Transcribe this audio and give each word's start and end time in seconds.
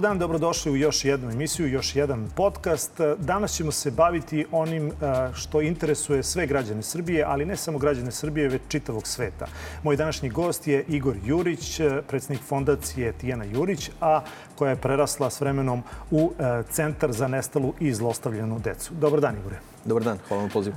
Dobar 0.00 0.10
dan, 0.10 0.18
dobrodošli 0.18 0.72
u 0.72 0.76
još 0.76 1.04
jednu 1.04 1.30
emisiju, 1.30 1.68
još 1.68 1.96
jedan 1.96 2.28
podcast. 2.36 2.92
Danas 3.18 3.52
ćemo 3.52 3.72
se 3.72 3.90
baviti 3.90 4.46
onim 4.52 4.88
e, 4.88 4.92
što 5.34 5.60
interesuje 5.60 6.22
sve 6.22 6.46
građane 6.46 6.82
Srbije, 6.82 7.24
ali 7.24 7.44
ne 7.44 7.56
samo 7.56 7.78
građane 7.78 8.10
Srbije, 8.10 8.48
već 8.48 8.62
čitavog 8.68 9.06
sveta. 9.06 9.46
Moj 9.82 9.96
današnji 9.96 10.28
gost 10.28 10.66
je 10.66 10.84
Igor 10.88 11.16
Jurić, 11.24 11.80
e, 11.80 12.02
predsednik 12.08 12.40
fondacije 12.42 13.12
Tijana 13.12 13.44
Jurić, 13.44 13.90
a 14.00 14.22
koja 14.58 14.70
je 14.70 14.76
prerasla 14.76 15.30
s 15.30 15.40
vremenom 15.40 15.82
u 16.10 16.32
e, 16.38 16.62
Centar 16.70 17.12
za 17.12 17.28
nestalu 17.28 17.74
i 17.80 17.94
zlostavljenu 17.94 18.58
decu. 18.58 18.94
Dobar 18.94 19.20
dan, 19.20 19.36
Igore. 19.38 19.56
Dobar 19.84 20.04
dan, 20.04 20.18
hvala 20.28 20.42
vam 20.42 20.50
pozivu. 20.50 20.76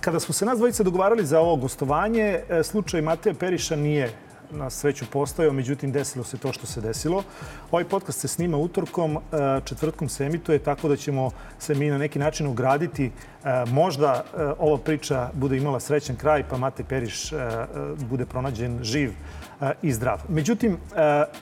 Kada 0.00 0.20
smo 0.20 0.34
se 0.34 0.44
nas 0.44 0.58
dvojice 0.58 0.84
dogovarali 0.84 1.26
za 1.26 1.40
ovo 1.40 1.56
gostovanje, 1.56 2.40
slučaj 2.62 3.02
Mateja 3.02 3.34
Periša 3.34 3.76
nije 3.76 4.12
na 4.50 4.70
sreću 4.70 5.04
postojao, 5.12 5.52
međutim 5.52 5.92
desilo 5.92 6.24
se 6.24 6.38
to 6.38 6.52
što 6.52 6.66
se 6.66 6.80
desilo. 6.80 7.22
Ovaj 7.70 7.84
podcast 7.84 8.20
se 8.20 8.28
snima 8.28 8.56
utorkom, 8.56 9.16
e, 9.16 9.20
četvrtkom 9.64 10.08
se 10.08 10.24
emituje, 10.24 10.58
tako 10.58 10.88
da 10.88 10.96
ćemo 10.96 11.30
se 11.58 11.74
mi 11.74 11.90
na 11.90 11.98
neki 11.98 12.18
način 12.18 12.46
ugraditi. 12.46 13.06
E, 13.06 13.10
možda 13.66 14.24
e, 14.24 14.42
ova 14.58 14.78
priča 14.78 15.30
bude 15.34 15.56
imala 15.56 15.80
srećan 15.80 16.16
kraj, 16.16 16.44
pa 16.48 16.58
Mate 16.58 16.84
Periš 16.84 17.32
bude 18.10 18.26
pronađen 18.26 18.78
živ 18.82 19.12
i 19.82 19.92
zdrav. 19.92 20.20
Međutim, 20.28 20.78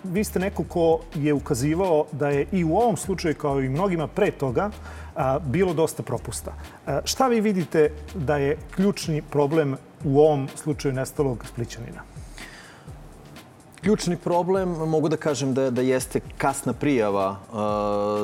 vi 0.05 0.25
ste 0.25 0.39
neko 0.39 0.65
ko 0.65 1.01
je 1.15 1.33
ukazivao 1.35 2.07
da 2.13 2.29
je 2.29 2.47
i 2.53 2.65
u 2.65 2.77
ovom 2.77 2.97
slučaju, 2.97 3.35
kao 3.35 3.61
i 3.61 3.69
mnogima 3.69 4.09
pre 4.09 4.31
toga, 4.31 4.71
bilo 5.41 5.75
dosta 5.75 6.03
propusta. 6.03 6.53
Šta 7.05 7.29
vi 7.29 7.41
vidite 7.41 7.91
da 8.15 8.37
je 8.37 8.57
ključni 8.75 9.23
problem 9.23 9.77
u 10.05 10.21
ovom 10.21 10.49
slučaju 10.57 10.95
nestalog 10.95 11.45
Splićanina? 11.47 12.16
Ključni 13.87 14.17
problem 14.17 14.69
mogu 14.69 15.09
da 15.09 15.17
kažem 15.17 15.55
da, 15.55 15.71
da 15.71 15.83
jeste 15.83 16.21
kasna 16.39 16.73
prijava 16.73 17.31
uh, 17.31 17.59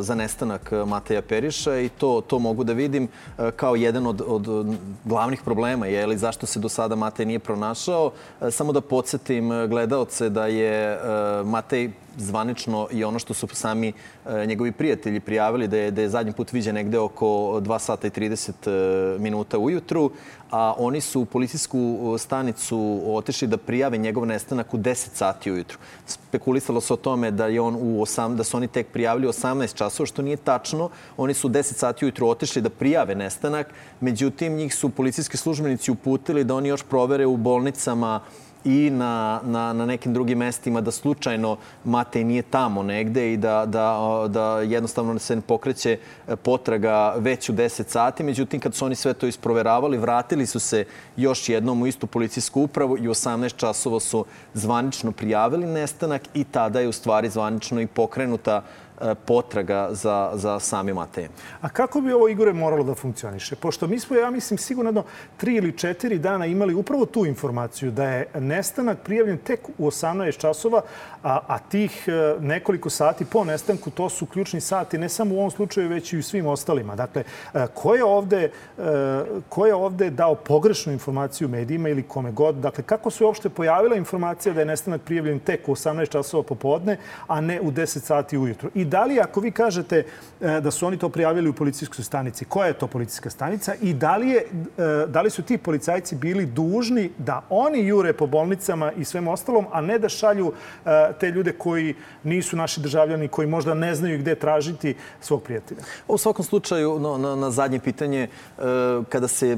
za 0.05 0.15
nestanak 0.15 0.73
Mateja 0.87 1.23
Periša 1.23 1.79
i 1.79 1.89
to, 1.89 2.21
to 2.27 2.39
mogu 2.39 2.65
da 2.65 2.73
vidim 2.73 3.05
uh, 3.05 3.51
kao 3.57 3.77
jedan 3.77 4.07
od, 4.07 4.23
od 4.27 4.77
glavnih 5.05 5.43
problema, 5.45 5.87
je 5.87 6.07
li 6.07 6.19
zašto 6.19 6.47
se 6.47 6.59
do 6.59 6.69
sada 6.69 6.97
Matej 6.97 7.27
nije 7.27 7.39
pronašao. 7.39 8.07
Uh, 8.07 8.51
samo 8.51 8.73
da 8.73 8.81
podsjetim 8.81 9.51
gledaoce 9.69 10.29
da 10.29 10.47
je 10.47 10.99
uh, 10.99 11.47
Matej 11.47 11.91
zvanično 12.17 12.89
i 12.91 13.05
ono 13.05 13.19
što 13.19 13.35
su 13.35 13.49
sami 13.53 13.93
e, 14.27 14.47
njegovi 14.47 14.73
prijatelji 14.73 15.21
prijavili 15.21 15.69
da 15.69 15.77
je, 15.77 15.91
da 15.91 16.03
je 16.03 16.09
zadnji 16.09 16.33
put 16.33 16.53
viđen 16.53 16.75
negde 16.75 16.99
oko 16.99 17.27
2 17.27 17.79
sata 17.79 18.07
i 18.07 18.11
30 18.11 18.51
e, 18.67 19.19
minuta 19.19 19.59
ujutru, 19.59 20.11
a 20.51 20.75
oni 20.79 21.01
su 21.01 21.21
u 21.21 21.25
policijsku 21.25 22.15
stanicu 22.19 23.03
otešli 23.07 23.49
da 23.49 23.57
prijave 23.57 23.99
njegov 23.99 24.27
nestanak 24.27 24.75
u 24.75 24.79
10 24.79 25.09
sati 25.15 25.53
ujutru. 25.53 25.79
Spekulisalo 26.07 26.81
se 26.81 26.93
o 26.93 26.97
tome 26.97 27.31
da 27.31 27.47
je 27.47 27.61
on 27.61 27.75
u 27.75 28.01
8, 28.05 28.37
da 28.37 28.45
su 28.45 28.57
oni 28.57 28.69
tek 28.69 28.87
prijavili 28.93 29.27
18 29.27 29.75
časova, 29.75 30.07
što 30.07 30.23
nije 30.23 30.37
tačno. 30.37 30.91
Oni 31.17 31.35
su 31.35 31.49
u 31.49 31.51
10 31.51 31.63
sati 31.63 32.05
ujutru 32.05 32.29
otešli 32.29 32.63
da 32.63 32.71
prijave 32.71 33.15
nestanak, 33.15 33.67
međutim 34.01 34.57
njih 34.57 34.75
su 34.75 34.89
policijski 34.89 35.37
službenici 35.37 35.91
uputili 35.91 36.45
da 36.45 36.55
oni 36.55 36.69
još 36.69 36.83
provere 36.83 37.27
u 37.27 37.37
bolnicama 37.37 38.21
i 38.65 38.91
na, 38.91 39.41
na, 39.45 39.73
na 39.73 39.87
nekim 39.87 40.15
drugim 40.15 40.39
mestima 40.39 40.81
da 40.81 40.91
slučajno 40.91 41.57
Matej 41.85 42.25
nije 42.25 42.43
tamo 42.43 42.83
negde 42.83 43.33
i 43.33 43.37
da, 43.37 43.67
da, 43.67 43.99
da 44.29 44.61
jednostavno 44.61 45.19
se 45.19 45.37
ne 45.37 45.43
pokreće 45.43 45.99
potraga 46.43 47.15
već 47.19 47.49
u 47.49 47.53
10 47.53 47.89
sati. 47.89 48.22
Međutim, 48.22 48.61
kad 48.61 48.75
su 48.75 48.84
oni 48.84 48.95
sve 48.95 49.15
to 49.15 49.27
isproveravali, 49.27 49.99
vratili 49.99 50.47
su 50.47 50.61
se 50.61 50.84
još 51.17 51.49
jednom 51.49 51.83
u 51.83 51.87
istu 51.87 52.06
policijsku 52.06 52.62
upravu 52.62 52.99
i 52.99 53.09
u 53.09 53.15
18 53.15 53.56
časova 53.56 54.01
su 54.01 54.25
zvanično 54.55 55.12
prijavili 55.12 55.67
nestanak 55.67 56.22
i 56.34 56.45
tada 56.45 56.81
je 56.81 56.89
u 56.89 56.93
stvari 56.93 57.28
zvanično 57.28 57.81
i 57.81 57.87
pokrenuta 57.87 58.62
E, 58.91 58.91
potraga 59.25 59.89
za, 59.91 60.31
za 60.35 60.61
sami 60.61 60.93
Matejem. 60.93 61.31
A 61.61 61.69
kako 61.69 62.01
bi 62.01 62.13
ovo, 62.13 62.29
Igore, 62.29 62.53
moralo 62.53 62.85
da 62.85 62.95
funkcioniše? 62.95 63.57
Pošto 63.57 63.87
mi 63.87 64.01
smo, 64.01 64.17
ja 64.17 64.31
mislim, 64.31 64.59
sigurno 64.59 65.05
tri 65.37 65.55
ili 65.55 65.79
četiri 65.79 66.19
dana 66.19 66.47
imali 66.47 66.75
upravo 66.75 67.07
tu 67.07 67.27
informaciju 67.27 67.91
da 67.91 68.05
je 68.05 68.27
nestanak 68.35 68.99
prijavljen 69.05 69.39
tek 69.39 69.69
u 69.79 69.87
18 69.87 70.39
časova, 70.39 70.83
a, 71.23 71.41
a 71.47 71.59
tih 71.59 72.05
e, 72.09 72.41
nekoliko 72.41 72.91
sati 72.91 73.25
po 73.25 73.45
nestanku 73.45 73.91
to 73.91 74.09
su 74.09 74.27
ključni 74.27 74.61
sati 74.61 74.99
ne 74.99 75.09
samo 75.09 75.34
u 75.34 75.39
ovom 75.39 75.51
slučaju, 75.51 75.89
već 75.89 76.13
i 76.13 76.19
u 76.19 76.23
svim 76.23 76.47
ostalima. 76.47 76.97
Dakle, 76.97 77.25
e, 77.55 77.67
ko 77.75 77.95
je 77.95 78.05
ovde, 78.05 78.51
ko 79.49 79.67
je 79.67 79.75
ovde 79.75 80.11
dao 80.11 80.34
pogrešnu 80.34 80.93
informaciju 80.93 81.49
medijima 81.49 81.89
ili 81.89 82.03
kome 82.03 82.33
god? 82.33 82.55
Dakle, 82.55 82.84
kako 82.84 83.11
se 83.11 83.25
uopšte 83.25 83.49
pojavila 83.49 83.97
informacija 83.97 84.55
da 84.55 84.61
je 84.61 84.67
nestanak 84.67 85.01
prijavljen 85.01 85.39
tek 85.39 85.69
u 85.69 85.75
18 85.75 86.09
časova 86.09 86.43
popodne, 86.43 86.97
a 87.27 87.41
ne 87.41 87.61
u 87.61 87.71
10 87.71 87.99
sati 87.99 88.39
ujutru? 88.39 88.71
I 88.75 88.84
da 88.92 89.04
li, 89.04 89.20
ako 89.20 89.41
vi 89.41 89.50
kažete 89.50 90.04
e, 90.41 90.60
da 90.60 90.70
su 90.70 90.86
oni 90.86 90.98
to 90.98 91.08
prijavili 91.08 91.48
u 91.48 91.53
policijskoj 91.53 92.04
stanici, 92.04 92.44
koja 92.44 92.66
je 92.66 92.78
to 92.78 92.86
policijska 92.86 93.30
stanica 93.30 93.75
i 93.80 93.94
da 93.94 94.16
li, 94.16 94.28
je, 94.28 94.41
e, 94.42 95.06
da 95.06 95.22
li 95.22 95.30
su 95.30 95.42
ti 95.42 95.58
policajci 95.58 96.16
bili 96.16 96.47
dužni 96.47 97.10
da 97.19 97.41
oni 97.50 97.86
jure 97.86 98.12
po 98.12 98.26
bolnicama 98.26 98.92
i 98.92 99.04
svem 99.04 99.28
ostalom, 99.28 99.66
a 99.72 99.80
ne 99.80 99.98
da 99.98 100.08
šalju 100.08 100.53
e, 100.53 101.12
te 101.20 101.30
ljude 101.30 101.53
koji 101.53 101.94
nisu 102.22 102.56
naši 102.56 102.80
državljani, 102.80 103.28
koji 103.28 103.48
možda 103.48 103.75
ne 103.75 103.94
znaju 103.94 104.19
gde 104.19 104.34
tražiti 104.34 104.94
svog 105.20 105.42
prijatelja? 105.42 105.80
U 106.09 106.19
svakom 106.19 106.44
slučaju, 106.44 106.98
no, 106.98 107.16
na, 107.19 107.36
na 107.36 107.50
zadnje 107.50 107.80
pitanje, 107.80 108.28
kada 109.09 109.28
se 109.28 109.56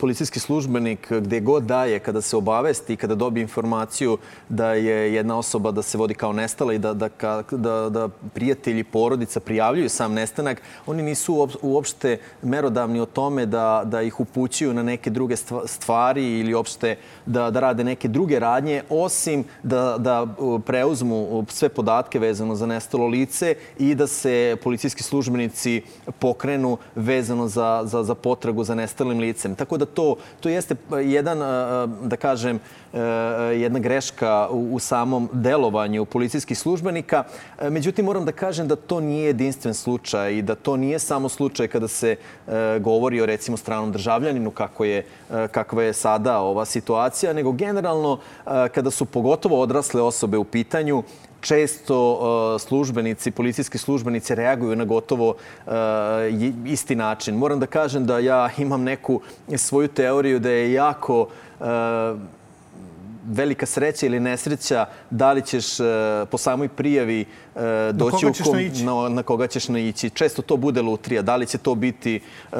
policijski 0.00 0.40
službenik 0.40 1.12
gde 1.12 1.40
god 1.40 1.62
daje, 1.62 1.98
kada 1.98 2.20
se 2.20 2.36
obavesti, 2.36 2.96
kada 2.96 3.14
dobije 3.14 3.42
informaciju 3.42 4.18
da 4.48 4.72
je 4.72 5.14
jedna 5.14 5.38
osoba 5.38 5.70
da 5.70 5.82
se 5.82 5.98
vodi 5.98 6.14
kao 6.14 6.32
nestala 6.32 6.74
i 6.74 6.78
da, 6.78 6.94
da, 6.94 7.08
da, 7.50 7.88
da 7.90 8.08
prijatelji, 8.42 8.84
porodica 8.84 9.40
prijavljuju 9.40 9.88
sam 9.88 10.12
nestanak, 10.12 10.62
oni 10.86 11.02
nisu 11.02 11.48
uopšte 11.62 12.18
merodavni 12.42 13.00
o 13.00 13.06
tome 13.06 13.46
da, 13.46 13.82
da 13.84 14.02
ih 14.02 14.20
upućuju 14.20 14.74
na 14.74 14.82
neke 14.82 15.10
druge 15.10 15.36
stvari 15.66 16.40
ili 16.40 16.54
uopšte 16.54 16.96
da, 17.26 17.50
da 17.50 17.60
rade 17.60 17.84
neke 17.84 18.08
druge 18.08 18.38
radnje, 18.38 18.82
osim 18.88 19.44
da, 19.62 19.94
da 19.98 20.26
preuzmu 20.66 21.44
sve 21.48 21.68
podatke 21.68 22.18
vezano 22.18 22.54
za 22.54 22.66
nestalo 22.66 23.06
lice 23.06 23.54
i 23.78 23.94
da 23.94 24.06
se 24.06 24.56
policijski 24.62 25.02
službenici 25.02 25.82
pokrenu 26.18 26.78
vezano 26.94 27.48
za, 27.48 27.82
za, 27.84 28.02
za 28.02 28.14
potragu 28.14 28.64
za 28.64 28.74
nestalim 28.74 29.18
licem. 29.18 29.54
Tako 29.54 29.78
da 29.78 29.86
to, 29.86 30.16
to 30.40 30.48
jeste 30.48 30.76
jedan, 31.04 31.38
da 32.08 32.16
kažem, 32.16 32.58
jedna 33.54 33.78
greška 33.78 34.48
u, 34.50 34.74
u 34.74 34.78
samom 34.78 35.28
delovanju 35.32 36.04
policijskih 36.04 36.58
službenika. 36.58 37.24
Međutim, 37.70 38.04
moram 38.04 38.24
da 38.24 38.31
kažem 38.32 38.68
da 38.68 38.76
to 38.76 39.00
nije 39.00 39.26
jedinstven 39.26 39.74
slučaj 39.74 40.32
i 40.32 40.42
da 40.42 40.54
to 40.54 40.76
nije 40.76 40.98
samo 40.98 41.28
slučaj 41.28 41.68
kada 41.68 41.88
se 41.88 42.16
e, 42.16 42.78
govori 42.80 43.20
o 43.20 43.26
recimo 43.26 43.56
stranom 43.56 43.92
državljaninu 43.92 44.50
kako 44.50 44.84
je, 44.84 44.98
e, 44.98 45.48
kakva 45.48 45.82
je 45.82 45.92
sada 45.92 46.38
ova 46.40 46.64
situacija, 46.64 47.32
nego 47.32 47.52
generalno 47.52 48.18
e, 48.46 48.68
kada 48.68 48.90
su 48.90 49.04
pogotovo 49.04 49.60
odrasle 49.60 50.02
osobe 50.02 50.38
u 50.38 50.44
pitanju, 50.44 51.02
često 51.42 52.12
uh, 52.12 52.60
službenici, 52.60 53.30
policijski 53.30 53.78
službenici 53.78 54.34
reaguju 54.34 54.76
na 54.76 54.84
gotovo 54.84 55.28
uh, 55.66 55.72
isti 56.66 56.94
način. 56.94 57.36
Moram 57.36 57.60
da 57.60 57.66
kažem 57.66 58.06
da 58.06 58.18
ja 58.18 58.50
imam 58.58 58.82
neku 58.82 59.20
svoju 59.56 59.88
teoriju 59.88 60.38
da 60.38 60.50
je 60.50 60.72
jako 60.72 61.20
uh, 61.60 61.66
velika 63.24 63.66
sreća 63.66 64.06
ili 64.06 64.20
nesreća 64.20 64.86
da 65.10 65.32
li 65.32 65.42
ćeš 65.42 65.80
uh, 65.80 65.86
po 66.30 66.38
samoj 66.38 66.68
prijavi 66.68 67.24
uh, 67.54 67.62
doći 67.92 68.26
na 68.26 68.32
koga, 68.44 68.58
u 68.80 68.84
na, 68.84 69.08
na 69.08 69.22
koga 69.22 69.46
ćeš 69.46 69.68
naići. 69.68 70.10
Često 70.10 70.42
to 70.42 70.56
bude 70.56 70.82
lutrija. 70.82 71.22
Da 71.22 71.36
li 71.36 71.46
će 71.46 71.58
to 71.58 71.74
biti 71.74 72.20
uh, 72.52 72.58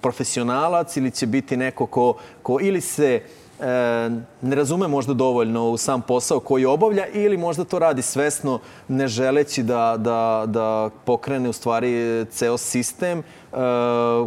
profesionalac 0.00 0.96
ili 0.96 1.10
će 1.10 1.26
biti 1.26 1.56
neko 1.56 1.86
ko, 1.86 2.14
ko 2.42 2.58
ili 2.60 2.80
se 2.80 3.22
uh, 3.24 3.39
E, 3.39 3.39
ne 4.42 4.54
razume 4.54 4.88
možda 4.88 5.14
dovoljno 5.14 5.70
u 5.70 5.76
sam 5.76 6.02
posao 6.02 6.40
koji 6.40 6.64
obavlja 6.64 7.06
ili 7.06 7.36
možda 7.36 7.64
to 7.64 7.78
radi 7.78 8.02
svesno 8.02 8.58
ne 8.88 9.08
želeći 9.08 9.62
da, 9.62 9.96
da, 9.98 10.44
da 10.46 10.90
pokrene 11.04 11.48
u 11.48 11.52
stvari 11.52 12.24
ceo 12.30 12.58
sistem 12.58 13.18
e, 13.18 13.22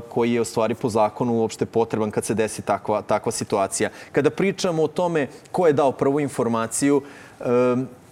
koji 0.10 0.34
je 0.34 0.42
u 0.42 0.46
stvari 0.46 0.76
po 0.76 0.90
zakonu 0.90 1.34
uopšte 1.34 1.66
potreban 1.66 2.12
kad 2.12 2.26
se 2.26 2.34
desi 2.34 2.62
takva, 2.62 3.02
takva 3.02 3.32
situacija. 3.32 3.90
Kada 4.12 4.30
pričamo 4.30 4.84
o 4.84 4.88
tome 4.88 5.28
ko 5.52 5.68
je 5.68 5.74
dao 5.74 5.92
prvu 5.92 6.20
informaciju, 6.20 7.02
e, 7.40 7.46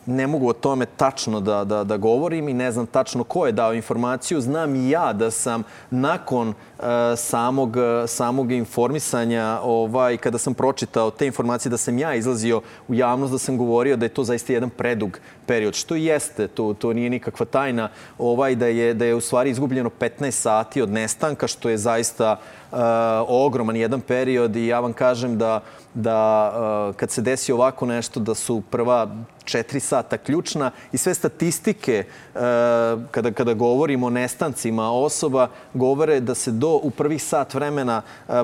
ne 0.06 0.28
mogu 0.28 0.50
o 0.50 0.54
tome 0.54 0.86
tačno 0.86 1.40
da, 1.40 1.64
da, 1.64 1.84
da 1.84 1.98
govorim 1.98 2.50
i 2.50 2.54
ne 2.54 2.72
znam 2.72 2.86
tačno 2.86 3.24
ko 3.24 3.46
je 3.46 3.52
dao 3.52 3.74
informaciju. 3.74 4.42
Znam 4.42 4.76
i 4.76 4.90
ja 4.90 5.14
da 5.14 5.32
sam 5.32 5.64
nakon 5.90 6.48
uh, 6.48 6.86
samog, 7.18 7.78
samog 8.08 8.52
informisanja, 8.52 9.60
ovaj, 9.64 10.18
kada 10.18 10.38
sam 10.38 10.54
pročitao 10.54 11.12
te 11.12 11.26
informacije, 11.26 11.70
da 11.70 11.78
sam 11.78 11.98
ja 11.98 12.16
izlazio 12.16 12.62
u 12.88 12.94
javnost, 12.94 13.32
da 13.32 13.40
sam 13.40 13.58
govorio 13.58 13.98
da 13.98 14.06
je 14.06 14.10
to 14.10 14.24
zaista 14.24 14.54
jedan 14.54 14.70
predug 14.70 15.20
period. 15.46 15.74
Što 15.76 15.96
i 15.96 16.06
jeste, 16.06 16.48
to, 16.48 16.74
to 16.74 16.94
nije 16.94 17.10
nikakva 17.10 17.46
tajna, 17.46 17.90
ovaj, 18.18 18.56
da, 18.56 18.68
je, 18.68 18.94
da 18.94 19.06
je 19.06 19.16
u 19.16 19.22
stvari 19.22 19.50
izgubljeno 19.50 19.90
15 20.00 20.32
sati 20.32 20.82
od 20.82 20.90
nestanka, 20.90 21.48
što 21.48 21.70
je 21.70 21.78
zaista 21.78 22.40
ogroman 23.28 23.76
jedan 23.76 24.02
period 24.02 24.56
i 24.56 24.68
ja 24.68 24.80
vam 24.80 24.94
kažem 24.94 25.38
da 25.38 25.62
da 25.94 26.52
uh, 26.90 26.96
kad 26.96 27.12
se 27.12 27.22
desi 27.22 27.52
ovako 27.52 27.86
nešto 27.86 28.20
da 28.20 28.36
su 28.36 28.62
prva 28.70 29.08
četiri 29.44 29.80
sata 29.80 30.18
ključna 30.18 30.72
i 30.92 30.98
sve 30.98 31.14
statistike 31.14 32.04
uh, 32.34 32.42
kada, 33.12 33.32
kada 33.32 33.54
govorimo 33.54 34.08
o 34.08 34.10
nestancima 34.10 34.92
osoba 34.92 35.48
govore 35.74 36.20
da 36.20 36.36
se 36.36 36.52
do 36.52 36.80
u 36.84 36.90
prvih 36.92 37.24
sat 37.24 37.54
vremena 37.54 38.02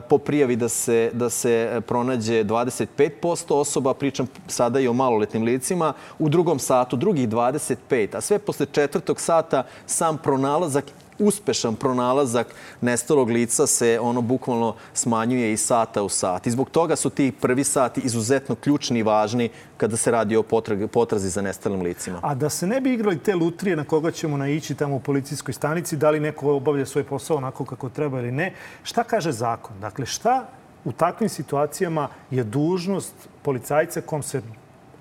po 0.09 0.17
prijavi 0.17 0.55
da 0.55 0.69
se, 0.69 1.11
da 1.13 1.29
se 1.29 1.81
pronađe 1.87 2.43
25% 2.43 3.53
osoba, 3.53 3.93
pričam 3.93 4.27
sada 4.47 4.79
i 4.79 4.87
o 4.87 4.93
maloletnim 4.93 5.43
licima, 5.43 5.93
u 6.19 6.29
drugom 6.29 6.59
satu 6.59 6.95
drugih 6.95 7.29
25, 7.29 8.15
a 8.15 8.21
sve 8.21 8.39
posle 8.39 8.65
četvrtog 8.65 9.21
sata 9.21 9.63
sam 9.85 10.17
pronalazak 10.17 10.85
uspešan 11.19 11.75
pronalazak 11.75 12.47
nestalog 12.81 13.29
lica 13.29 13.67
se 13.67 13.99
ono 14.01 14.21
bukvalno 14.21 14.75
smanjuje 14.93 15.53
iz 15.53 15.61
sata 15.61 16.03
u 16.03 16.09
sat. 16.09 16.47
I 16.47 16.51
zbog 16.51 16.69
toga 16.69 16.95
su 16.95 17.09
ti 17.09 17.33
prvi 17.41 17.63
sati 17.63 18.01
izuzetno 18.01 18.55
ključni 18.55 18.99
i 18.99 19.03
važni 19.03 19.49
kada 19.77 19.97
se 19.97 20.11
radi 20.11 20.35
o 20.35 20.43
potrazi 20.91 21.29
za 21.29 21.41
nestalim 21.41 21.81
licima. 21.81 22.19
A 22.21 22.35
da 22.35 22.49
se 22.49 22.67
ne 22.67 22.81
bi 22.81 22.93
igrali 22.93 23.19
te 23.19 23.35
lutrije 23.35 23.75
na 23.75 23.83
koga 23.83 24.11
ćemo 24.11 24.37
naići 24.37 24.75
tamo 24.75 24.95
u 24.95 24.99
policijskoj 24.99 25.53
stanici, 25.53 25.97
da 25.97 26.09
li 26.09 26.19
neko 26.19 26.53
obavlja 26.53 26.85
svoj 26.85 27.03
posao 27.03 27.37
onako 27.37 27.65
kako 27.65 27.89
treba 27.89 28.19
ili 28.19 28.31
ne, 28.31 28.53
šta 28.83 29.03
kaže 29.03 29.31
zakon? 29.31 29.79
Dakle, 29.81 30.05
šta 30.05 30.47
u 30.85 30.91
takvim 30.91 31.29
situacijama 31.29 32.07
je 32.31 32.43
dužnost 32.43 33.13
policajca 33.41 34.01
kom 34.01 34.23
se 34.23 34.41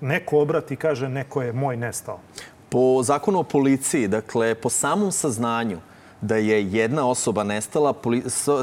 neko 0.01 0.39
obrati 0.39 0.73
i 0.73 0.77
kaže 0.77 1.09
neko 1.09 1.41
je 1.41 1.53
moj 1.53 1.77
nestao? 1.77 2.19
Po 2.69 3.03
zakonu 3.03 3.39
o 3.39 3.43
policiji, 3.43 4.07
dakle, 4.07 4.55
po 4.55 4.69
samom 4.69 5.11
saznanju, 5.11 5.77
da 6.21 6.35
je 6.35 6.71
jedna 6.71 7.07
osoba 7.07 7.43
nestala, 7.43 7.93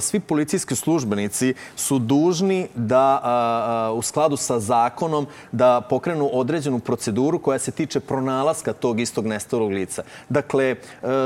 svi 0.00 0.20
policijski 0.20 0.76
službenici 0.76 1.54
su 1.76 1.98
dužni 1.98 2.68
da 2.74 3.92
u 3.96 4.02
skladu 4.02 4.36
sa 4.36 4.60
zakonom 4.60 5.26
da 5.52 5.80
pokrenu 5.90 6.30
određenu 6.32 6.78
proceduru 6.78 7.38
koja 7.38 7.58
se 7.58 7.70
tiče 7.70 8.00
pronalaska 8.00 8.72
tog 8.72 9.00
istog 9.00 9.26
nestalog 9.26 9.72
lica. 9.72 10.02
Dakle, 10.28 10.64
e, 10.64 10.76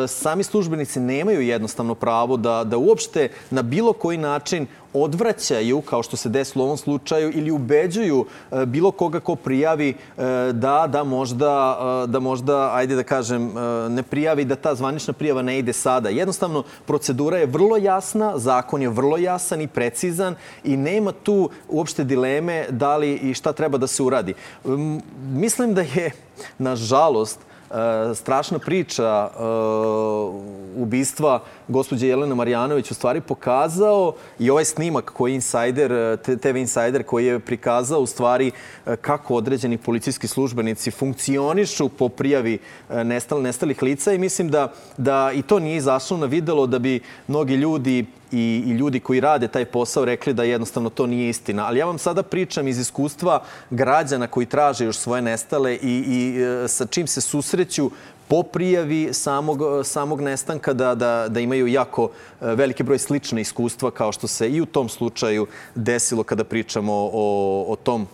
sami 0.08 0.44
službenici 0.44 1.00
nemaju 1.00 1.40
jednostavno 1.40 1.94
pravo 1.94 2.36
da, 2.36 2.64
da 2.64 2.78
uopšte 2.78 3.28
na 3.50 3.62
bilo 3.62 3.92
koji 3.92 4.18
način 4.18 4.66
odvraćaju, 4.92 5.80
kao 5.80 6.02
što 6.02 6.16
se 6.16 6.28
desilo 6.28 6.64
u 6.64 6.66
ovom 6.66 6.76
slučaju, 6.76 7.32
ili 7.34 7.50
ubeđuju 7.50 8.26
e, 8.52 8.66
bilo 8.66 8.90
koga 8.90 9.20
ko 9.20 9.36
prijavi 9.36 9.88
e, 9.88 10.22
da, 10.52 10.86
da 10.88 11.04
možda, 11.04 11.78
e, 12.04 12.06
da 12.06 12.20
možda, 12.20 12.74
ajde 12.74 12.96
da 12.96 13.02
kažem, 13.02 13.52
ne 13.88 14.02
prijavi 14.02 14.44
da 14.44 14.56
ta 14.56 14.74
zvanična 14.74 15.12
prijava 15.12 15.42
ne 15.42 15.58
ide 15.58 15.72
sada. 15.72 16.08
Jednostavno, 16.08 16.62
procedura 16.86 17.38
je 17.38 17.46
vrlo 17.46 17.76
jasna, 17.76 18.38
zakon 18.38 18.82
je 18.82 18.88
vrlo 18.88 19.18
jasan 19.18 19.60
i 19.60 19.68
precizan 19.68 20.34
i 20.64 20.76
nema 20.76 21.12
tu 21.12 21.50
uopšte 21.68 22.04
dileme 22.04 22.66
da 22.70 22.96
li 22.96 23.14
i 23.14 23.34
šta 23.34 23.52
treba 23.52 23.78
da 23.78 23.86
se 23.86 24.02
uradi. 24.02 24.34
Mislim 25.32 25.74
da 25.74 25.80
je, 25.80 26.10
nažalost, 26.58 27.38
strašna 28.14 28.58
priča 28.58 29.28
ubistva 30.76 31.42
gospođe 31.68 32.08
Jelena 32.08 32.34
Marjanović 32.34 32.90
u 32.90 32.94
stvari 32.94 33.20
pokazao 33.20 34.14
i 34.38 34.50
ovaj 34.50 34.64
snimak 34.64 35.04
koji 35.04 35.32
je 35.32 35.34
Insider, 35.34 36.16
TV 36.16 36.56
Insider 36.56 37.02
koji 37.02 37.26
je 37.26 37.38
prikazao 37.38 38.00
u 38.00 38.06
stvari 38.06 38.50
kako 39.00 39.34
određeni 39.34 39.78
policijski 39.78 40.26
službenici 40.26 40.90
funkcionišu 40.90 41.88
po 41.88 42.08
prijavi 42.08 42.58
nestal, 42.88 43.42
nestalih 43.42 43.82
lica 43.82 44.12
i 44.12 44.18
mislim 44.18 44.48
da, 44.48 44.72
da 44.96 45.32
i 45.34 45.42
to 45.42 45.58
nije 45.58 45.76
izašlo 45.76 46.16
na 46.16 46.26
videlo 46.26 46.66
da 46.66 46.78
bi 46.78 47.00
mnogi 47.28 47.54
ljudi 47.54 48.06
i, 48.32 48.62
i 48.66 48.70
ljudi 48.70 49.00
koji 49.00 49.20
rade 49.20 49.48
taj 49.48 49.64
posao 49.64 50.04
rekli 50.04 50.34
da 50.34 50.42
jednostavno 50.42 50.90
to 50.90 51.06
nije 51.06 51.28
istina. 51.28 51.66
Ali 51.66 51.78
ja 51.78 51.86
vam 51.86 51.98
sada 51.98 52.22
pričam 52.22 52.68
iz 52.68 52.78
iskustva 52.78 53.42
građana 53.70 54.26
koji 54.26 54.46
traže 54.46 54.84
još 54.84 54.96
svoje 54.96 55.22
nestale 55.22 55.74
i, 55.74 56.04
i 56.06 56.40
e, 56.40 56.68
sa 56.68 56.86
čim 56.86 57.06
se 57.06 57.20
susreću 57.20 57.90
po 58.28 58.42
prijavi 58.42 59.08
samog, 59.12 59.60
samog 59.84 60.20
nestanka 60.20 60.72
da, 60.72 60.94
da, 60.94 61.26
da 61.28 61.40
imaju 61.40 61.66
jako 61.66 62.10
e, 62.40 62.54
veliki 62.54 62.82
broj 62.82 62.98
slične 62.98 63.40
iskustva 63.40 63.90
kao 63.90 64.12
što 64.12 64.28
se 64.28 64.48
i 64.50 64.60
u 64.60 64.66
tom 64.66 64.88
slučaju 64.88 65.46
desilo 65.74 66.22
kada 66.22 66.44
pričamo 66.44 66.92
o, 67.12 67.64
o 67.68 67.76
tom 67.76 68.06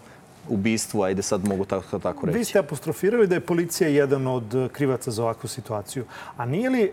ubistvu, 0.48 1.02
ajde 1.02 1.22
sad 1.22 1.48
mogu 1.48 1.64
tako, 1.64 1.98
tako 1.98 2.26
reći. 2.26 2.38
Vi 2.38 2.44
ste 2.44 2.58
apostrofirali 2.58 3.26
da 3.26 3.34
je 3.34 3.40
policija 3.40 3.88
jedan 3.88 4.26
od 4.26 4.70
krivaca 4.72 5.10
za 5.10 5.22
ovakvu 5.22 5.48
situaciju. 5.48 6.04
A 6.36 6.46
nije 6.46 6.70
li 6.70 6.82
e, 6.82 6.90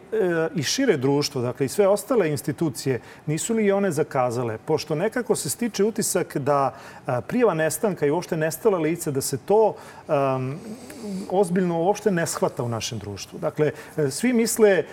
i 0.56 0.64
šire 0.64 0.98
društvo, 0.98 1.42
dakle 1.42 1.66
i 1.66 1.70
sve 1.70 1.88
ostale 1.88 2.30
institucije, 2.30 3.00
nisu 3.26 3.54
li 3.54 3.66
i 3.66 3.72
one 3.72 3.92
zakazale? 3.92 4.58
Pošto 4.66 4.96
nekako 4.96 5.36
se 5.36 5.50
stiče 5.50 5.84
utisak 5.84 6.38
da 6.38 6.76
a, 7.06 7.22
prijava 7.22 7.54
nestanka 7.54 8.06
i 8.06 8.12
uopšte 8.12 8.38
nestala 8.38 8.78
lica, 8.78 9.12
da 9.12 9.22
se 9.22 9.38
to 9.38 9.76
um, 10.08 10.60
ozbiljno 11.30 11.80
uopšte 11.80 12.12
ne 12.12 12.28
shvata 12.28 12.64
u 12.64 12.70
našem 12.70 13.00
društvu. 13.00 13.40
Dakle, 13.40 13.72
e, 13.98 14.12
svi 14.12 14.34
misle, 14.34 14.70
e, 14.70 14.84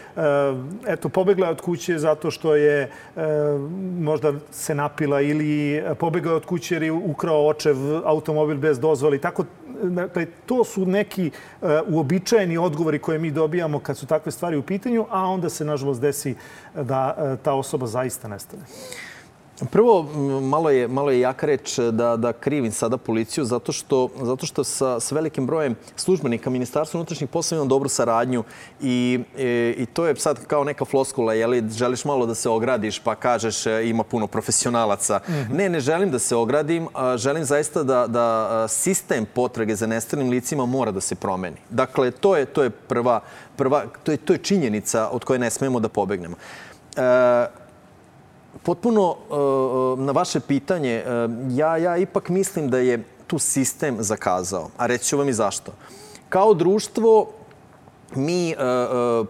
eto, 0.87 1.09
pobegla 1.09 1.49
od 1.49 1.61
kuće 1.61 1.99
zato 1.99 2.31
što 2.31 2.55
je 2.55 2.83
e, 2.83 2.91
možda 4.01 4.33
se 4.51 4.75
napila 4.75 5.21
ili 5.21 5.83
pobegla 5.99 6.35
od 6.35 6.47
kuće 6.47 6.75
jer 6.75 6.83
je 6.83 6.93
ukrao 6.93 7.49
očev 7.49 7.77
automobil 8.05 8.48
bez 8.57 8.81
dozvoli. 8.81 9.21
Tako, 9.21 9.45
dakle, 9.83 10.27
to 10.47 10.65
su 10.65 10.87
neki 10.87 11.31
uobičajeni 11.89 12.59
odgovori 12.59 12.99
koje 12.99 13.19
mi 13.19 13.31
dobijamo 13.31 13.79
kad 13.79 13.97
su 13.97 14.07
takve 14.07 14.33
stvari 14.33 14.57
u 14.57 14.63
pitanju, 14.63 15.07
a 15.11 15.27
onda 15.27 15.49
se, 15.49 15.65
nažalost, 15.65 16.01
desi 16.01 16.35
da 16.75 17.37
ta 17.43 17.53
osoba 17.53 17.87
zaista 17.87 18.29
nestane. 18.29 18.63
Prvo, 19.71 20.03
malo 20.41 20.71
je, 20.71 20.89
malo 20.89 21.11
je 21.11 21.21
jaka 21.21 21.47
reč 21.47 21.79
da, 21.79 22.17
da 22.17 22.33
krivim 22.33 22.73
sada 22.73 22.97
policiju 22.97 23.45
zato 23.45 23.73
što, 23.73 24.09
zato 24.23 24.47
što 24.47 24.65
sa, 24.65 25.01
sa 25.01 25.15
velikim 25.15 25.47
brojem 25.47 25.77
službenika 25.97 26.51
Ministarstva 26.51 26.99
unutrašnjih 26.99 27.31
poslova 27.31 27.59
imam 27.59 27.69
dobru 27.69 27.89
saradnju 27.89 28.45
i, 28.81 29.21
i, 29.39 29.75
i 29.79 29.87
to 29.87 30.07
je 30.07 30.17
sad 30.17 30.47
kao 30.47 30.65
neka 30.65 30.85
floskula, 30.85 31.35
jeli, 31.35 31.65
želiš 31.71 32.05
malo 32.05 32.27
da 32.27 32.35
se 32.35 32.49
ogradiš 32.49 32.99
pa 32.99 33.15
kažeš 33.15 33.67
e, 33.67 33.89
ima 33.89 34.03
puno 34.03 34.27
profesionalaca. 34.27 35.21
Mm 35.29 35.33
-hmm. 35.33 35.57
Ne, 35.57 35.69
ne 35.69 35.81
želim 35.81 36.11
da 36.11 36.19
se 36.19 36.37
ogradim, 36.37 36.89
želim 37.17 37.45
zaista 37.45 37.83
da, 37.83 38.07
da 38.07 38.67
sistem 38.69 39.27
potrage 39.35 39.75
za 39.77 39.87
nestalim 39.87 40.31
licima 40.31 40.67
mora 40.67 40.91
da 40.91 41.01
se 41.01 41.15
promeni. 41.15 41.57
Dakle, 41.71 42.11
to 42.11 42.37
je, 42.37 42.45
to 42.45 42.63
je 42.63 42.71
prva, 42.71 43.21
prva 43.57 43.85
to 44.03 44.13
je, 44.13 44.17
to 44.17 44.33
je 44.33 44.39
činjenica 44.39 45.09
od 45.09 45.25
koje 45.25 45.39
ne 45.39 45.51
smemo 45.51 45.81
da 45.81 45.89
pobegnemo. 45.89 46.37
E, 46.97 47.68
potpuno 48.63 49.11
uh, 49.11 49.99
na 49.99 50.13
vaše 50.13 50.41
pitanje, 50.41 51.05
uh, 51.07 51.31
ja, 51.57 51.77
ja 51.77 51.97
ipak 51.97 52.29
mislim 52.29 52.71
da 52.71 52.79
je 52.79 53.05
tu 53.27 53.39
sistem 53.39 53.97
zakazao. 53.99 54.71
A 54.77 54.87
reći 54.87 55.05
ću 55.05 55.19
vam 55.19 55.29
i 55.29 55.33
zašto. 55.33 55.73
Kao 56.29 56.55
društvo, 56.55 57.29
mi 58.15 58.55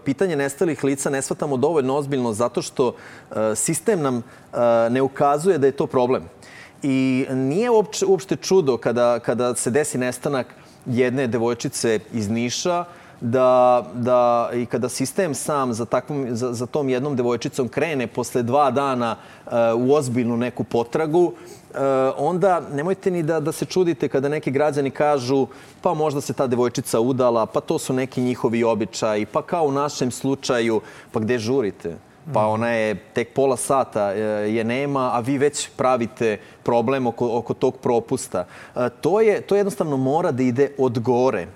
pitanje 0.05 0.37
nestalih 0.37 0.85
lica 0.85 1.11
ne 1.11 1.23
shvatamo 1.23 1.57
dovoljno 1.57 1.97
ozbiljno 1.97 2.33
zato 2.33 2.63
što 2.63 2.95
sistem 3.55 4.03
nam 4.03 4.23
ne 4.91 5.03
ukazuje 5.03 5.59
da 5.59 5.67
je 5.67 5.73
to 5.73 5.87
problem. 5.87 6.23
I 6.83 7.27
nije 7.31 7.71
uopšte, 7.71 8.07
uopšte 8.07 8.37
čudo 8.37 8.77
kada, 8.77 9.19
kada 9.19 9.55
se 9.55 9.71
desi 9.71 9.99
nestanak 9.99 10.47
jedne 10.87 11.27
devojčice 11.27 12.01
iz 12.13 12.29
Niša, 12.29 12.85
da, 13.21 13.85
da 13.95 14.51
i 14.55 14.67
kada 14.67 14.89
sistem 14.89 15.35
sam 15.35 15.73
za, 15.73 15.85
takvom, 15.85 16.27
za, 16.31 16.53
za 16.53 16.67
tom 16.67 16.89
jednom 16.89 17.17
devojčicom 17.17 17.69
krene 17.69 18.07
posle 18.07 18.43
dva 18.43 18.71
dana 18.71 19.17
uh, 19.47 19.53
u 19.77 19.95
ozbiljnu 19.95 20.37
neku 20.37 20.65
potragu, 20.65 21.25
uh, 21.25 21.35
onda 22.17 22.61
nemojte 22.73 23.11
ni 23.11 23.23
da, 23.23 23.41
da 23.41 23.53
se 23.53 23.65
čudite 23.65 24.09
kada 24.09 24.29
neki 24.29 24.51
građani 24.51 24.91
kažu 24.91 25.47
pa 25.83 25.95
možda 25.95 26.21
se 26.21 26.33
ta 26.33 26.47
devojčica 26.47 27.01
udala, 27.01 27.47
pa 27.47 27.61
to 27.61 27.79
su 27.79 27.93
neki 27.93 28.21
njihovi 28.21 28.65
običaji, 28.65 29.27
pa 29.27 29.43
kao 29.43 29.65
u 29.65 29.73
našem 29.73 30.11
slučaju, 30.11 30.81
pa 31.13 31.21
gde 31.21 31.39
žurite? 31.39 32.08
Pa 32.33 32.47
ona 32.47 32.69
je 32.69 32.95
tek 32.95 33.33
pola 33.35 33.57
sata 33.57 34.13
e, 34.15 34.19
je 34.53 34.65
nema, 34.65 35.11
a 35.15 35.21
vi 35.21 35.39
već 35.39 35.69
pravite 35.77 36.39
problem 36.63 37.07
oko, 37.07 37.29
oko 37.39 37.55
tog 37.55 37.77
propusta. 37.77 38.45
E, 38.77 38.89
to, 39.01 39.21
je, 39.21 39.41
to 39.41 39.57
jednostavno 39.57 39.97
mora 39.97 40.33
da 40.33 40.43
ide 40.43 40.71
od 40.79 40.99
gore. 40.99 41.43
E, 41.43 41.49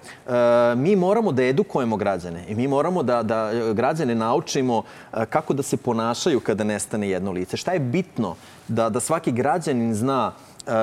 mi 0.76 0.96
moramo 0.96 1.32
da 1.32 1.44
edukujemo 1.44 1.96
građane 1.96 2.44
i 2.48 2.54
mi 2.54 2.68
moramo 2.68 3.02
da, 3.02 3.22
da 3.22 3.50
građane 3.72 4.14
naučimo 4.14 4.82
kako 5.30 5.54
da 5.54 5.62
se 5.62 5.76
ponašaju 5.76 6.40
kada 6.40 6.64
nestane 6.64 7.08
jedno 7.08 7.32
lice. 7.32 7.56
Šta 7.56 7.72
je 7.72 7.78
bitno 7.78 8.36
da, 8.68 8.88
da 8.88 9.00
svaki 9.00 9.32
građanin 9.32 9.94
zna 9.94 10.32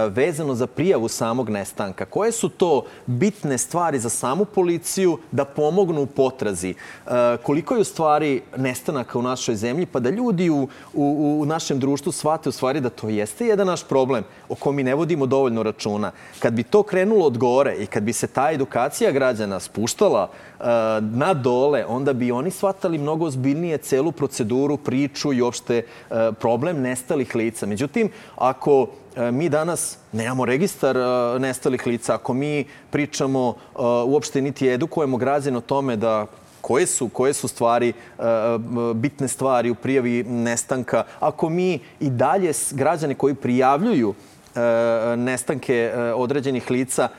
vezano 0.10 0.56
za 0.56 0.68
prijavu 0.68 1.08
samog 1.08 1.50
nestanka. 1.50 2.06
Koje 2.06 2.32
su 2.32 2.50
to 2.50 2.86
bitne 3.06 3.58
stvari 3.58 4.00
za 4.00 4.10
samu 4.10 4.46
policiju 4.46 5.18
da 5.32 5.46
pomognu 5.46 6.02
u 6.02 6.06
potrazi? 6.06 6.74
Koliko 7.44 7.76
je 7.76 7.82
u 7.82 7.84
stvari 7.84 8.42
nestanaka 8.58 9.20
u 9.20 9.22
našoj 9.22 9.56
zemlji 9.56 9.86
pa 9.86 10.00
da 10.00 10.10
ljudi 10.10 10.50
u, 10.50 10.68
u, 10.94 11.40
u 11.42 11.46
našem 11.46 11.80
društvu 11.80 12.12
shvate 12.12 12.50
u 12.50 12.52
stvari 12.52 12.82
da 12.82 12.90
to 12.90 13.10
jeste 13.10 13.46
jedan 13.46 13.68
naš 13.68 13.84
problem 13.84 14.24
o 14.50 14.56
kom 14.56 14.76
mi 14.76 14.84
ne 14.84 14.96
vodimo 14.96 15.26
dovoljno 15.26 15.64
računa. 15.64 16.12
Kad 16.40 16.54
bi 16.54 16.64
to 16.64 16.84
krenulo 16.84 17.26
od 17.26 17.38
gore 17.38 17.76
i 17.76 17.86
kad 17.86 18.04
bi 18.04 18.14
se 18.14 18.28
ta 18.28 18.52
edukacija 18.52 19.12
građana 19.12 19.60
spuštala 19.60 20.30
na 21.02 21.34
dole, 21.34 21.86
onda 21.88 22.14
bi 22.14 22.32
oni 22.32 22.52
shvatali 22.52 22.98
mnogo 22.98 23.26
ozbiljnije 23.26 23.78
celu 23.78 24.12
proceduru, 24.12 24.78
priču 24.78 25.34
i 25.34 25.42
uopšte 25.42 25.82
problem 26.40 26.82
nestalih 26.82 27.36
lica. 27.36 27.66
Međutim, 27.66 28.10
ako 28.36 28.88
E, 29.20 29.32
mi 29.32 29.50
danas 29.50 29.98
nemamo 30.12 30.46
registar 30.46 30.98
e, 30.98 31.40
nestalih 31.40 31.88
lica. 31.88 32.16
Ako 32.16 32.34
mi 32.34 32.66
pričamo, 32.90 33.56
e, 33.58 33.82
uopšte 34.06 34.42
niti 34.42 34.68
edukujemo 34.68 35.18
građane 35.18 35.58
o 35.58 35.62
tome 35.62 35.96
da 35.96 36.26
koje 36.62 36.86
su, 36.88 37.10
koje 37.10 37.34
su 37.34 37.48
stvari, 37.48 37.94
bitne 38.96 39.28
stvari 39.28 39.70
u 39.70 39.76
prijavi 39.76 40.24
nestanka. 40.24 41.04
Ako 41.20 41.50
mi 41.50 41.80
i 42.00 42.10
dalje 42.10 42.52
građane 42.72 43.16
koji 43.16 43.34
prijavljuju 43.34 44.14
nestanke 45.18 45.94
određenih 46.16 46.72
lica 46.72 47.10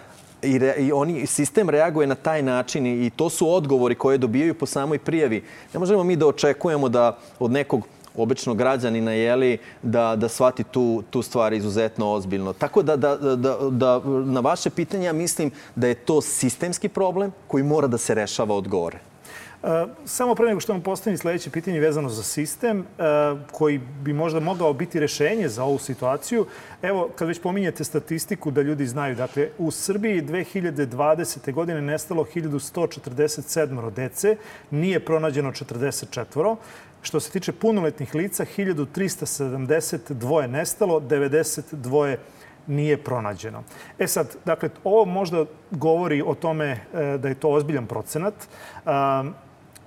i, 0.43 0.59
re, 0.59 0.75
i 0.79 0.93
oni 0.93 1.27
sistem 1.27 1.71
reaguje 1.71 2.07
na 2.07 2.15
taj 2.15 2.43
način 2.43 2.87
i 2.87 3.11
to 3.11 3.31
su 3.31 3.51
odgovori 3.51 3.95
koje 3.95 4.19
dobijaju 4.19 4.55
po 4.55 4.67
samoj 4.67 4.99
prijavi. 4.99 5.45
Ne 5.75 5.81
možemo 5.81 6.05
mi 6.05 6.17
da 6.17 6.27
očekujemo 6.27 6.89
da 6.89 7.19
od 7.39 7.51
nekog 7.51 7.87
običnog 8.17 8.57
građanina 8.57 9.13
jeli, 9.13 9.59
da, 9.83 10.17
da 10.17 10.29
shvati 10.29 10.65
tu, 10.65 11.03
tu 11.11 11.23
stvar 11.23 11.53
izuzetno 11.53 12.13
ozbiljno. 12.13 12.53
Tako 12.53 12.83
da, 12.83 12.97
da, 12.97 13.17
da, 13.17 13.57
da 13.71 14.01
na 14.25 14.41
vaše 14.41 14.71
pitanje 14.71 15.07
ja 15.07 15.13
mislim 15.13 15.51
da 15.75 15.87
je 15.87 15.95
to 15.95 16.21
sistemski 16.21 16.89
problem 16.89 17.33
koji 17.47 17.65
mora 17.65 17.87
da 17.87 17.99
se 17.99 18.15
rešava 18.15 18.55
od 18.55 18.69
gore. 18.69 18.99
Samo 20.05 20.35
pre 20.35 20.47
nego 20.47 20.61
što 20.61 20.73
vam 20.73 20.83
postavim 20.83 21.19
sledeće 21.19 21.51
pitanje 21.51 21.81
vezano 21.81 22.09
za 22.09 22.23
sistem, 22.23 22.81
e, 22.81 22.85
koji 23.53 23.79
bi 23.79 24.13
možda 24.13 24.41
mogao 24.41 24.73
biti 24.73 25.01
rešenje 25.01 25.49
za 25.49 25.65
ovu 25.65 25.79
situaciju. 25.79 26.47
Evo, 26.83 27.11
kad 27.17 27.29
već 27.29 27.41
pominjete 27.41 27.85
statistiku 27.85 28.51
da 28.51 28.63
ljudi 28.63 28.87
znaju, 28.87 29.15
dakle, 29.15 29.49
u 29.59 29.71
Srbiji 29.71 30.23
2020. 30.23 31.53
godine 31.53 31.83
nestalo 31.83 32.25
1147 32.35 33.91
dece, 33.91 34.37
nije 34.71 35.05
pronađeno 35.05 35.51
44. 35.51 36.57
Što 37.03 37.21
se 37.21 37.31
tiče 37.31 37.53
punoletnih 37.53 38.15
lica, 38.15 38.45
1372 38.57 40.41
je 40.41 40.49
nestalo, 40.49 41.01
92 41.01 42.17
nije 42.67 42.97
pronađeno. 42.97 43.63
E 43.99 44.07
sad, 44.07 44.37
dakle, 44.45 44.71
ovo 44.85 45.05
možda 45.05 45.45
govori 45.71 46.23
o 46.27 46.35
tome 46.35 46.67
e, 46.67 47.19
da 47.19 47.29
je 47.29 47.35
to 47.35 47.49
ozbiljan 47.49 47.87
procenat, 47.87 48.35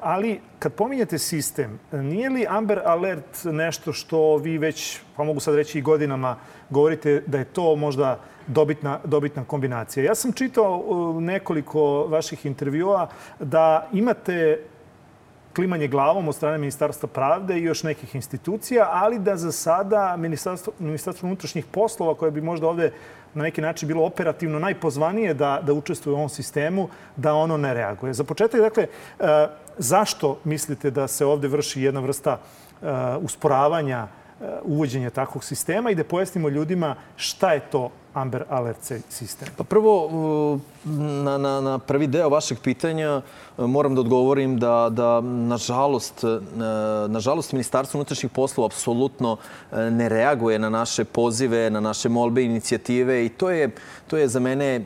ali 0.04 0.40
kad 0.60 0.74
pominjete 0.74 1.18
sistem, 1.18 1.80
nije 1.92 2.30
li 2.30 2.46
Amber 2.50 2.82
Alert 2.86 3.44
nešto 3.44 3.94
što 3.94 4.38
vi 4.38 4.58
već, 4.58 5.00
pa 5.16 5.24
mogu 5.24 5.40
sad 5.40 5.56
reći 5.56 5.80
i 5.80 5.82
godinama, 5.82 6.36
govorite 6.70 7.24
da 7.28 7.38
je 7.38 7.46
to 7.46 7.76
možda 7.76 8.20
dobitna, 8.48 9.00
dobitna 9.04 9.46
kombinacija? 9.46 10.04
Ja 10.04 10.16
sam 10.16 10.32
čitao 10.32 10.84
nekoliko 11.20 12.06
vaših 12.10 12.46
intervjua 12.46 13.08
da 13.40 13.88
imate 13.94 14.60
klimanje 15.56 15.88
glavom 15.88 16.28
od 16.28 16.36
strane 16.36 16.58
Ministarstva 16.58 17.10
pravde 17.10 17.58
i 17.58 17.64
još 17.64 17.84
nekih 17.84 18.16
institucija, 18.16 18.90
ali 18.92 19.20
da 19.20 19.38
za 19.38 19.52
sada 19.52 20.16
Ministarstvo, 20.18 20.74
Ministarstvo 20.80 21.28
unutrašnjih 21.28 21.66
poslova, 21.66 22.16
koje 22.16 22.32
bi 22.32 22.42
možda 22.42 22.68
ovde 22.68 22.92
na 23.34 23.44
neki 23.44 23.62
način 23.62 23.88
bilo 23.88 24.06
operativno 24.06 24.60
najpozvanije 24.60 25.34
da, 25.34 25.60
da 25.62 25.74
učestvuje 25.74 26.14
u 26.14 26.18
ovom 26.18 26.30
sistemu, 26.30 26.90
da 27.16 27.34
ono 27.34 27.58
ne 27.58 27.74
reaguje. 27.74 28.14
Za 28.14 28.24
početak, 28.24 28.62
dakle, 28.62 28.88
e, 29.20 29.48
zašto 29.78 30.40
mislite 30.44 30.92
da 30.92 31.08
se 31.08 31.26
ovde 31.26 31.48
vrši 31.48 31.82
jedna 31.82 32.00
vrsta 32.00 32.38
e, 32.38 32.86
usporavanja 33.22 34.08
e, 34.44 34.60
uvođenja 34.64 35.10
takvog 35.10 35.44
sistema 35.44 35.92
i 35.92 35.96
da 35.96 36.04
pojasnimo 36.04 36.50
ljudima 36.50 36.96
šta 37.16 37.54
je 37.54 37.60
to 37.60 37.92
Amber 38.14 38.44
Alert 38.50 38.92
sistem? 39.10 39.48
Pa 39.58 39.64
prvo, 39.64 40.10
na, 41.24 41.38
na, 41.38 41.62
na 41.62 41.78
prvi 41.80 42.08
deo 42.08 42.30
vašeg 42.30 42.58
pitanja 42.60 43.22
moram 43.58 43.96
da 43.96 44.02
odgovorim 44.02 44.60
da, 44.60 44.90
da 44.92 45.22
nažalost, 45.22 46.24
nažalost, 47.08 47.52
Ministarstvo 47.52 47.98
unutrašnjih 47.98 48.32
poslova 48.32 48.66
apsolutno 48.66 49.38
ne 49.72 50.10
reaguje 50.10 50.60
na 50.60 50.70
naše 50.70 51.04
pozive, 51.04 51.70
na 51.70 51.80
naše 51.80 52.10
molbe, 52.10 52.44
inicijative 52.44 53.26
i 53.26 53.30
to 53.30 53.50
je, 53.50 53.72
to 54.08 54.18
je 54.18 54.28
za 54.28 54.40
mene 54.40 54.82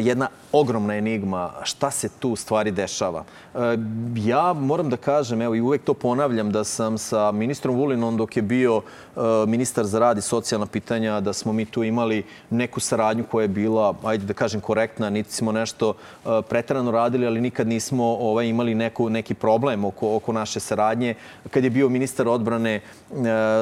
jedna 0.00 0.28
ogromna 0.52 0.96
enigma 0.96 1.50
šta 1.62 1.90
se 1.90 2.08
tu 2.08 2.36
stvari 2.36 2.70
dešava. 2.70 3.24
E, 3.54 3.58
ja 4.16 4.52
moram 4.52 4.90
da 4.90 4.96
kažem, 4.96 5.42
evo 5.42 5.54
i 5.54 5.60
uvek 5.60 5.84
to 5.84 5.94
ponavljam, 5.94 6.52
da 6.52 6.64
sam 6.64 6.98
sa 6.98 7.32
ministrom 7.32 7.76
Vulinom 7.76 8.16
dok 8.16 8.36
je 8.36 8.42
bio 8.42 8.82
e, 8.82 9.20
ministar 9.46 9.84
za 9.84 9.98
rad 9.98 10.18
i 10.18 10.20
socijalna 10.22 10.66
pitanja, 10.66 11.20
da 11.20 11.32
smo 11.32 11.52
mi 11.52 11.64
tu 11.64 11.84
imali 11.84 12.24
neku 12.50 12.80
saradnju 12.80 13.24
koja 13.30 13.42
je 13.42 13.48
bila, 13.48 13.94
ajde 14.04 14.26
da 14.26 14.34
kažem, 14.34 14.60
korektna, 14.60 15.10
niti 15.10 15.32
smo 15.32 15.52
nešto 15.52 15.94
pretrano 16.48 16.90
radili, 16.90 17.26
ali 17.26 17.40
nikad 17.40 17.68
nismo 17.68 18.04
ovaj, 18.04 18.46
imali 18.46 18.74
neku, 18.74 19.10
neki 19.10 19.34
problem 19.34 19.84
oko, 19.84 20.16
oko 20.16 20.32
naše 20.32 20.60
saradnje. 20.60 21.14
Kad 21.50 21.64
je 21.64 21.70
bio 21.70 21.88
ministar 21.88 22.28
odbrane, 22.28 22.80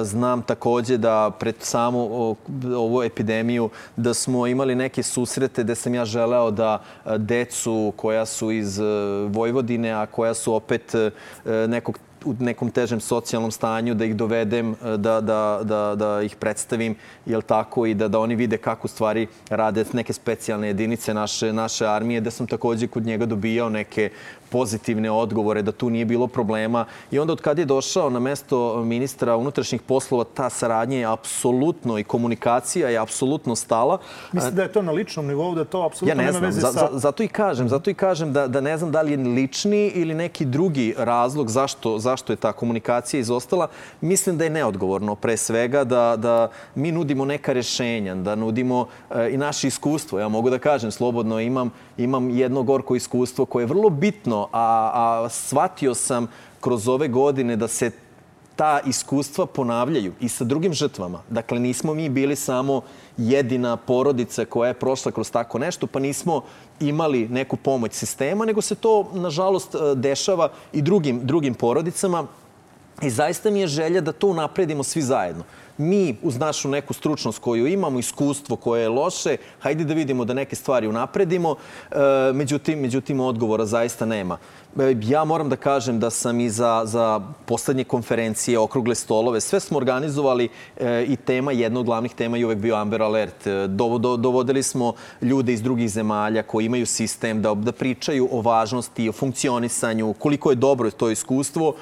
znam 0.02 0.42
takođe 0.42 0.96
da 0.96 1.30
pred 1.38 1.54
samu 1.58 2.36
ovu 2.76 3.02
epidemiju 3.02 3.70
da 3.96 4.14
smo 4.14 4.46
imali 4.46 4.74
neke 4.74 5.02
susrete 5.02 5.62
gde 5.62 5.74
sam 5.80 5.94
ja 5.94 6.04
želeo 6.04 6.50
da 6.50 6.82
decu 7.18 7.92
koja 7.96 8.26
su 8.26 8.50
iz 8.52 8.78
e, 8.78 8.84
Vojvodine, 9.28 9.92
a 9.92 10.06
koja 10.06 10.34
su 10.34 10.54
opet 10.54 10.94
e, 10.94 11.10
nekog 11.68 11.98
u 12.24 12.34
nekom 12.38 12.70
težem 12.70 13.00
socijalnom 13.00 13.50
stanju, 13.50 13.94
da 13.94 14.04
ih 14.04 14.16
dovedem, 14.16 14.72
e, 14.72 14.96
da, 14.96 15.20
da, 15.20 15.60
da, 15.62 15.94
da 15.96 16.22
ih 16.22 16.36
predstavim, 16.36 16.96
jel 17.26 17.42
tako, 17.42 17.86
i 17.86 17.94
da, 17.94 18.08
da 18.08 18.18
oni 18.18 18.34
vide 18.34 18.58
kako 18.58 18.88
stvari 18.88 19.26
rade 19.50 19.84
neke 19.92 20.12
specijalne 20.12 20.66
jedinice 20.66 21.14
naše, 21.14 21.52
naše 21.52 21.86
armije, 21.86 22.20
da 22.20 22.30
sam 22.30 22.46
takođe 22.46 22.86
kod 22.86 23.06
njega 23.06 23.26
dobijao 23.26 23.68
neke 23.68 24.10
pozitivne 24.50 25.10
odgovore, 25.10 25.62
da 25.62 25.72
tu 25.72 25.90
nije 25.90 26.04
bilo 26.04 26.26
problema. 26.26 26.84
I 27.10 27.18
onda 27.18 27.32
od 27.32 27.40
kad 27.40 27.58
je 27.58 27.64
došao 27.64 28.10
na 28.10 28.20
mesto 28.20 28.84
ministra 28.84 29.36
unutrašnjih 29.36 29.82
poslova, 29.82 30.24
ta 30.24 30.50
saradnja 30.50 30.98
je 30.98 31.04
apsolutno 31.04 31.98
i 31.98 32.04
komunikacija 32.04 32.88
je 32.88 32.98
apsolutno 32.98 33.56
stala. 33.56 33.98
Mislim 34.32 34.54
da 34.54 34.62
je 34.62 34.72
to 34.72 34.82
na 34.82 34.92
ličnom 34.92 35.26
nivou, 35.26 35.54
da 35.54 35.64
to 35.64 35.82
apsolutno 35.82 36.22
ja 36.22 36.26
nema 36.26 36.46
veze 36.46 36.60
sa... 36.60 36.70
Za, 36.72 36.88
zato 36.92 37.22
i 37.22 37.28
kažem, 37.28 37.68
zato 37.68 37.90
i 37.90 37.94
kažem 37.94 38.32
da, 38.32 38.48
da 38.48 38.60
ne 38.60 38.78
znam 38.78 38.92
da 38.92 39.02
li 39.02 39.12
je 39.12 39.16
lični 39.16 39.86
ili 39.94 40.14
neki 40.14 40.44
drugi 40.44 40.94
razlog 40.98 41.50
zašto, 41.50 41.98
zašto 41.98 42.32
je 42.32 42.36
ta 42.36 42.52
komunikacija 42.52 43.20
izostala. 43.20 43.68
Mislim 44.00 44.38
da 44.38 44.44
je 44.44 44.50
neodgovorno 44.50 45.14
pre 45.14 45.36
svega 45.36 45.84
da, 45.84 46.16
da 46.16 46.48
mi 46.74 46.92
nudimo 46.92 47.24
neka 47.24 47.52
rešenja, 47.52 48.14
da 48.14 48.34
nudimo 48.34 48.86
e, 49.10 49.30
i 49.30 49.36
naše 49.36 49.68
iskustvo. 49.68 50.18
Ja 50.18 50.28
mogu 50.28 50.50
da 50.50 50.58
kažem 50.58 50.90
slobodno, 50.90 51.40
imam, 51.40 51.70
imam 51.96 52.30
jedno 52.30 52.62
gorko 52.62 52.96
iskustvo 52.96 53.44
koje 53.44 53.62
je 53.62 53.66
vrlo 53.66 53.90
bitno 53.90 54.39
a, 54.52 54.90
a 54.94 55.28
shvatio 55.28 55.94
sam 55.94 56.26
kroz 56.60 56.88
ove 56.88 57.08
godine 57.08 57.56
da 57.56 57.68
se 57.68 57.90
ta 58.56 58.80
iskustva 58.86 59.46
ponavljaju 59.46 60.12
i 60.20 60.28
sa 60.28 60.44
drugim 60.44 60.74
žrtvama. 60.74 61.22
Dakle, 61.30 61.58
nismo 61.58 61.94
mi 61.94 62.08
bili 62.08 62.36
samo 62.36 62.82
jedina 63.16 63.76
porodica 63.76 64.44
koja 64.44 64.68
je 64.68 64.74
prošla 64.74 65.12
kroz 65.12 65.30
tako 65.30 65.58
nešto, 65.58 65.86
pa 65.86 65.98
nismo 65.98 66.42
imali 66.80 67.28
neku 67.28 67.56
pomoć 67.56 67.92
sistema, 67.92 68.44
nego 68.44 68.60
se 68.60 68.74
to, 68.74 69.10
nažalost, 69.14 69.76
dešava 69.96 70.50
i 70.72 70.82
drugim, 70.82 71.26
drugim 71.26 71.54
porodicama. 71.54 72.26
I 73.02 73.10
zaista 73.10 73.50
mi 73.50 73.60
je 73.60 73.66
želja 73.66 74.00
da 74.00 74.12
to 74.12 74.28
unapredimo 74.28 74.82
svi 74.82 75.02
zajedno 75.02 75.44
mi 75.80 76.16
uz 76.22 76.38
našu 76.38 76.68
neku 76.68 76.94
stručnost 76.94 77.38
koju 77.38 77.66
imamo, 77.66 77.98
iskustvo 77.98 78.56
koje 78.56 78.82
je 78.82 78.88
loše, 78.88 79.36
hajde 79.60 79.84
da 79.84 79.94
vidimo 79.94 80.24
da 80.24 80.34
neke 80.34 80.56
stvari 80.56 80.88
unapredimo, 80.88 81.54
e, 81.90 81.96
međutim, 82.34 82.80
međutim 82.80 83.20
odgovora 83.20 83.66
zaista 83.66 84.06
nema. 84.06 84.38
E, 84.78 84.96
ja 85.02 85.24
moram 85.24 85.48
da 85.48 85.56
kažem 85.56 86.00
da 86.00 86.10
sam 86.10 86.40
i 86.40 86.50
za, 86.50 86.82
za 86.84 87.20
poslednje 87.46 87.84
konferencije, 87.84 88.58
okrugle 88.58 88.94
stolove, 88.94 89.40
sve 89.40 89.60
smo 89.60 89.78
organizovali 89.78 90.48
e, 90.76 91.04
i 91.08 91.16
tema, 91.16 91.52
jedna 91.52 91.80
od 91.80 91.86
glavnih 91.86 92.14
tema 92.14 92.36
je 92.36 92.46
uvek 92.46 92.58
bio 92.58 92.76
Amber 92.76 93.02
Alert. 93.02 93.46
dovodili 94.18 94.62
smo 94.62 94.92
ljude 95.22 95.52
iz 95.52 95.62
drugih 95.62 95.90
zemalja 95.90 96.42
koji 96.42 96.66
imaju 96.66 96.86
sistem 96.86 97.42
da, 97.42 97.54
da 97.54 97.72
pričaju 97.72 98.28
o 98.32 98.40
važnosti, 98.40 99.08
o 99.08 99.12
funkcionisanju, 99.12 100.14
koliko 100.18 100.50
je 100.50 100.56
dobro 100.56 100.90
to 100.90 101.10
iskustvo 101.10 101.74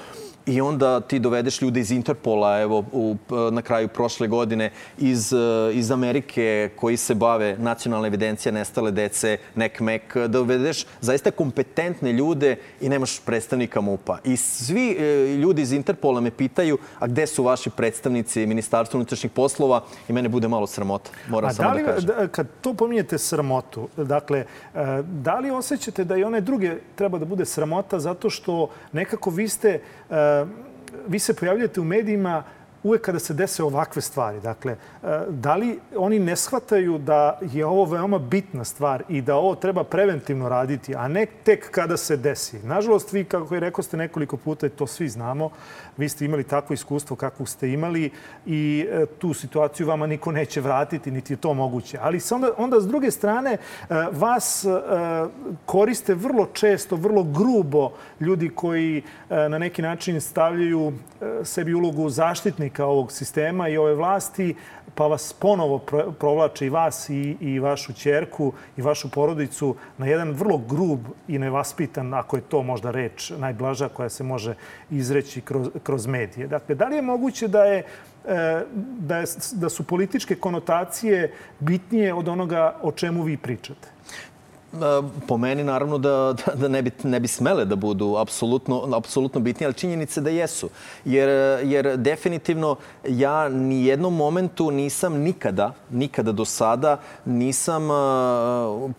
i 0.49 0.61
onda 0.61 1.01
ti 1.01 1.19
dovedeš 1.19 1.63
ljude 1.63 1.81
iz 1.81 1.91
Interpola, 1.91 2.61
evo 2.61 2.85
u, 2.93 3.17
na 3.53 3.63
kraju 3.63 3.89
prošle 3.89 4.29
godine, 4.29 4.71
iz, 4.99 5.33
iz 5.73 5.91
Amerike 5.91 6.71
koji 6.77 6.97
se 6.97 7.15
bave 7.15 7.57
nacionalna 7.59 8.07
evidencija 8.07 8.53
nestale 8.53 8.91
dece, 8.91 9.39
NECMEC, 9.55 10.03
dovedeš 10.29 10.87
zaista 11.01 11.31
kompetentne 11.31 12.13
ljude 12.13 12.57
i 12.81 12.89
nemaš 12.89 13.21
predstavnika 13.21 13.81
MUPA. 13.81 14.19
I 14.25 14.37
svi 14.37 14.91
e, 14.91 15.37
ljudi 15.37 15.63
iz 15.63 15.73
Interpola 15.73 16.21
me 16.21 16.31
pitaju, 16.31 16.79
a 16.99 17.07
gde 17.07 17.27
su 17.27 17.45
vaši 17.45 17.71
predstavnici 17.71 18.47
Ministarstva 18.47 18.99
unutrašnjih 18.99 19.33
poslova 19.33 19.85
i 20.09 20.13
mene 20.13 20.29
bude 20.29 20.49
malo 20.49 20.67
sramota, 20.67 21.11
moram 21.29 21.51
a 21.51 21.53
samo 21.53 21.69
da, 21.69 21.75
li, 21.75 21.83
da 21.83 21.93
kažem. 21.93 22.07
Da, 22.07 22.29
kad 22.29 22.47
to 22.61 22.75
pominjete 22.75 23.19
sramotu, 23.19 23.89
dakle, 23.97 24.39
e, 24.39 24.47
da 25.03 25.39
li 25.39 25.51
osjećate 25.51 26.05
da 26.05 26.17
i 26.17 26.25
one 26.25 26.41
druge 26.41 26.77
treba 26.95 27.19
da 27.19 27.25
bude 27.25 27.45
sramota 27.45 27.99
zato 27.99 28.31
što 28.31 28.71
nekako 28.93 29.31
vi 29.31 29.49
ste, 29.49 29.81
e, 30.11 30.38
vi 31.09 31.19
se 31.19 31.35
pojavljate 31.35 31.81
u 31.81 31.85
medijima 31.85 32.43
uvek 32.83 33.03
kada 33.03 33.19
se 33.19 33.35
dese 33.35 33.63
ovakve 33.63 34.03
stvari. 34.03 34.41
Dakle, 34.41 34.73
e, 34.73 34.77
da 35.29 35.55
li 35.57 35.79
oni 35.97 36.19
ne 36.19 36.37
shvataju 36.37 36.99
da 36.99 37.39
je 37.53 37.67
ovo 37.67 37.85
veoma 37.85 38.19
bitna 38.19 38.65
stvar 38.65 39.03
i 39.09 39.23
da 39.23 39.37
ovo 39.37 39.55
treba 39.55 39.85
preventivno 39.85 40.49
raditi, 40.49 40.95
a 40.95 41.09
ne 41.09 41.27
tek 41.27 41.71
kada 41.71 41.97
se 41.97 42.17
desi? 42.17 42.59
Nažalost, 42.59 43.13
vi, 43.13 43.25
kako 43.25 43.55
je 43.55 43.61
rekao 43.61 43.83
ste 43.83 43.97
nekoliko 43.97 44.37
puta, 44.37 44.69
to 44.69 44.87
svi 44.87 45.09
znamo, 45.09 45.51
vi 45.97 46.09
ste 46.09 46.25
imali 46.25 46.45
takvo 46.45 46.75
iskustvo 46.75 47.17
kako 47.17 47.47
ste 47.47 47.73
imali 47.73 48.11
i 48.47 48.87
e, 48.91 49.07
tu 49.07 49.35
situaciju 49.35 49.87
vama 49.87 50.07
niko 50.07 50.33
neće 50.33 50.61
vratiti, 50.61 51.11
niti 51.11 51.33
je 51.33 51.37
to 51.37 51.55
moguće. 51.55 51.99
Ali 52.01 52.21
onda, 52.31 52.51
onda 52.57 52.81
s 52.81 52.87
druge 52.87 53.11
strane, 53.11 53.53
e, 53.53 53.59
vas 54.13 54.67
koriste 55.67 56.15
vrlo 56.15 56.47
često, 56.53 56.97
vrlo 56.97 57.23
grubo 57.23 57.91
ljudi 58.21 58.51
koji 58.55 59.03
na 59.29 59.59
neki 59.59 59.83
način 59.83 60.21
stavljaju 60.21 60.93
sebi 61.45 61.75
ulogu 61.75 62.09
zaštitnika 62.11 62.68
predstavnika 62.69 62.87
ovog 62.87 63.13
sistema 63.13 63.69
i 63.69 63.77
ove 63.77 63.95
vlasti, 63.95 64.55
pa 64.95 65.07
vas 65.07 65.33
ponovo 65.33 65.79
provlače 66.19 66.67
i 66.67 66.71
vas 66.71 67.09
i, 67.11 67.37
i 67.41 67.59
vašu 67.59 67.93
čerku 67.93 68.53
i 68.77 68.83
vašu 68.83 69.11
porodicu 69.11 69.77
na 69.99 70.07
jedan 70.07 70.33
vrlo 70.33 70.59
grub 70.59 71.01
i 71.29 71.39
nevaspitan, 71.39 72.15
ako 72.15 72.37
je 72.37 72.43
to 72.43 72.63
možda 72.63 72.91
reč 72.91 73.31
najblaža 73.39 73.89
koja 73.89 74.09
se 74.09 74.25
može 74.25 74.55
izreći 74.91 75.41
kroz, 75.41 75.69
kroz 75.83 76.07
medije. 76.07 76.47
Dakle, 76.47 76.75
da 76.75 76.89
li 76.89 76.97
je 76.97 77.03
moguće 77.03 77.49
da 77.49 77.65
je 77.65 77.79
e, 77.79 78.65
da, 78.99 79.19
je, 79.19 79.27
da 79.53 79.69
su 79.69 79.85
političke 79.85 80.35
konotacije 80.35 81.33
bitnije 81.61 82.15
od 82.15 82.29
onoga 82.29 82.77
o 82.83 82.93
čemu 82.93 83.23
vi 83.23 83.37
pričate? 83.37 83.98
Po 85.27 85.37
meni 85.37 85.65
naravno 85.65 85.99
da, 85.99 86.35
da, 86.47 86.55
da 86.55 86.69
ne, 86.69 86.83
bi, 86.83 86.91
ne 87.03 87.21
bi 87.21 87.29
smele 87.29 87.65
da 87.65 87.77
budu 87.77 88.17
apsolutno, 88.17 88.89
apsolutno 88.97 89.41
bitni, 89.41 89.67
ali 89.67 89.75
činjenice 89.75 90.21
da 90.21 90.31
jesu. 90.31 90.69
Jer, 91.05 91.29
jer 91.65 91.97
definitivno 91.97 92.77
ja 93.09 93.49
ni 93.49 93.87
jednom 93.87 94.17
momentu 94.17 94.71
nisam 94.71 95.15
nikada, 95.15 95.73
nikada 95.91 96.33
do 96.33 96.45
sada 96.45 97.01
nisam 97.25 97.89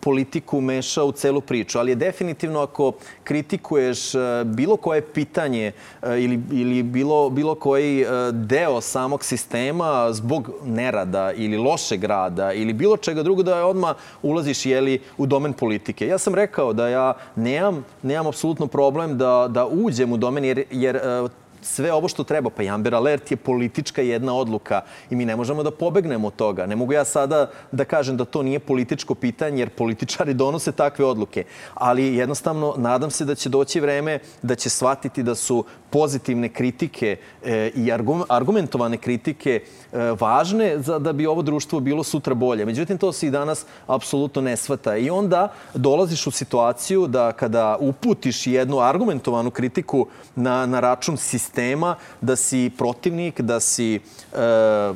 politiku 0.00 0.60
mešao 0.60 1.06
u 1.06 1.12
celu 1.12 1.40
priču. 1.40 1.78
Ali 1.78 1.92
je 1.92 1.96
definitivno 1.96 2.60
ako 2.60 2.92
kritikuješ 3.24 3.98
bilo 4.44 4.76
koje 4.76 5.02
pitanje 5.02 5.72
ili, 6.02 6.40
ili 6.52 6.82
bilo, 6.82 7.30
bilo 7.30 7.54
koji 7.54 8.06
deo 8.32 8.80
samog 8.80 9.24
sistema 9.24 10.12
zbog 10.12 10.50
nerada 10.64 11.32
ili 11.32 11.56
lošeg 11.56 12.04
rada 12.04 12.52
ili 12.52 12.72
bilo 12.72 12.96
čega 12.96 13.22
drugo 13.22 13.42
da 13.42 13.66
odmah 13.66 13.96
ulaziš 14.22 14.66
jeli, 14.66 15.00
u 15.18 15.26
domen 15.26 15.52
politike. 15.60 16.06
Ja 16.06 16.18
sam 16.18 16.34
rekao 16.34 16.72
da 16.72 16.88
ja 16.88 17.14
nemam, 17.36 17.84
nemam 18.02 18.26
apsolutno 18.26 18.66
problem 18.66 19.18
da, 19.18 19.46
da 19.50 19.66
uđem 19.66 20.12
u 20.12 20.16
domen, 20.16 20.44
jer, 20.44 20.64
jer 20.70 20.96
e, 20.96 21.28
sve 21.62 21.92
ovo 21.92 22.08
što 22.08 22.24
treba, 22.24 22.50
pa 22.50 22.62
i 22.62 22.68
Amber 22.68 22.94
Alert 22.94 23.30
je 23.30 23.36
politička 23.36 24.02
jedna 24.02 24.34
odluka 24.34 24.80
i 25.10 25.16
mi 25.16 25.24
ne 25.24 25.36
možemo 25.36 25.62
da 25.62 25.70
pobegnemo 25.70 26.28
od 26.28 26.36
toga. 26.36 26.66
Ne 26.66 26.76
mogu 26.76 26.92
ja 26.92 27.04
sada 27.04 27.50
da 27.72 27.84
kažem 27.84 28.16
da 28.16 28.24
to 28.24 28.42
nije 28.42 28.58
političko 28.58 29.14
pitanje, 29.14 29.62
jer 29.62 29.70
političari 29.70 30.34
donose 30.34 30.72
takve 30.72 31.04
odluke. 31.04 31.44
Ali 31.74 32.16
jednostavno 32.16 32.74
nadam 32.76 33.10
se 33.10 33.24
da 33.24 33.34
će 33.34 33.48
doći 33.48 33.80
vreme 33.80 34.18
da 34.42 34.54
će 34.54 34.70
shvatiti 34.70 35.22
da 35.22 35.34
su 35.34 35.64
pozitivne 35.90 36.48
kritike 36.48 37.16
e, 37.44 37.70
i 37.74 37.92
argumentovane 38.28 38.96
kritike 38.96 39.60
e, 39.92 39.98
važne 40.20 40.78
za 40.78 40.98
da 40.98 41.12
bi 41.12 41.26
ovo 41.26 41.42
društvo 41.42 41.80
bilo 41.80 42.04
sutra 42.04 42.34
bolje. 42.34 42.66
Međutim, 42.66 42.98
to 42.98 43.12
se 43.12 43.26
i 43.26 43.30
danas 43.30 43.66
apsolutno 43.86 44.42
ne 44.42 44.56
svata. 44.56 44.96
I 44.96 45.10
onda 45.10 45.52
dolaziš 45.74 46.26
u 46.26 46.30
situaciju 46.30 47.06
da 47.06 47.32
kada 47.32 47.76
uputiš 47.80 48.46
jednu 48.46 48.80
argumentovanu 48.80 49.50
kritiku 49.50 50.06
na, 50.36 50.66
na 50.66 50.80
račun 50.80 51.16
sistema, 51.16 51.96
da 52.20 52.36
si 52.36 52.70
protivnik, 52.78 53.40
da 53.40 53.60
si 53.60 53.94
e, 53.94 54.00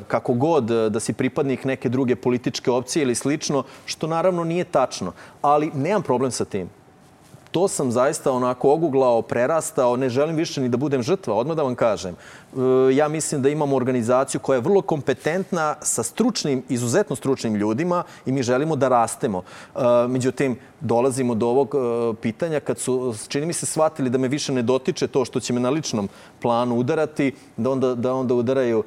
kako 0.09 0.35
god, 0.35 0.65
da 0.65 1.01
si 1.01 1.13
pripadnik 1.13 1.65
neke 1.65 1.89
druge 1.89 2.17
političke 2.17 2.71
opcije 2.71 3.03
ili 3.03 3.15
slično, 3.15 3.65
što 3.87 4.07
naravno 4.07 4.45
nije 4.45 4.65
tačno. 4.65 5.13
Ali 5.43 5.71
nemam 5.75 6.03
problem 6.03 6.31
sa 6.31 6.45
tim 6.45 6.84
to 7.55 7.69
sam 7.69 7.91
zaista 7.93 8.33
onako 8.33 8.73
oguglao, 8.73 9.23
prerastao, 9.23 9.97
ne 9.97 10.09
želim 10.09 10.37
više 10.37 10.61
ni 10.61 10.69
da 10.69 10.77
budem 10.77 11.03
žrtva, 11.03 11.35
odmah 11.35 11.57
da 11.57 11.63
vam 11.63 11.75
kažem. 11.75 12.17
E, 12.55 12.95
ja 12.95 13.09
mislim 13.09 13.43
da 13.43 13.49
imamo 13.49 13.77
organizaciju 13.77 14.41
koja 14.41 14.57
je 14.57 14.61
vrlo 14.61 14.83
kompetentna 14.83 15.75
sa 15.81 16.03
stručnim, 16.03 16.63
izuzetno 16.69 17.17
stručnim 17.17 17.55
ljudima 17.55 18.03
i 18.27 18.33
mi 18.33 18.43
želimo 18.43 18.77
da 18.77 18.89
rastemo. 18.89 19.43
E, 19.75 19.81
međutim, 20.09 20.57
dolazimo 20.81 21.35
do 21.35 21.47
ovog 21.49 21.75
e, 21.75 22.15
pitanja 22.21 22.61
kad 22.61 22.79
su, 22.79 23.15
čini 23.29 23.47
mi 23.47 23.53
se, 23.53 23.67
shvatili 23.67 24.11
da 24.11 24.19
me 24.19 24.29
više 24.29 24.53
ne 24.53 24.63
dotiče 24.63 25.07
to 25.07 25.25
što 25.25 25.41
će 25.41 25.53
me 25.53 25.61
na 25.61 25.71
ličnom 25.71 26.09
planu 26.43 26.77
udarati, 26.77 27.33
da 27.57 27.71
onda, 27.71 27.95
da 27.95 28.15
onda 28.15 28.35
udaraju 28.35 28.85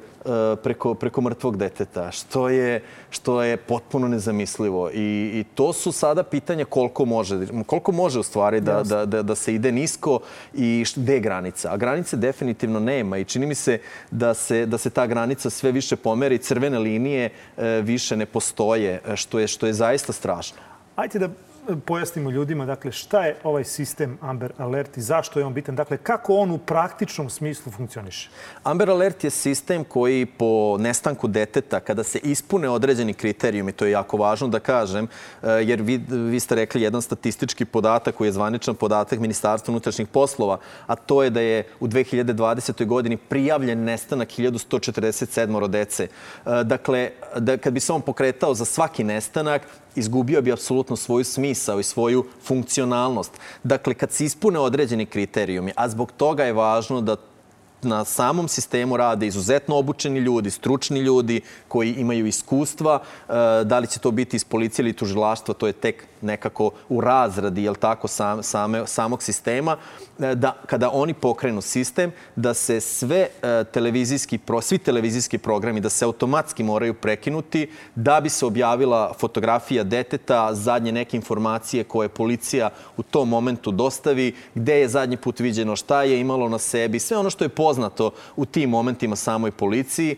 preko, 0.62 0.94
preko 0.94 1.20
mrtvog 1.20 1.56
deteta, 1.56 2.10
što 2.10 2.48
je, 2.48 2.82
što 3.10 3.42
je 3.42 3.56
potpuno 3.56 4.08
nezamislivo. 4.08 4.90
I, 4.90 5.30
I 5.34 5.44
to 5.54 5.72
su 5.72 5.92
sada 5.92 6.22
pitanja 6.22 6.64
koliko 6.64 7.04
može, 7.04 7.46
koliko 7.66 7.92
može 7.92 8.18
u 8.18 8.22
stvari 8.22 8.60
da, 8.60 8.82
da, 8.82 9.06
da, 9.06 9.22
da 9.22 9.34
se 9.34 9.54
ide 9.54 9.72
nisko 9.72 10.20
i 10.54 10.84
gde 10.96 11.14
je 11.14 11.20
granica. 11.20 11.72
A 11.72 11.76
granice 11.76 12.16
definitivno 12.16 12.80
nema 12.80 13.18
i 13.18 13.24
čini 13.24 13.46
mi 13.46 13.54
se 13.58 13.78
da 14.10 14.34
se, 14.34 14.66
da 14.66 14.78
se 14.78 14.90
ta 14.90 15.06
granica 15.06 15.50
sve 15.50 15.72
više 15.72 15.96
pomeri, 15.96 16.38
crvene 16.38 16.78
linije 16.78 17.30
e, 17.56 17.80
više 17.82 18.16
ne 18.16 18.26
postoje, 18.26 19.00
što 19.14 19.38
je, 19.38 19.48
što 19.48 19.66
je 19.66 19.72
zaista 19.72 20.12
strašno. 20.12 20.58
Ajde 20.96 21.18
da 21.18 21.28
pojasnimo 21.76 22.30
ljudima 22.30 22.66
dakle, 22.66 22.92
šta 22.92 23.24
je 23.24 23.36
ovaj 23.44 23.64
sistem 23.64 24.18
Amber 24.20 24.52
Alert 24.58 24.96
i 24.96 25.00
zašto 25.00 25.38
je 25.38 25.44
on 25.44 25.54
bitan. 25.54 25.76
Dakle, 25.76 25.96
kako 25.96 26.34
on 26.34 26.50
u 26.50 26.58
praktičnom 26.58 27.30
smislu 27.30 27.72
funkcioniše? 27.72 28.30
Amber 28.62 28.90
Alert 28.90 29.24
je 29.24 29.30
sistem 29.30 29.84
koji 29.84 30.26
po 30.26 30.76
nestanku 30.78 31.28
deteta, 31.28 31.80
kada 31.80 32.02
se 32.04 32.18
ispune 32.18 32.68
određeni 32.68 33.14
kriterijumi, 33.14 33.72
to 33.72 33.84
je 33.84 33.90
jako 33.90 34.16
važno 34.16 34.48
da 34.48 34.60
kažem, 34.60 35.08
eh, 35.42 35.48
jer 35.48 35.82
vi, 35.82 35.96
vi 36.08 36.40
ste 36.40 36.54
rekli 36.54 36.82
jedan 36.82 37.02
statistički 37.02 37.64
podatak 37.64 38.14
koji 38.14 38.28
je 38.28 38.32
zvaničan 38.32 38.74
podatak 38.74 39.18
Ministarstva 39.18 39.72
unutrašnjih 39.72 40.08
poslova, 40.08 40.58
a 40.86 40.96
to 40.96 41.22
je 41.22 41.30
da 41.30 41.40
je 41.40 41.66
u 41.80 41.88
2020. 41.88 42.86
godini 42.86 43.16
prijavljen 43.16 43.84
nestanak 43.84 44.28
1147 44.28 45.68
dece. 45.68 46.08
Eh, 46.46 46.64
dakle, 46.64 47.10
da, 47.36 47.56
kad 47.56 47.72
bi 47.72 47.80
se 47.80 47.92
on 47.92 48.00
pokretao 48.00 48.54
za 48.54 48.64
svaki 48.64 49.04
nestanak, 49.04 49.62
izgubio 49.98 50.42
bi 50.42 50.52
apsolutno 50.52 50.96
svoju 50.96 51.24
smisao 51.58 51.80
i 51.80 51.82
svoju 51.82 52.24
funkcionalnost. 52.42 53.32
Dakle, 53.62 53.94
kad 53.94 54.12
se 54.12 54.24
ispune 54.24 54.58
određeni 54.58 55.06
kriterijumi, 55.06 55.72
a 55.76 55.88
zbog 55.88 56.12
toga 56.16 56.44
je 56.44 56.52
važno 56.52 57.00
da 57.00 57.16
na 57.82 58.04
samom 58.04 58.48
sistemu 58.48 58.96
rade 58.96 59.26
izuzetno 59.26 59.76
obučeni 59.76 60.18
ljudi, 60.18 60.50
stručni 60.50 61.00
ljudi 61.00 61.40
koji 61.68 61.94
imaju 61.94 62.26
iskustva. 62.26 63.02
E, 63.28 63.32
da 63.64 63.78
li 63.78 63.86
će 63.86 64.00
to 64.00 64.10
biti 64.10 64.36
iz 64.36 64.44
policije 64.44 64.82
ili 64.82 64.92
tužilaštva, 64.92 65.54
to 65.54 65.66
je 65.66 65.72
tek 65.72 66.06
nekako 66.20 66.70
u 66.88 67.00
razradi, 67.00 67.62
jel 67.62 67.74
tako, 67.74 68.08
sam, 68.08 68.42
same, 68.42 68.86
samog 68.86 69.22
sistema. 69.22 69.76
E, 70.18 70.34
da 70.34 70.56
kada 70.66 70.90
oni 70.92 71.14
pokrenu 71.14 71.60
sistem, 71.60 72.12
da 72.36 72.54
se 72.54 72.80
sve 72.80 73.28
e, 73.42 73.64
televizijski, 73.64 74.38
svi 74.62 74.78
televizijski 74.78 75.38
programi, 75.38 75.80
da 75.80 75.88
se 75.88 76.04
automatski 76.04 76.62
moraju 76.62 76.94
prekinuti, 76.94 77.70
da 77.94 78.20
bi 78.20 78.28
se 78.28 78.46
objavila 78.46 79.12
fotografija 79.18 79.84
deteta, 79.84 80.54
zadnje 80.54 80.92
neke 80.92 81.16
informacije 81.16 81.84
koje 81.84 82.08
policija 82.08 82.70
u 82.96 83.02
tom 83.02 83.28
momentu 83.28 83.70
dostavi, 83.70 84.34
gde 84.54 84.80
je 84.80 84.88
zadnji 84.88 85.16
put 85.16 85.40
viđeno, 85.40 85.76
šta 85.76 86.02
je 86.02 86.20
imalo 86.20 86.48
na 86.48 86.58
sebi, 86.58 86.98
sve 86.98 87.16
ono 87.16 87.30
što 87.30 87.44
je 87.44 87.48
poznato 87.48 88.10
u 88.36 88.44
tim 88.44 88.70
momentima 88.70 89.16
samoj 89.16 89.50
policiji, 89.50 90.12
e, 90.12 90.16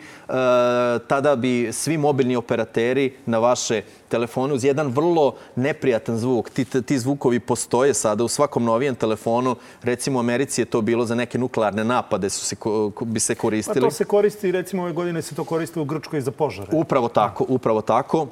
tada 1.08 1.36
bi 1.36 1.72
svi 1.72 1.98
mobilni 1.98 2.36
operateri 2.36 3.12
na 3.26 3.38
vaše 3.38 3.82
telefone 4.10 4.54
uz 4.54 4.64
jedan 4.64 4.88
vrlo 4.88 5.34
neprijatan 5.56 6.18
zvuk. 6.18 6.50
Ti, 6.50 6.64
ti 6.64 6.98
zvukovi 6.98 7.40
postoje 7.40 7.94
sada 7.94 8.24
u 8.24 8.28
svakom 8.28 8.64
novijem 8.64 8.94
telefonu. 8.94 9.56
Recimo 9.82 10.18
u 10.18 10.20
Americi 10.20 10.60
je 10.60 10.64
to 10.64 10.80
bilo 10.80 11.06
za 11.06 11.14
neke 11.14 11.38
nuklearne 11.38 11.84
napade 11.84 12.30
su 12.30 12.44
se, 12.44 12.56
bi 13.00 13.20
se 13.20 13.34
koristili. 13.34 13.80
Pa 13.80 13.86
to 13.86 13.90
se 13.90 14.04
koristi, 14.04 14.52
recimo 14.52 14.82
ove 14.82 14.92
godine 14.92 15.22
se 15.22 15.34
to 15.34 15.44
koristi 15.44 15.80
u 15.80 15.84
Grčkoj 15.84 16.20
za 16.20 16.30
požare. 16.30 16.68
Upravo 16.72 17.08
tako, 17.08 17.44
upravo 17.48 17.80
tako. 17.80 18.26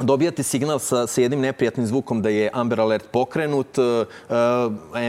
Dobijate 0.00 0.42
signal 0.42 0.78
sa, 0.78 1.06
sa 1.06 1.20
jednim 1.20 1.40
neprijatnim 1.40 1.86
zvukom 1.86 2.22
da 2.22 2.28
je 2.28 2.50
Amber 2.52 2.80
Alert 2.80 3.04
pokrenut, 3.10 3.78
uh, 3.78 3.84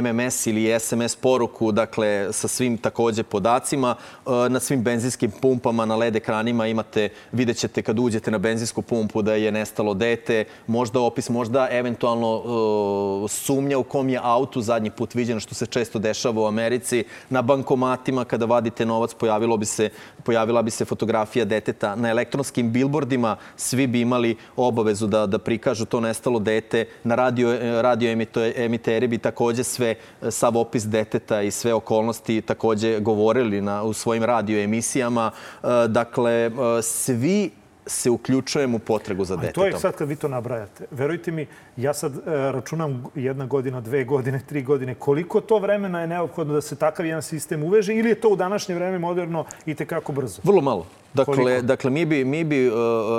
MMS 0.04 0.48
ili 0.48 0.80
SMS 0.80 1.16
poruku, 1.16 1.72
dakle, 1.72 2.34
sa 2.34 2.48
svim 2.48 2.78
takođe 2.78 3.24
podacima. 3.24 3.96
Uh, 4.26 4.34
na 4.50 4.60
svim 4.60 4.84
benzinskim 4.84 5.32
pumpama, 5.42 5.86
na 5.86 5.96
LED 5.96 6.16
ekranima 6.16 6.68
imate, 6.68 7.10
vidjet 7.32 7.58
ćete 7.58 7.82
kad 7.82 8.00
uđete 8.00 8.32
na 8.32 8.38
benzinsku 8.38 8.82
pumpu 8.82 9.22
da 9.22 9.34
je 9.34 9.52
nestalo 9.52 9.94
dete, 9.94 10.46
možda 10.68 11.00
opis, 11.00 11.30
možda 11.30 11.68
eventualno 11.72 12.44
sumnja 13.28 13.78
u 13.78 13.84
kom 13.84 14.10
je 14.10 14.20
autu 14.24 14.62
zadnji 14.62 14.90
put 14.90 15.16
viđeno, 15.16 15.40
što 15.40 15.56
se 15.56 15.66
često 15.66 16.00
dešava 16.00 16.42
u 16.42 16.46
Americi. 16.46 17.04
Na 17.30 17.42
bankomatima, 17.42 18.26
kada 18.26 18.46
vadite 18.46 18.86
novac, 18.86 19.14
pojavilo 19.14 19.58
bi 19.58 19.66
se, 19.66 19.90
pojavila 20.24 20.62
bi 20.62 20.72
se 20.72 20.86
fotografija 20.86 21.46
deteta. 21.46 21.96
Na 21.96 22.10
elektronskim 22.10 22.72
bilbordima 22.72 23.38
svi 23.56 23.88
bi 23.88 24.02
imali 24.02 24.38
ob 24.56 24.77
obavezu 24.78 25.08
da, 25.08 25.26
da 25.26 25.38
prikažu 25.38 25.86
to 25.86 26.00
nestalo 26.00 26.40
dete. 26.40 26.86
Na 27.04 27.16
radio, 27.16 27.82
radio 27.82 28.12
emiteri 28.56 29.08
bi 29.08 29.18
takođe 29.18 29.64
sve, 29.64 29.96
sav 30.30 30.58
opis 30.58 30.88
deteta 30.88 31.42
i 31.42 31.52
sve 31.52 31.74
okolnosti 31.74 32.42
takođe 32.42 33.00
govorili 33.00 33.62
na, 33.62 33.84
u 33.84 33.94
svojim 33.94 34.24
radio 34.24 34.64
emisijama. 34.64 35.32
E, 35.64 35.68
dakle, 35.88 36.32
e, 36.32 36.52
svi 36.82 37.52
se 37.88 38.10
uključujemo 38.10 38.78
u 38.78 38.80
potragu 38.80 39.26
za 39.26 39.36
detetom. 39.36 39.62
To 39.62 39.68
je 39.68 39.80
sad 39.80 39.96
kad 39.96 40.08
vi 40.08 40.16
to 40.16 40.28
nabrajate. 40.28 40.86
Verujte 40.92 41.32
mi, 41.32 41.48
ja 41.78 41.94
sad 41.94 42.16
e, 42.16 42.22
računam 42.52 43.04
jedna 43.16 43.46
godina, 43.46 43.82
dve 43.82 44.04
godine, 44.04 44.42
tri 44.48 44.64
godine. 44.64 44.96
Koliko 44.96 45.42
to 45.42 45.60
vremena 45.60 46.02
je 46.02 46.08
neophodno 46.08 46.54
da 46.54 46.62
se 46.62 46.76
takav 46.76 47.06
jedan 47.06 47.22
sistem 47.22 47.64
uveže 47.64 47.96
ili 47.96 48.10
je 48.10 48.16
to 48.16 48.30
u 48.30 48.36
današnje 48.36 48.76
vreme 48.76 49.00
moderno 49.00 49.46
i 49.66 49.76
tekako 49.76 50.12
brzo? 50.12 50.42
Vrlo 50.44 50.62
malo. 50.62 50.86
Dakle, 51.26 51.62
dakle 51.62 51.92
mi 51.92 52.06
bi, 52.06 52.26
mi 52.26 52.44
bi 52.44 52.68
uh, 52.68 52.76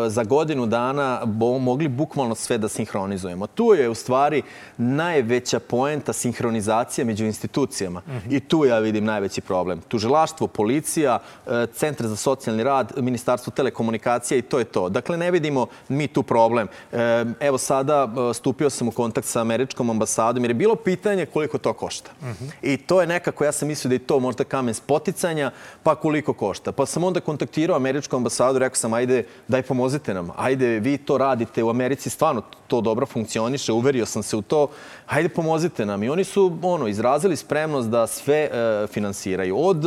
za 0.06 0.24
godinu 0.24 0.66
dana 0.66 1.20
bo, 1.24 1.58
mogli 1.58 1.88
bukvalno 1.88 2.34
sve 2.34 2.58
da 2.58 2.68
sinhronizujemo. 2.68 3.46
Tu 3.46 3.74
je 3.74 3.88
u 3.88 3.94
stvari 3.94 4.42
najveća 4.76 5.60
poenta 5.60 6.12
sinhronizacija 6.12 7.04
među 7.04 7.24
institucijama. 7.24 8.02
Uh 8.06 8.12
mhm. 8.12 8.28
-huh. 8.28 8.36
I 8.36 8.40
tu 8.40 8.64
ja 8.64 8.78
vidim 8.78 9.04
najveći 9.04 9.40
problem. 9.40 9.80
Tužilaštvo, 9.88 10.46
policija, 10.46 11.18
uh, 11.46 11.52
Centar 11.74 12.06
za 12.06 12.16
socijalni 12.16 12.64
rad, 12.64 12.92
Ministarstvo 12.96 13.52
telekomunikacija 13.56 14.38
i 14.38 14.42
to 14.42 14.58
je 14.58 14.64
to. 14.64 14.88
Dakle, 14.88 15.16
ne 15.16 15.30
vidimo 15.30 15.66
mi 15.88 16.08
tu 16.08 16.22
problem. 16.22 16.68
Uh, 16.92 16.98
evo 17.40 17.58
sada 17.58 18.04
uh, 18.04 18.36
stupio 18.36 18.70
sam 18.70 18.88
u 18.88 18.90
kontakt 18.90 19.26
sa 19.26 19.40
američkom 19.40 19.90
ambasadom 19.90 20.44
jer 20.44 20.50
je 20.50 20.54
bilo 20.54 20.74
pitanje 20.74 21.26
koliko 21.26 21.58
to 21.58 21.72
košta. 21.72 22.10
Uh 22.20 22.28
mhm. 22.28 22.44
-huh. 22.44 22.50
I 22.62 22.76
to 22.76 23.00
je 23.00 23.06
nekako, 23.06 23.44
ja 23.44 23.52
sam 23.52 23.68
mislio 23.68 23.88
da 23.88 23.94
je 23.94 24.06
to 24.06 24.20
možda 24.20 24.44
kamen 24.44 24.74
spoticanja, 24.74 25.50
pa 25.82 25.94
koliko 25.94 26.32
košta. 26.32 26.72
Pa 26.72 26.86
sam 26.86 27.04
onda 27.04 27.20
kontaktirao 27.20 27.78
američku 27.88 28.16
ambasadu, 28.16 28.58
rekao 28.58 28.76
sam, 28.76 28.92
ajde, 28.92 29.24
daj 29.48 29.62
pomozite 29.62 30.14
nam. 30.14 30.30
Ajde, 30.36 30.66
vi 30.80 30.98
to 30.98 31.18
radite 31.18 31.62
u 31.62 31.70
Americi, 31.70 32.10
stvarno 32.10 32.42
to 32.66 32.80
dobro 32.80 33.06
funkcioniše, 33.06 33.72
uverio 33.72 34.06
sam 34.06 34.22
se 34.22 34.36
u 34.36 34.42
to. 34.42 34.68
Ajde, 35.06 35.28
pomozite 35.28 35.86
nam. 35.86 36.02
I 36.02 36.08
oni 36.08 36.24
su 36.24 36.58
ono, 36.62 36.88
izrazili 36.88 37.36
spremnost 37.36 37.88
da 37.88 38.06
sve 38.06 38.36
e, 38.36 38.86
finansiraju. 38.86 39.58
Od 39.58 39.84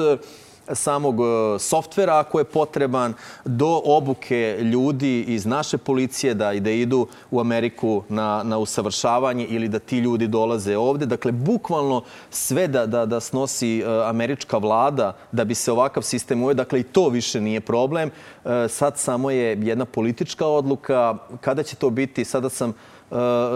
samog 0.74 1.20
e, 1.20 1.60
softvera 1.60 2.20
ako 2.20 2.40
je 2.40 2.44
potreban, 2.44 3.14
do 3.46 3.82
obuke 3.86 4.58
ljudi 4.62 5.22
iz 5.22 5.46
naše 5.46 5.78
policije 5.78 6.34
da, 6.34 6.54
da 6.54 6.72
idu 6.72 7.08
u 7.32 7.40
Ameriku 7.40 8.04
na, 8.10 8.44
na 8.44 8.58
usavršavanje 8.58 9.46
ili 9.46 9.68
da 9.68 9.80
ti 9.80 9.98
ljudi 9.98 10.28
dolaze 10.28 10.78
ovde. 10.78 11.06
Dakle, 11.06 11.32
bukvalno 11.32 12.04
sve 12.30 12.68
da, 12.68 12.86
da, 12.86 13.06
da 13.06 13.20
snosi 13.20 13.80
e, 13.80 13.86
američka 14.06 14.58
vlada 14.58 15.16
da 15.32 15.44
bi 15.44 15.56
se 15.56 15.72
ovakav 15.72 16.04
sistem 16.04 16.44
uveo. 16.44 16.54
Dakle, 16.54 16.80
i 16.80 16.84
to 16.84 17.10
više 17.10 17.42
nije 17.42 17.62
problem. 17.62 18.10
E, 18.46 18.68
sad 18.70 18.98
samo 18.98 19.32
je 19.32 19.58
jedna 19.62 19.86
politička 19.86 20.48
odluka. 20.48 21.18
Kada 21.42 21.64
će 21.64 21.76
to 21.76 21.90
biti? 21.90 22.26
Sada 22.26 22.50
sam 22.50 22.74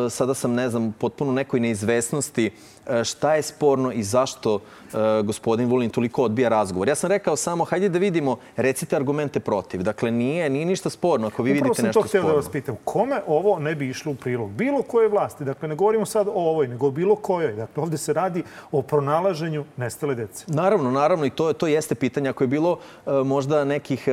sada 0.09 0.33
sam, 0.33 0.53
ne 0.53 0.69
znam, 0.69 0.91
potpuno 0.99 1.31
nekoj 1.31 1.59
neizvesnosti 1.59 2.51
šta 3.03 3.35
je 3.35 3.41
sporno 3.41 3.91
i 3.91 4.03
zašto 4.03 4.59
E, 4.95 5.23
gospodin 5.23 5.69
Vulin 5.69 5.89
toliko 5.89 6.23
odbija 6.23 6.49
razgovor. 6.49 6.87
Ja 6.87 6.95
sam 6.95 7.09
rekao 7.09 7.35
samo, 7.35 7.63
hajde 7.63 7.89
da 7.89 7.99
vidimo, 7.99 8.37
recite 8.55 8.95
argumente 8.95 9.39
protiv. 9.39 9.83
Dakle, 9.83 10.11
nije, 10.11 10.49
nije 10.49 10.65
ništa 10.65 10.89
sporno 10.89 11.27
ako 11.27 11.43
vi 11.43 11.51
Upravo 11.51 11.69
vidite 11.69 11.83
nešto 11.87 12.07
sporno. 12.07 12.27
Upravo 12.27 12.41
sam 12.41 12.51
to 12.51 12.57
htio 12.57 12.61
da 12.61 12.65
vas 12.65 12.75
pitam. 12.75 12.75
Kome 12.83 13.21
ovo 13.27 13.59
ne 13.59 13.75
bi 13.75 13.89
išlo 13.89 14.11
u 14.11 14.15
prilog? 14.15 14.51
Bilo 14.51 14.81
koje 14.81 15.09
vlasti. 15.09 15.45
Dakle, 15.45 15.67
ne 15.67 15.75
govorimo 15.75 16.05
sad 16.05 16.27
o 16.27 16.31
ovoj, 16.31 16.67
nego 16.67 16.87
o 16.87 16.91
bilo 16.91 17.15
kojoj. 17.15 17.53
Dakle, 17.53 17.83
ovde 17.83 17.97
se 17.97 18.13
radi 18.13 18.43
o 18.71 18.81
pronalaženju 18.81 19.65
nestale 19.77 20.15
dece. 20.15 20.45
Naravno, 20.47 20.91
naravno. 20.91 21.25
I 21.25 21.29
to, 21.29 21.53
to 21.53 21.67
jeste 21.67 21.95
pitanje. 21.95 22.29
Ako 22.29 22.43
je 22.43 22.47
bilo 22.47 22.79
možda 23.25 23.65
nekih 23.65 24.07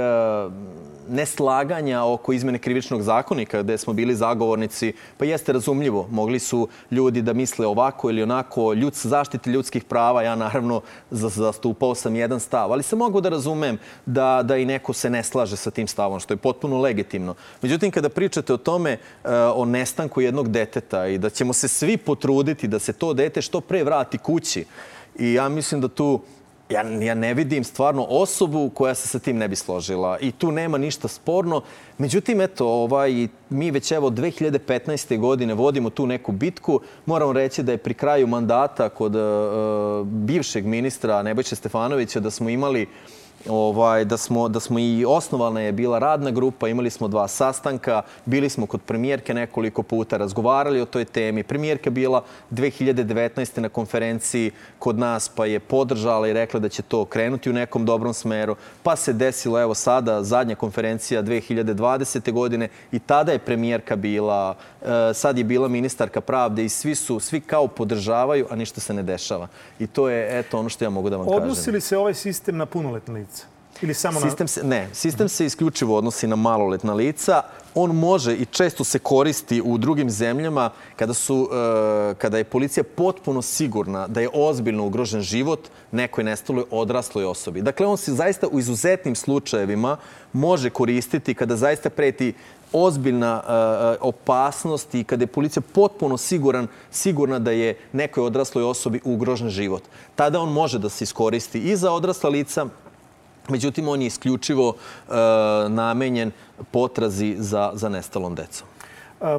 neslaganja 1.09 2.05
oko 2.05 2.33
izmene 2.33 2.59
krivičnog 2.59 3.03
zakonika, 3.03 3.63
gde 3.63 3.79
smo 3.79 3.93
bili 3.93 4.15
zagovornici, 4.15 4.93
pa 5.17 5.25
jeste 5.33 5.53
razumljivo. 5.53 6.07
Mogli 6.11 6.39
su 6.39 6.69
ljudi 6.91 7.23
da 7.23 7.33
misle 7.33 7.67
ovako 7.67 8.11
ili 8.11 8.23
onako, 8.23 8.73
ljud, 8.73 8.95
zaštite 8.95 9.51
ljudskih 9.51 9.85
prava. 9.85 10.23
Ja, 10.23 10.35
naravno, 10.37 10.81
zastupao 11.11 11.95
sam 11.95 12.17
jedan 12.17 12.41
stav, 12.41 12.73
ali 12.73 12.83
sam 12.83 12.99
mogu 12.99 13.21
da 13.21 13.29
razumem 13.29 13.79
da, 14.07 14.43
da 14.45 14.57
i 14.57 14.65
neko 14.65 14.93
se 14.93 15.11
ne 15.11 15.23
slaže 15.23 15.57
sa 15.57 15.71
tim 15.71 15.89
stavom, 15.89 16.21
što 16.21 16.35
je 16.35 16.39
potpuno 16.39 16.81
legitimno. 16.81 17.35
Međutim, 17.63 17.91
kada 17.91 18.09
pričate 18.09 18.53
o 18.53 18.57
tome, 18.57 18.93
eh, 18.93 19.31
o 19.55 19.65
nestanku 19.65 20.21
jednog 20.21 20.49
deteta 20.49 21.07
i 21.07 21.19
da 21.19 21.31
ćemo 21.31 21.53
se 21.53 21.69
svi 21.69 21.97
potruditi 21.97 22.69
da 22.69 22.79
se 22.79 22.93
to 22.93 23.15
dete 23.15 23.43
što 23.43 23.61
pre 23.61 23.85
vrati 23.85 24.19
kući, 24.19 24.65
i 25.19 25.33
ja 25.35 25.49
mislim 25.49 25.81
da 25.81 25.89
tu 25.89 26.21
ja, 26.71 26.83
ja 27.01 27.15
ne 27.15 27.35
vidim 27.35 27.65
stvarno 27.65 28.07
osobu 28.09 28.71
koja 28.75 28.95
se 28.95 29.09
sa 29.09 29.19
tim 29.19 29.37
ne 29.37 29.49
bi 29.49 29.57
složila 29.57 30.19
i 30.19 30.33
tu 30.33 30.53
nema 30.53 30.79
ništa 30.79 31.09
sporno. 31.09 31.63
Međutim, 31.99 32.41
eto, 32.41 32.67
ovaj, 32.67 33.29
mi 33.51 33.71
već 33.71 33.93
evo 33.93 34.11
2015. 34.11 35.19
godine 35.19 35.55
vodimo 35.55 35.91
tu 35.91 36.07
neku 36.07 36.33
bitku. 36.33 36.81
Moram 37.07 37.33
reći 37.33 37.63
da 37.63 37.73
je 37.73 37.79
pri 37.79 37.95
kraju 37.95 38.27
mandata 38.27 38.89
kod 38.89 39.15
uh, 39.15 39.23
bivšeg 40.07 40.67
ministra 40.67 41.23
Nebojša 41.23 41.57
Stefanovića 41.57 42.21
da 42.21 42.31
smo 42.31 42.49
imali 42.49 42.83
uh, 42.83 43.22
ovaj, 43.49 44.05
da, 44.05 44.17
smo, 44.17 44.49
da 44.49 44.61
smo 44.61 44.79
i 44.79 45.05
osnovana 45.09 45.61
je 45.61 45.73
bila 45.73 45.99
radna 45.99 46.31
grupa, 46.31 46.69
imali 46.69 46.91
smo 46.91 47.09
dva 47.09 47.29
sastanka, 47.29 48.03
bili 48.25 48.49
smo 48.49 48.67
kod 48.67 48.81
premijerke 48.83 49.35
nekoliko 49.35 49.83
puta, 49.83 50.17
razgovarali 50.17 50.81
o 50.81 50.87
toj 50.87 51.05
temi. 51.05 51.43
Premijerka 51.43 51.91
bila 51.91 52.23
2019. 52.51 53.61
na 53.61 53.69
konferenciji 53.69 54.51
kod 54.79 54.99
nas, 54.99 55.29
pa 55.29 55.47
je 55.47 55.61
podržala 55.61 56.29
i 56.29 56.33
rekla 56.33 56.61
da 56.61 56.69
će 56.69 56.83
to 56.83 57.05
krenuti 57.05 57.51
u 57.51 57.53
nekom 57.53 57.85
dobrom 57.85 58.15
smeru. 58.15 58.57
Pa 58.83 58.97
se 58.97 59.13
desilo, 59.13 59.61
evo 59.61 59.75
sada, 59.75 60.23
zadnja 60.23 60.55
konferencija 60.55 61.23
2020. 61.23 62.33
godine 62.33 62.69
i 62.93 62.99
tada 62.99 63.33
je 63.33 63.39
premijerka 63.39 63.97
bila, 63.97 64.55
e, 64.83 65.15
sad 65.15 65.39
je 65.39 65.45
bila 65.45 65.69
ministarka 65.69 66.21
pravde 66.21 66.65
i 66.65 66.69
svi 66.69 66.95
su, 66.95 67.21
svi 67.21 67.41
kao 67.41 67.69
podržavaju, 67.69 68.47
a 68.51 68.57
ništa 68.57 68.81
se 68.81 68.95
ne 68.95 69.03
dešava. 69.03 69.49
I 69.79 69.87
to 69.87 70.09
je, 70.09 70.39
eto, 70.39 70.59
ono 70.59 70.69
što 70.69 70.85
ja 70.85 70.91
mogu 70.91 71.11
da 71.11 71.17
vam 71.17 71.27
kažem. 71.27 71.43
Odnosi 71.43 71.71
li 71.71 71.81
se 71.81 71.97
ovaj 71.97 72.15
sistem 72.15 72.57
na 72.57 72.67
punoletne? 72.67 73.25
Ili 73.83 73.95
samo 73.95 74.21
sistem 74.21 74.49
se, 74.49 74.65
ne, 74.65 74.89
sistem 74.93 75.29
se 75.29 75.47
isključivo 75.47 75.97
odnosi 75.97 76.27
na 76.27 76.37
maloletna 76.37 76.95
lica. 76.95 77.43
On 77.75 77.97
može 77.97 78.35
i 78.35 78.45
često 78.45 78.85
se 78.85 78.99
koristi 78.99 79.63
u 79.65 79.79
drugim 79.79 80.11
zemljama 80.11 80.71
kada, 80.97 81.15
su, 81.15 81.37
uh, 81.37 81.49
kada 82.19 82.39
je 82.39 82.45
policija 82.45 82.85
potpuno 82.85 83.43
sigurna 83.43 84.07
da 84.09 84.21
je 84.21 84.29
ozbiljno 84.33 84.87
ugrožen 84.87 85.21
život 85.21 85.69
nekoj 85.91 86.25
nestaloj 86.25 86.65
odrasloj 86.71 87.25
osobi. 87.25 87.63
Dakle, 87.63 87.87
on 87.87 87.97
se 87.97 88.15
zaista 88.15 88.47
u 88.47 88.59
izuzetnim 88.59 89.15
slučajevima 89.15 89.97
može 90.33 90.71
koristiti 90.71 91.35
kada 91.35 91.57
zaista 91.57 91.91
preti 91.91 92.35
ozbiljna 92.73 93.43
uh, 93.45 94.09
opasnost 94.09 94.95
i 94.95 95.05
kada 95.05 95.23
je 95.23 95.27
policija 95.27 95.63
potpuno 95.73 96.17
siguran, 96.17 96.67
sigurna 96.91 97.39
da 97.39 97.51
je 97.51 97.79
nekoj 97.93 98.25
odrasloj 98.25 98.65
osobi 98.65 99.01
ugrožen 99.05 99.49
život. 99.49 99.83
Tada 100.15 100.41
on 100.41 100.53
može 100.53 100.79
da 100.79 100.89
se 100.89 101.05
iskoristi 101.05 101.61
i 101.61 101.77
za 101.77 101.93
odrasla 101.93 102.31
lica, 102.31 102.67
Međutim, 103.49 103.89
on 103.89 104.01
je 104.01 104.07
isključivo 104.07 104.69
uh, 104.69 105.15
namenjen 105.69 106.31
potrazi 106.71 107.37
za, 107.39 107.71
za 107.75 107.89
nestalom 107.89 108.35
decom. 108.35 108.67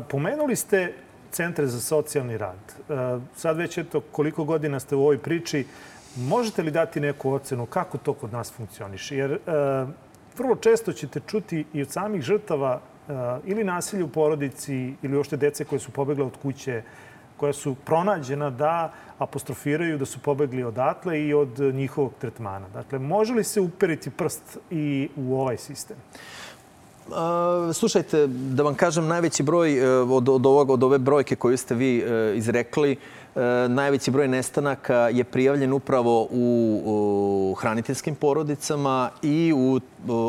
Pomenuli 0.10 0.56
ste 0.56 0.94
centre 1.32 1.68
za 1.68 1.80
socijalni 1.82 2.38
rad. 2.38 2.76
Sad 3.36 3.58
već 3.58 3.78
eto 3.78 4.02
koliko 4.02 4.44
godina 4.44 4.80
ste 4.80 4.96
u 4.96 5.02
ovoj 5.02 5.18
priči. 5.18 5.66
Možete 6.16 6.63
li 6.63 6.72
dati 6.72 7.00
neku 7.00 7.32
ocenu 7.32 7.66
kako 7.66 7.98
to 7.98 8.13
kod 8.13 8.34
nas 8.34 8.52
funkcioniše? 8.52 9.18
Jer 9.18 9.39
vrlo 10.38 10.56
često 10.56 10.94
ćete 10.94 11.20
čuti 11.28 11.66
i 11.74 11.82
od 11.82 11.92
samih 11.92 12.22
žrtava 12.22 12.82
ili 13.46 13.63
nasilja 13.63 14.06
u 14.06 14.08
porodici 14.08 14.94
ili 15.02 15.18
ošte 15.18 15.38
dece 15.38 15.66
koje 15.66 15.80
su 15.80 15.92
pobegle 15.92 16.26
od 16.26 16.38
kuće, 16.42 16.82
koja 17.38 17.54
su 17.54 17.76
pronađena 17.76 18.50
da 18.50 18.93
apostrofiraju 19.17 19.98
da 19.98 20.06
su 20.06 20.19
pobegli 20.19 20.63
odatle 20.63 21.22
i 21.22 21.34
od 21.34 21.60
njihovog 21.60 22.13
tretmana. 22.22 22.69
Dakle, 22.74 23.00
može 23.00 23.34
li 23.34 23.43
se 23.43 23.62
uperiti 23.62 24.10
prst 24.10 24.58
i 24.72 25.10
u 25.15 25.36
ovaj 25.41 25.58
sistem? 25.58 25.98
Slušajte, 27.74 28.28
da 28.28 28.63
vam 28.63 28.76
kažem, 28.76 29.08
najveći 29.08 29.43
broj 29.43 30.02
uh, 30.02 30.12
od, 30.12 30.30
od, 30.30 30.46
ovog, 30.46 30.69
od 30.69 30.84
ove 30.84 30.98
brojke 30.98 31.36
koju 31.36 31.58
ste 31.58 31.76
vi 31.76 32.04
uh, 32.04 32.38
izrekli, 32.38 32.98
najveći 33.69 34.12
broj 34.12 34.28
nestanaka 34.28 34.96
je 34.96 35.24
prijavljen 35.24 35.74
upravo 35.74 36.28
u, 36.32 37.56
hraniteljskim 37.60 38.15
porodicama 38.15 39.10
i 39.22 39.54
u 39.56 39.80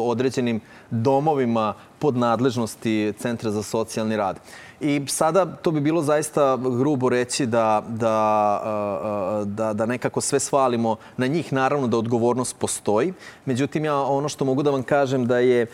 određenim 0.06 0.60
domovima 0.90 1.74
pod 1.98 2.16
nadležnosti 2.16 3.12
Centra 3.18 3.50
za 3.50 3.62
socijalni 3.62 4.16
rad. 4.16 4.40
I 4.80 5.02
sada 5.08 5.46
to 5.46 5.70
bi 5.70 5.80
bilo 5.80 6.02
zaista 6.02 6.56
grubo 6.56 7.08
reći 7.08 7.46
da, 7.46 7.82
da, 7.88 9.42
da, 9.44 9.72
da 9.72 9.86
nekako 9.86 10.20
sve 10.20 10.40
svalimo 10.40 10.96
na 11.16 11.26
njih. 11.26 11.52
Naravno 11.52 11.86
da 11.86 11.96
odgovornost 11.96 12.58
postoji. 12.58 13.12
Međutim, 13.44 13.84
ja 13.84 13.96
ono 13.96 14.28
što 14.28 14.44
mogu 14.44 14.62
da 14.62 14.70
vam 14.70 14.82
kažem 14.82 15.26
da 15.26 15.38
je 15.38 15.66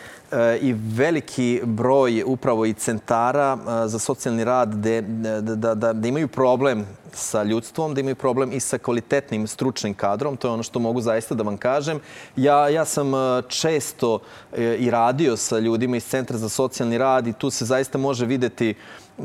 i 0.61 0.73
veliki 0.73 1.61
broj 1.65 2.23
upravo 2.27 2.67
i 2.67 2.73
centara 2.73 3.59
za 3.87 3.99
socijalni 3.99 4.45
rad 4.45 4.69
da, 4.69 5.01
da, 5.41 5.75
da, 5.75 5.93
da 5.93 6.09
imaju 6.09 6.29
problem 6.29 6.87
sa 7.17 7.43
ljudstvom, 7.43 7.95
da 7.95 8.01
imaju 8.01 8.17
problem 8.17 8.53
i 8.53 8.61
sa 8.61 8.79
kvalitetnim 8.79 9.47
stručnim 9.47 9.95
kadrom. 9.95 10.37
To 10.37 10.49
je 10.49 10.53
ono 10.53 10.63
što 10.63 10.79
mogu 10.79 11.01
zaista 11.01 11.35
da 11.35 11.43
vam 11.43 11.57
kažem. 11.57 12.01
Ja, 12.37 12.69
ja 12.69 12.85
sam 12.85 13.13
često 13.49 14.19
e, 14.53 14.77
i 14.79 14.91
radio 14.91 15.37
sa 15.37 15.59
ljudima 15.59 15.97
iz 15.97 16.05
Centra 16.05 16.39
za 16.39 16.49
socijalni 16.49 16.99
rad 16.99 17.27
i 17.27 17.33
tu 17.33 17.51
se 17.51 17.65
zaista 17.65 17.99
može 17.99 18.27
videti 18.27 18.75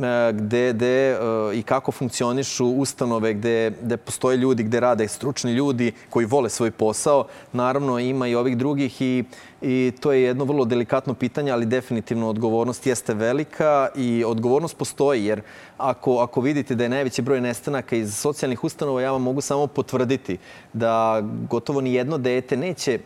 E, 0.03 0.33
gde, 0.33 0.73
gde 0.73 1.11
e, 1.11 1.17
i 1.53 1.63
kako 1.63 1.91
funkcionišu 1.91 2.65
ustanove 2.65 3.33
gde, 3.33 3.71
gde 3.81 3.97
postoje 3.97 4.37
ljudi, 4.37 4.63
gde 4.63 4.79
rade 4.79 5.07
stručni 5.07 5.53
ljudi 5.53 5.91
koji 6.09 6.25
vole 6.25 6.49
svoj 6.49 6.71
posao. 6.71 7.27
Naravno, 7.53 7.99
ima 7.99 8.27
i 8.27 8.35
ovih 8.35 8.57
drugih 8.57 9.01
i, 9.01 9.23
i 9.67 9.91
to 9.99 10.11
je 10.11 10.21
jedno 10.21 10.45
vrlo 10.45 10.65
delikatno 10.65 11.13
pitanje, 11.13 11.51
ali 11.51 11.65
definitivno 11.65 12.29
odgovornost 12.29 12.87
jeste 12.87 13.13
velika 13.13 13.87
i 13.95 14.23
odgovornost 14.27 14.77
postoji, 14.77 15.25
jer 15.25 15.41
ako, 15.77 16.19
ako 16.19 16.41
vidite 16.41 16.75
da 16.75 16.83
je 16.83 16.89
najveći 16.89 17.21
broj 17.21 17.41
nestanaka 17.41 17.95
iz 17.95 18.15
socijalnih 18.15 18.63
ustanova, 18.63 19.01
ja 19.01 19.11
vam 19.11 19.21
mogu 19.21 19.41
samo 19.41 19.67
potvrditi 19.67 20.37
da 20.73 21.21
gotovo 21.49 21.81
ni 21.81 21.93
jedno 21.93 22.17
dete 22.17 22.57
neće 22.57 22.99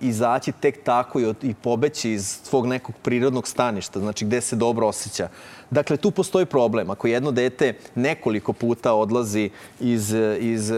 izaći 0.00 0.52
tek 0.52 0.82
tako 0.84 1.20
i, 1.20 1.34
i 1.42 1.54
pobeći 1.54 2.10
iz 2.10 2.38
svog 2.42 2.66
nekog 2.66 2.94
prirodnog 3.02 3.48
staništa, 3.48 4.00
znači 4.00 4.24
gde 4.24 4.40
se 4.40 4.56
dobro 4.56 4.86
osjeća. 4.86 5.28
Dakle, 5.70 5.96
tu 5.96 6.10
postoji 6.10 6.46
problem. 6.46 6.90
Ako 6.90 7.06
jedno 7.06 7.30
dete 7.30 7.74
nekoliko 7.94 8.52
puta 8.52 8.94
odlazi 8.94 9.50
iz, 9.80 10.14
iz 10.40 10.70
uh, 10.70 10.76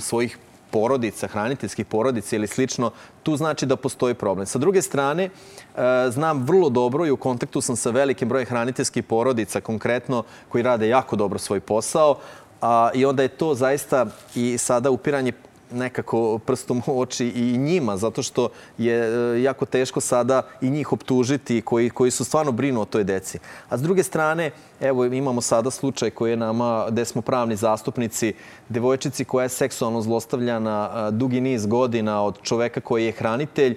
svojih 0.00 0.38
porodica, 0.70 1.26
hraniteljskih 1.26 1.86
porodica 1.86 2.36
ili 2.36 2.46
slično, 2.46 2.90
tu 3.22 3.36
znači 3.36 3.66
da 3.66 3.76
postoji 3.76 4.14
problem. 4.14 4.46
Sa 4.46 4.58
druge 4.58 4.82
strane, 4.82 5.30
znam 6.10 6.42
vrlo 6.44 6.68
dobro 6.68 7.06
i 7.06 7.10
u 7.10 7.16
kontaktu 7.16 7.60
sam 7.60 7.76
sa 7.76 7.90
velikim 7.90 8.28
brojem 8.28 8.46
hraniteljskih 8.46 9.04
porodica, 9.04 9.60
konkretno, 9.60 10.24
koji 10.48 10.62
rade 10.62 10.88
jako 10.88 11.16
dobro 11.16 11.38
svoj 11.38 11.60
posao, 11.60 12.18
a, 12.60 12.90
i 12.94 13.04
onda 13.04 13.22
je 13.22 13.28
to 13.28 13.54
zaista 13.54 14.06
i 14.34 14.58
sada 14.58 14.90
upiranje 14.90 15.32
nekako 15.72 16.38
prstom 16.38 16.82
u 16.86 17.00
oči 17.00 17.26
i 17.26 17.58
njima, 17.58 17.96
zato 17.96 18.22
što 18.22 18.48
je 18.78 18.94
e, 18.94 19.42
jako 19.42 19.66
teško 19.66 20.00
sada 20.00 20.42
i 20.60 20.70
njih 20.70 20.92
optužiti 20.92 21.62
koji, 21.62 21.90
koji 21.90 22.10
su 22.10 22.24
stvarno 22.24 22.52
brinu 22.52 22.80
o 22.80 22.84
toj 22.84 23.04
deci. 23.04 23.38
A 23.68 23.78
s 23.78 23.82
druge 23.82 24.02
strane, 24.02 24.50
evo 24.80 25.04
imamo 25.04 25.40
sada 25.40 25.70
slučaj 25.70 26.10
koji 26.10 26.30
je 26.30 26.36
nama, 26.36 26.86
gde 26.90 27.04
smo 27.04 27.22
pravni 27.22 27.56
zastupnici, 27.56 28.34
devojčici 28.68 29.24
koja 29.24 29.42
je 29.42 29.48
seksualno 29.48 30.00
zlostavljana 30.00 30.90
e, 31.08 31.10
dugi 31.10 31.40
niz 31.40 31.66
godina 31.66 32.22
od 32.22 32.42
čoveka 32.42 32.80
koji 32.80 33.04
je 33.04 33.12
hranitelj 33.12 33.76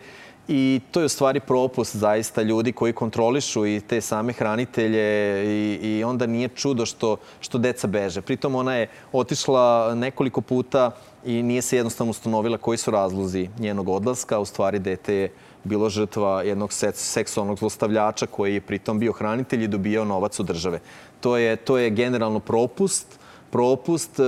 I 0.53 0.81
to 0.91 0.99
je 0.99 1.05
u 1.05 1.09
stvari 1.09 1.39
propust 1.39 1.95
zaista 1.95 2.41
ljudi 2.41 2.71
koji 2.71 2.93
kontrolišu 2.93 3.65
i 3.65 3.81
te 3.87 4.01
same 4.01 4.33
hranitelje 4.33 5.43
i, 5.45 5.79
i 5.81 6.03
onda 6.03 6.25
nije 6.25 6.47
čudo 6.47 6.85
što, 6.85 7.17
što 7.39 7.57
deca 7.57 7.87
beže. 7.87 8.21
Pritom 8.21 8.55
ona 8.55 8.75
je 8.75 8.87
otišla 9.11 9.95
nekoliko 9.95 10.41
puta 10.41 10.91
i 11.25 11.43
nije 11.43 11.61
se 11.61 11.77
jednostavno 11.77 12.11
ustanovila 12.11 12.57
koji 12.57 12.77
su 12.77 12.91
razlozi 12.91 13.49
njenog 13.59 13.89
odlaska. 13.89 14.39
U 14.39 14.45
stvari, 14.45 14.79
dete 14.79 15.15
je 15.15 15.31
bilo 15.63 15.89
žrtva 15.89 16.43
jednog 16.43 16.73
seksualnog 16.93 17.59
zlostavljača 17.59 18.25
koji 18.25 18.53
je 18.53 18.61
pritom 18.61 18.99
bio 18.99 19.11
hranitelj 19.11 19.63
i 19.63 19.67
dobijao 19.67 20.05
novac 20.05 20.39
od 20.39 20.45
države. 20.45 20.79
To 21.19 21.37
je, 21.37 21.55
to 21.55 21.77
je 21.77 21.89
generalno 21.89 22.39
propust, 22.39 23.19
propust 23.51 24.19
e, 24.19 24.23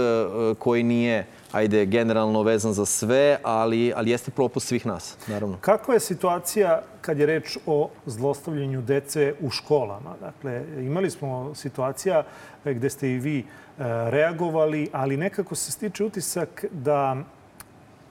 koji 0.59 0.83
nije 0.83 1.27
ajde, 1.53 1.85
generalno 1.85 2.41
vezan 2.43 2.73
za 2.73 2.85
sve, 2.85 3.37
ali, 3.43 3.93
ali 3.95 4.11
jeste 4.11 4.31
propust 4.31 4.67
svih 4.67 4.85
nas, 4.85 5.17
naravno. 5.27 5.57
Kakva 5.61 5.93
je 5.93 5.99
situacija 5.99 6.81
kad 7.01 7.19
je 7.19 7.25
reč 7.25 7.57
o 7.65 7.89
zlostavljanju 8.05 8.81
dece 8.81 9.33
u 9.41 9.49
školama? 9.49 10.15
Dakle, 10.21 10.63
imali 10.79 11.09
smo 11.09 11.55
situacija 11.55 12.23
gde 12.65 12.89
ste 12.89 13.11
i 13.11 13.19
vi 13.19 13.43
E, 13.79 13.83
reagovali, 14.11 14.89
ali 14.91 15.17
nekako 15.17 15.55
se 15.55 15.71
stiče 15.71 16.03
utisak 16.03 16.65
da 16.71 17.17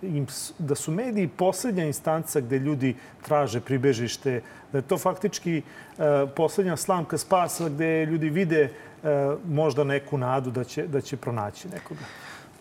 im, 0.03 0.27
da 0.59 0.75
su 0.75 0.91
mediji 0.91 1.29
poslednja 1.29 1.85
instanca 1.85 2.41
gde 2.41 2.59
ljudi 2.59 2.97
traže 3.23 3.61
pribežište, 3.61 4.41
da 4.73 4.79
je 4.79 4.83
to 4.83 4.99
faktički 4.99 5.59
e, 5.59 5.63
poslednja 6.37 6.77
slamka 6.77 7.19
spasa 7.19 7.69
gde 7.69 8.07
ljudi 8.07 8.31
vide 8.31 8.63
e, 8.63 8.71
možda 9.47 9.85
neku 9.85 10.19
nadu 10.19 10.51
da 10.51 10.65
će, 10.65 10.87
da 10.87 11.01
će 11.01 11.17
pronaći 11.17 11.69
nekoga. 11.69 12.05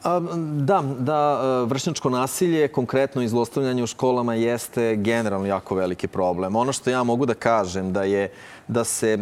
Da, 0.03 0.83
da, 0.99 1.41
vršnjačko 1.63 2.09
nasilje, 2.09 2.67
konkretno 2.67 3.21
izlostavljanje 3.21 3.83
u 3.83 3.87
školama, 3.87 4.33
jeste 4.33 4.95
generalno 4.95 5.47
jako 5.47 5.75
veliki 5.75 6.07
problem. 6.07 6.55
Ono 6.55 6.73
što 6.73 6.89
ja 6.89 7.03
mogu 7.03 7.25
da 7.25 7.33
kažem 7.33 7.93
da 7.93 8.03
je 8.03 8.31
da 8.67 8.83
se, 8.83 9.19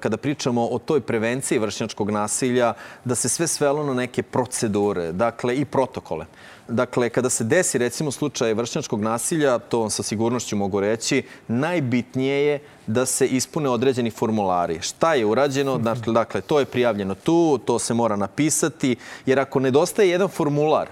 kada 0.00 0.16
pričamo 0.16 0.66
o 0.66 0.78
toj 0.78 1.00
prevenciji 1.00 1.58
vršnjačkog 1.58 2.10
nasilja, 2.10 2.74
da 3.04 3.14
se 3.14 3.28
sve 3.28 3.46
svelo 3.46 3.84
na 3.84 3.94
neke 3.94 4.22
procedure, 4.22 5.12
dakle 5.12 5.56
i 5.56 5.64
protokole. 5.64 6.26
Dakle, 6.70 7.08
kada 7.08 7.30
se 7.30 7.44
desi 7.44 7.78
recimo 7.78 8.10
slučaj 8.10 8.54
vršnjačkog 8.54 9.00
nasilja, 9.00 9.58
to 9.58 9.80
vam 9.80 9.90
sa 9.90 10.02
sigurnošću 10.02 10.56
mogu 10.56 10.80
reći, 10.80 11.22
najbitnije 11.48 12.46
je 12.46 12.62
da 12.86 13.06
se 13.06 13.26
ispune 13.26 13.68
određeni 13.68 14.10
formulari. 14.10 14.78
Šta 14.80 15.14
je 15.14 15.26
urađeno? 15.26 15.78
Dakle, 15.78 16.12
dakle, 16.12 16.40
to 16.40 16.58
je 16.58 16.64
prijavljeno 16.64 17.14
tu, 17.14 17.58
to 17.64 17.78
se 17.78 17.94
mora 17.94 18.16
napisati, 18.16 18.96
jer 19.26 19.40
ako 19.40 19.60
nedostaje 19.60 20.10
jedan 20.10 20.28
formular, 20.28 20.88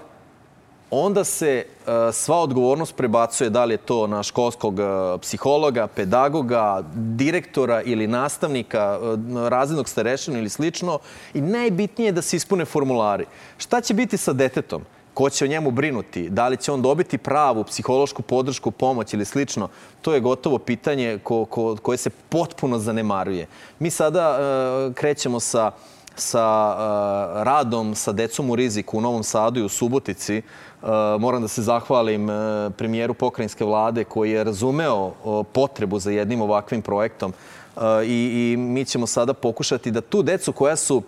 onda 0.91 1.23
se 1.23 1.65
uh, 1.65 1.93
sva 2.13 2.37
odgovornost 2.37 2.95
prebacuje 2.95 3.49
da 3.49 3.65
li 3.65 3.73
je 3.73 3.77
to 3.77 4.07
na 4.07 4.23
školskog 4.23 4.79
uh, 4.79 5.21
psihologa, 5.21 5.87
pedagoga, 5.87 6.83
direktora 6.93 7.81
ili 7.81 8.07
nastavnika, 8.07 8.99
uh, 9.01 9.47
razrednog 9.47 9.89
starešina 9.89 10.39
ili 10.39 10.49
slično. 10.49 10.99
I 11.33 11.41
najbitnije 11.41 12.07
je 12.07 12.11
da 12.11 12.21
se 12.21 12.37
ispune 12.37 12.65
formulari. 12.65 13.25
Šta 13.57 13.81
će 13.81 13.93
biti 13.93 14.17
sa 14.17 14.33
detetom? 14.33 14.81
Ko 15.19 15.29
će 15.29 15.45
o 15.45 15.47
njemu 15.47 15.71
brinuti, 15.71 16.29
da 16.29 16.47
li 16.47 16.57
će 16.57 16.71
on 16.71 16.81
dobiti 16.81 17.17
pravu 17.17 17.63
psihološku 17.63 18.21
podršku, 18.21 18.71
pomoć 18.71 19.13
ili 19.13 19.25
slično, 19.25 19.67
to 20.01 20.13
je 20.13 20.19
gotovo 20.19 20.57
pitanje 20.57 21.19
ko, 21.23 21.45
ko, 21.45 21.75
koje 21.81 21.97
se 21.97 22.09
potpuno 22.09 22.79
zanemaruje. 22.79 23.47
Mi 23.79 23.89
sada 23.89 24.29
uh, 24.31 24.93
krećemo 24.93 25.39
sa 25.39 25.71
sa 26.15 26.45
uh, 26.71 27.43
radom 27.43 27.95
sa 27.95 28.11
decom 28.11 28.49
u 28.49 28.55
riziku 28.55 28.97
u 28.97 29.01
Novom 29.01 29.23
Sadu 29.23 29.59
i 29.59 29.63
u 29.63 29.69
Subotici. 29.69 30.41
Uh, 30.81 30.89
moram 31.19 31.41
da 31.41 31.47
se 31.47 31.61
zahvalim 31.61 32.29
uh, 32.29 32.35
premijeru 32.77 33.13
pokrajinske 33.13 33.65
vlade 33.65 34.03
koji 34.03 34.31
je 34.31 34.43
razumeo 34.43 35.11
potrebu 35.51 35.99
za 35.99 36.11
jednim 36.11 36.41
ovakvim 36.41 36.81
projektom 36.81 37.33
i, 38.05 38.53
i 38.53 38.57
mi 38.57 38.85
ćemo 38.85 39.07
sada 39.07 39.33
pokušati 39.33 39.91
da 39.91 40.01
tu 40.01 40.23
decu 40.23 40.53
koja 40.53 40.75
su 40.75 41.03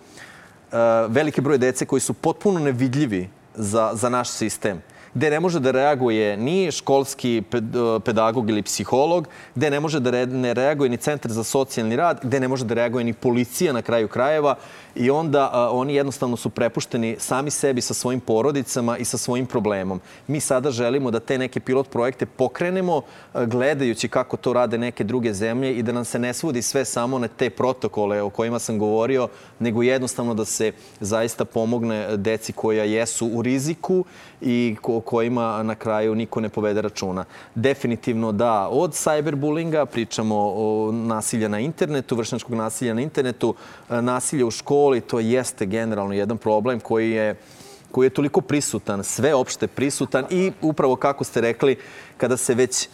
veliki 1.08 1.40
broj 1.40 1.58
dece 1.58 1.86
koji 1.86 2.00
su 2.00 2.14
potpuno 2.14 2.60
nevidljivi 2.60 3.28
za, 3.54 3.90
za 3.94 4.08
naš 4.08 4.28
sistem 4.28 4.82
gde 5.14 5.30
ne 5.30 5.40
može 5.40 5.60
da 5.60 5.70
reaguje 5.70 6.36
ni 6.36 6.72
školski 6.72 7.42
pedagog 8.04 8.50
ili 8.50 8.62
psiholog, 8.62 9.28
gde 9.54 9.70
ne 9.70 9.80
može 9.80 10.00
da 10.00 10.26
ne 10.26 10.54
reaguje 10.54 10.90
ni 10.90 10.96
centar 10.96 11.32
za 11.32 11.44
socijalni 11.44 11.96
rad, 11.96 12.20
gde 12.22 12.40
ne 12.40 12.48
može 12.48 12.64
da 12.64 12.74
reaguje 12.74 13.04
ni 13.04 13.12
policija 13.12 13.72
na 13.72 13.82
kraju 13.82 14.08
krajeva 14.08 14.54
i 14.94 15.10
onda 15.10 15.50
a, 15.52 15.70
oni 15.70 15.94
jednostavno 15.94 16.36
su 16.36 16.50
prepušteni 16.50 17.16
sami 17.18 17.50
sebi 17.50 17.80
sa 17.80 17.94
svojim 17.94 18.20
porodicama 18.20 18.98
i 18.98 19.04
sa 19.04 19.18
svojim 19.18 19.46
problemom. 19.46 20.00
Mi 20.26 20.40
sada 20.40 20.70
želimo 20.70 21.10
da 21.10 21.20
te 21.20 21.38
neke 21.38 21.60
pilot 21.60 21.90
projekte 21.90 22.26
pokrenemo 22.26 23.02
a, 23.32 23.44
gledajući 23.44 24.08
kako 24.08 24.36
to 24.36 24.52
rade 24.52 24.78
neke 24.78 25.04
druge 25.04 25.32
zemlje 25.32 25.74
i 25.74 25.82
da 25.82 25.92
nam 25.92 26.04
se 26.04 26.18
ne 26.18 26.34
svodi 26.34 26.62
sve 26.62 26.84
samo 26.84 27.18
na 27.18 27.28
te 27.28 27.50
protokole 27.50 28.22
o 28.22 28.30
kojima 28.30 28.58
sam 28.58 28.78
govorio, 28.78 29.28
nego 29.58 29.82
jednostavno 29.82 30.34
da 30.34 30.44
se 30.44 30.72
zaista 31.00 31.44
pomogne 31.44 32.16
deci 32.16 32.52
koja 32.52 32.84
jesu 32.84 33.26
u 33.26 33.42
riziku 33.42 34.04
i 34.40 34.76
ko, 34.82 35.01
kojima 35.02 35.62
na 35.62 35.74
kraju 35.74 36.14
niko 36.14 36.40
ne 36.40 36.48
povede 36.48 36.82
računa. 36.82 37.24
Definitivno 37.54 38.32
da, 38.32 38.68
od 38.68 38.90
cyberbullinga 38.90 39.86
pričamo 39.86 40.36
o 40.36 40.92
nasilja 40.92 41.48
na 41.48 41.60
internetu, 41.60 42.16
vršnačkog 42.16 42.54
nasilja 42.54 42.94
na 42.94 43.00
internetu, 43.00 43.54
nasilja 43.88 44.46
u 44.46 44.50
školi, 44.50 45.00
to 45.00 45.20
jeste 45.20 45.66
generalno 45.66 46.14
jedan 46.14 46.38
problem 46.38 46.80
koji 46.80 47.10
je 47.10 47.36
koji 47.92 48.06
je 48.06 48.10
toliko 48.10 48.40
prisutan, 48.40 49.04
sveopšte 49.04 49.66
prisutan 49.66 50.24
i 50.30 50.52
upravo 50.62 50.96
kako 50.96 51.24
ste 51.24 51.40
rekli, 51.40 51.76
kada 52.16 52.36
se 52.36 52.54
već 52.54 52.88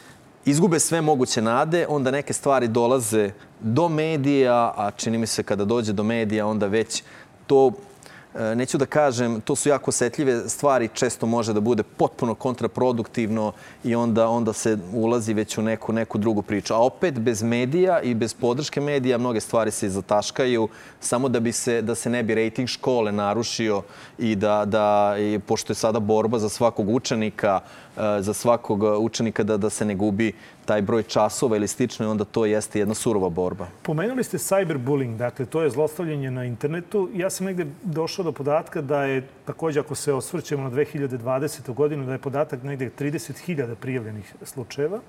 izgube 0.45 0.81
sve 0.81 1.01
moguće 1.01 1.43
nade, 1.43 1.87
onda 1.89 2.11
neke 2.11 2.33
stvari 2.33 2.69
dolaze 2.69 3.31
do 3.61 3.89
medija, 3.89 4.73
a 4.77 4.91
čini 4.97 5.19
mi 5.19 5.27
se 5.27 5.43
kada 5.43 5.65
dođe 5.65 5.93
do 5.93 6.03
medija, 6.03 6.47
onda 6.47 6.67
već 6.67 7.03
to 7.47 7.69
e, 7.69 7.98
neću 8.35 8.79
da 8.79 8.87
kažem, 8.87 9.41
to 9.41 9.57
su 9.57 9.69
jako 9.69 9.91
osetljive 9.91 10.49
stvari, 10.49 10.89
često 10.95 11.27
može 11.27 11.53
da 11.53 11.61
bude 11.61 11.83
potpuno 11.83 12.35
kontraproduktivno 12.35 13.53
i 13.85 13.95
onda, 13.95 14.29
onda 14.29 14.53
se 14.53 14.79
ulazi 14.93 15.35
već 15.35 15.59
u 15.59 15.63
neku, 15.63 15.93
neku 15.93 16.19
drugu 16.19 16.43
priču. 16.43 16.75
A 16.75 16.79
opet, 16.79 17.19
bez 17.19 17.43
medija 17.43 18.01
i 18.01 18.15
bez 18.15 18.35
podrške 18.35 18.81
medija, 18.81 19.19
mnoge 19.19 19.41
stvari 19.41 19.71
se 19.71 19.89
zataškaju, 19.89 20.69
samo 21.01 21.29
da, 21.29 21.41
bi 21.41 21.53
se, 21.53 21.83
da 21.83 21.95
se 21.95 22.11
ne 22.11 22.23
bi 22.23 22.35
rejting 22.35 22.69
škole 22.69 23.13
narušio 23.13 23.83
i 24.19 24.37
da, 24.37 24.65
da 24.65 25.15
i, 25.19 25.39
pošto 25.39 25.71
je 25.71 25.75
sada 25.75 26.01
borba 26.01 26.39
za 26.39 26.49
svakog 26.49 26.89
učenika, 26.89 27.61
e, 27.97 28.23
za 28.23 28.35
svakog 28.35 28.83
učenika 28.83 29.43
da, 29.43 29.57
da 29.57 29.71
se 29.71 29.85
ne 29.85 29.95
gubi 29.95 30.33
taj 30.69 30.83
broj 30.83 31.03
časova 31.03 31.57
ili 31.57 31.69
slično 31.69 32.07
i 32.07 32.09
onda 32.09 32.25
to 32.25 32.45
jeste 32.45 32.79
jedna 32.79 32.95
surova 32.95 33.29
borba. 33.29 33.67
Pomenuli 33.83 34.25
ste 34.25 34.39
cyberbullying, 34.39 35.17
dakle 35.17 35.47
to 35.47 35.63
je 35.63 35.71
zlostavljanje 35.71 36.31
na 36.31 36.45
internetu. 36.45 37.09
Ja 37.15 37.31
sam 37.31 37.47
negde 37.47 37.67
došao 37.83 38.25
do 38.25 38.33
podatka 38.33 38.83
da 38.83 39.03
je, 39.05 39.23
takođe 39.45 39.81
ako 39.81 39.95
se 39.95 40.13
osvrćemo 40.13 40.63
na 40.63 40.71
2020. 40.71 41.75
godinu, 41.75 42.07
da 42.07 42.13
je 42.13 42.19
podatak 42.19 42.63
negde 42.63 42.91
30.000 42.99 43.75
prijavljenih 43.75 44.35
slučajeva 44.43 45.01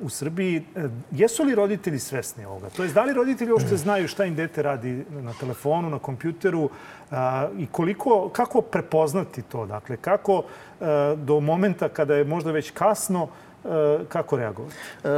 u 0.00 0.08
Srbiji. 0.08 0.62
E, 0.76 0.88
jesu 1.10 1.44
li 1.44 1.54
roditelji 1.54 1.98
svesni 1.98 2.44
ovoga? 2.44 2.70
To 2.76 2.82
je, 2.82 2.88
da 2.88 3.04
li 3.04 3.12
roditelji 3.12 3.52
uopšte 3.52 3.76
znaju 3.76 4.08
šta 4.08 4.24
im 4.24 4.34
dete 4.34 4.62
radi 4.62 5.04
na 5.10 5.32
telefonu, 5.40 5.90
na 5.90 5.98
kompjuteru 5.98 6.70
i 7.58 7.66
koliko, 7.66 8.28
kako 8.28 8.60
prepoznati 8.60 9.42
to? 9.42 9.66
Dakle, 9.66 9.96
kako 9.96 10.42
e, 10.42 10.84
do 11.16 11.40
momenta 11.40 11.88
kada 11.88 12.14
je 12.14 12.24
možda 12.24 12.52
već 12.52 12.70
kasno 12.70 13.28
kako 14.08 14.36
reagovati? 14.36 14.74
E, 15.04 15.08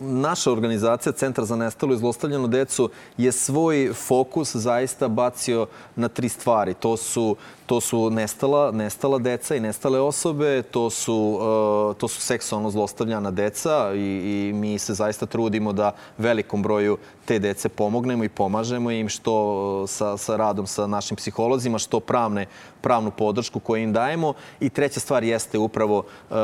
naša 0.00 0.52
organizacija, 0.52 1.12
Centar 1.12 1.44
za 1.44 1.56
nestalu 1.56 1.94
i 1.94 1.98
zlostavljenu 1.98 2.48
decu, 2.48 2.90
je 3.16 3.32
svoj 3.32 3.92
fokus 3.94 4.56
zaista 4.56 5.08
bacio 5.08 5.66
na 5.96 6.08
tri 6.08 6.28
stvari. 6.28 6.74
To 6.74 6.96
su 6.96 7.36
To 7.68 7.80
su 7.80 8.10
nestala, 8.10 8.70
nestala 8.72 9.18
deca 9.18 9.56
i 9.56 9.60
nestale 9.60 10.00
osobe, 10.00 10.62
to 10.62 10.90
su, 10.90 11.14
uh, 11.14 11.96
to 11.96 12.08
su 12.08 12.20
seksualno 12.20 12.70
zlostavljana 12.70 13.30
deca 13.30 13.92
i, 13.94 13.98
i 14.00 14.52
mi 14.52 14.78
se 14.78 14.94
zaista 14.94 15.26
trudimo 15.26 15.72
da 15.72 15.92
velikom 16.18 16.62
broju 16.62 16.96
te 17.28 17.38
dece 17.38 17.68
pomognemo 17.68 18.24
i 18.24 18.28
pomažemo 18.28 18.90
im 18.90 19.08
što 19.08 19.34
uh, 19.82 19.88
sa, 19.88 20.16
sa 20.16 20.36
radom 20.36 20.66
sa 20.66 20.86
našim 20.86 21.16
psiholozima, 21.16 21.78
što 21.78 22.00
pravne, 22.00 22.46
pravnu 22.80 23.10
podršku 23.10 23.60
koju 23.60 23.82
im 23.82 23.92
dajemo. 23.92 24.32
I 24.60 24.70
treća 24.70 25.00
stvar 25.00 25.24
jeste 25.24 25.58
upravo 25.58 25.98
uh, 25.98 26.36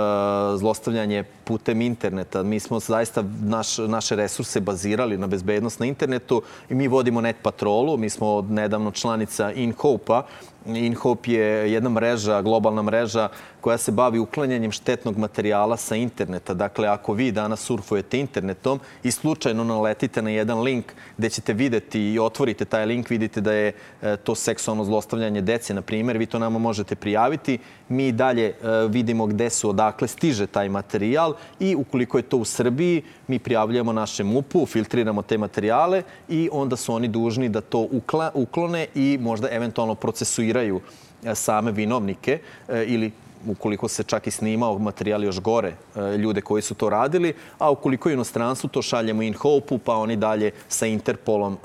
zlostavljanje 0.57 1.25
putem 1.45 1.81
interneta. 1.81 2.43
Mi 2.43 2.61
smo 2.61 2.81
zaista 2.81 3.25
naš, 3.41 3.79
naše 3.79 4.17
resurse 4.17 4.61
bazirali 4.61 5.19
na 5.19 5.27
bezbednost 5.27 5.81
na 5.81 5.87
internetu 5.87 6.43
i 6.69 6.75
mi 6.75 6.89
vodimo 6.89 7.21
net 7.21 7.37
patrolu. 7.43 7.97
Mi 7.97 8.11
smo 8.11 8.43
nedavno 8.43 8.91
članica 8.91 9.53
InHope-a 9.53 10.23
InHope 10.67 11.33
je 11.33 11.73
jedna 11.73 11.91
mreža, 11.91 12.43
globalna 12.43 12.83
mreža 12.83 13.29
koja 13.61 13.79
se 13.79 13.93
bavi 13.93 14.19
uklanjanjem 14.19 14.73
štetnog 14.73 15.19
materijala 15.19 15.77
sa 15.77 15.97
interneta. 15.97 16.55
Dakle, 16.55 16.89
ako 16.89 17.13
vi 17.13 17.33
danas 17.33 17.61
surfujete 17.61 18.19
internetom 18.19 18.81
i 19.03 19.11
slučajno 19.11 19.65
naletite 19.65 20.23
na 20.23 20.31
jedan 20.31 20.61
link 20.61 20.93
gde 21.17 21.31
ćete 21.31 21.53
videti 21.53 22.13
i 22.13 22.19
otvorite 22.19 22.65
taj 22.65 22.87
link, 22.87 23.11
vidite 23.11 23.41
da 23.41 23.53
je 23.53 23.73
e, 24.03 24.17
to 24.17 24.35
seksualno 24.35 24.85
zlostavljanje 24.85 25.41
dece, 25.41 25.75
na 25.75 25.83
primjer, 25.83 26.19
vi 26.19 26.27
to 26.27 26.39
nama 26.39 26.59
možete 26.59 26.95
prijaviti. 26.95 27.59
Mi 27.89 28.13
dalje 28.13 28.47
e, 28.49 28.55
vidimo 28.89 29.27
gde 29.27 29.51
su, 29.51 29.71
odakle 29.71 30.09
stiže 30.09 30.47
taj 30.47 30.69
materijal 30.69 31.35
i 31.61 31.75
ukoliko 31.75 32.19
je 32.19 32.23
to 32.23 32.37
u 32.37 32.45
Srbiji, 32.45 33.03
mi 33.29 33.39
prijavljamo 33.39 33.93
našem 33.93 34.27
MUP-u, 34.27 34.67
filtriramo 34.67 35.23
te 35.23 35.39
materijale 35.39 36.03
i 36.29 36.49
onda 36.53 36.77
su 36.77 36.95
oni 36.95 37.09
dužni 37.09 37.49
da 37.49 37.61
to 37.61 37.89
uklone 38.35 38.87
i 38.95 39.19
možda 39.21 39.49
eventualno 39.51 39.95
procesuiraju 39.95 40.54
e, 40.61 41.35
same 41.35 41.73
vinovnike 41.73 42.39
ili 42.87 43.13
ukoliko 43.47 43.89
se 43.89 44.03
čak 44.03 44.27
i 44.27 44.31
snimao 44.31 44.79
materijal 44.79 45.25
još 45.25 45.41
gore, 45.41 45.73
e, 45.97 46.17
ljude 46.17 46.41
koji 46.41 46.63
su 46.63 46.75
to 46.75 46.91
radili, 46.91 47.35
a 47.59 47.71
ukoliko 47.71 48.09
je 48.09 48.13
inostranstvu 48.13 48.69
to 48.69 48.83
šaljemo 48.83 49.23
in 49.23 49.35
hope 49.35 49.79
pa 49.85 49.97
oni 49.97 50.17
dalje 50.17 50.51
sa 50.69 50.87
Interpolom 50.87 51.53
e, 51.53 51.57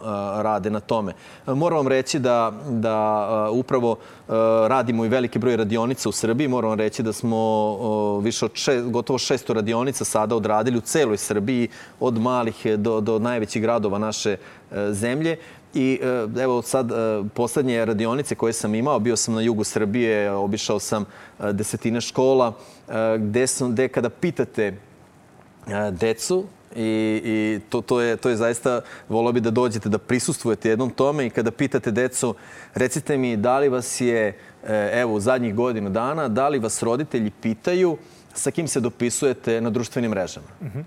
rade 0.43 0.69
na 0.69 0.80
tome. 0.80 1.13
E, 1.47 1.54
moram 1.54 1.78
vam 1.78 1.88
reći 1.88 2.19
da, 2.19 2.52
da 2.69 3.49
upravo 3.52 3.97
radimo 4.67 5.06
i 5.06 5.10
veliki 5.10 5.39
broj 5.39 5.56
radionica 5.58 6.10
u 6.10 6.12
Srbiji. 6.12 6.47
Moram 6.47 6.69
vam 6.69 6.80
reći 6.80 7.04
da 7.04 7.13
smo 7.13 8.19
više 8.19 8.45
od 8.45 8.52
šest, 8.54 8.86
gotovo 8.88 9.19
600 9.19 9.54
radionica 9.54 10.06
sada 10.06 10.36
odradili 10.36 10.78
u 10.78 10.82
celoj 10.82 11.17
Srbiji, 11.17 11.67
od 11.99 12.17
malih 12.17 12.65
do, 12.78 13.02
do 13.02 13.19
najvećih 13.19 13.62
gradova 13.62 13.99
naše 13.99 14.38
zemlje. 14.91 15.38
I 15.73 15.99
e, 16.01 16.41
evo 16.41 16.62
sad 16.62 16.91
e, 16.91 16.95
poslednje 17.34 17.86
radionice 17.86 18.36
koje 18.36 18.53
sam 18.53 18.75
imao, 18.75 18.99
bio 18.99 19.15
sam 19.15 19.34
na 19.34 19.41
jugu 19.41 19.63
Srbije, 19.63 20.32
obišao 20.32 20.79
sam 20.79 21.05
e, 21.39 21.53
desetine 21.53 22.01
škola, 22.01 22.53
gde, 23.19 23.47
sam, 23.47 23.71
gde 23.71 23.88
kada 23.88 24.10
pitate 24.10 24.73
decu, 25.91 26.45
I, 26.75 27.21
i 27.25 27.60
to, 27.69 27.82
to, 27.82 27.97
je, 28.01 28.17
to 28.17 28.29
je 28.29 28.38
zaista, 28.38 28.82
volao 29.10 29.34
bi 29.34 29.41
da 29.41 29.49
dođete, 29.51 29.89
da 29.89 29.97
prisustvujete 29.97 30.69
jednom 30.69 30.89
tome 30.89 31.25
i 31.25 31.29
kada 31.29 31.51
pitate 31.51 31.91
decu, 31.91 32.36
recite 32.75 33.17
mi 33.17 33.38
da 33.38 33.60
li 33.60 33.69
vas 33.69 34.01
je, 34.01 34.38
evo, 34.93 35.13
u 35.13 35.19
zadnjih 35.19 35.55
godinu 35.55 35.89
dana, 35.89 36.27
da 36.27 36.45
li 36.49 36.60
vas 36.60 36.84
roditelji 36.84 37.32
pitaju 37.41 37.97
sa 38.34 38.51
kim 38.51 38.67
se 38.67 38.79
dopisujete 38.79 39.62
na 39.62 39.69
društvenim 39.69 40.12
mrežama? 40.12 40.47
Mm 40.62 40.67
-hmm. 40.67 40.84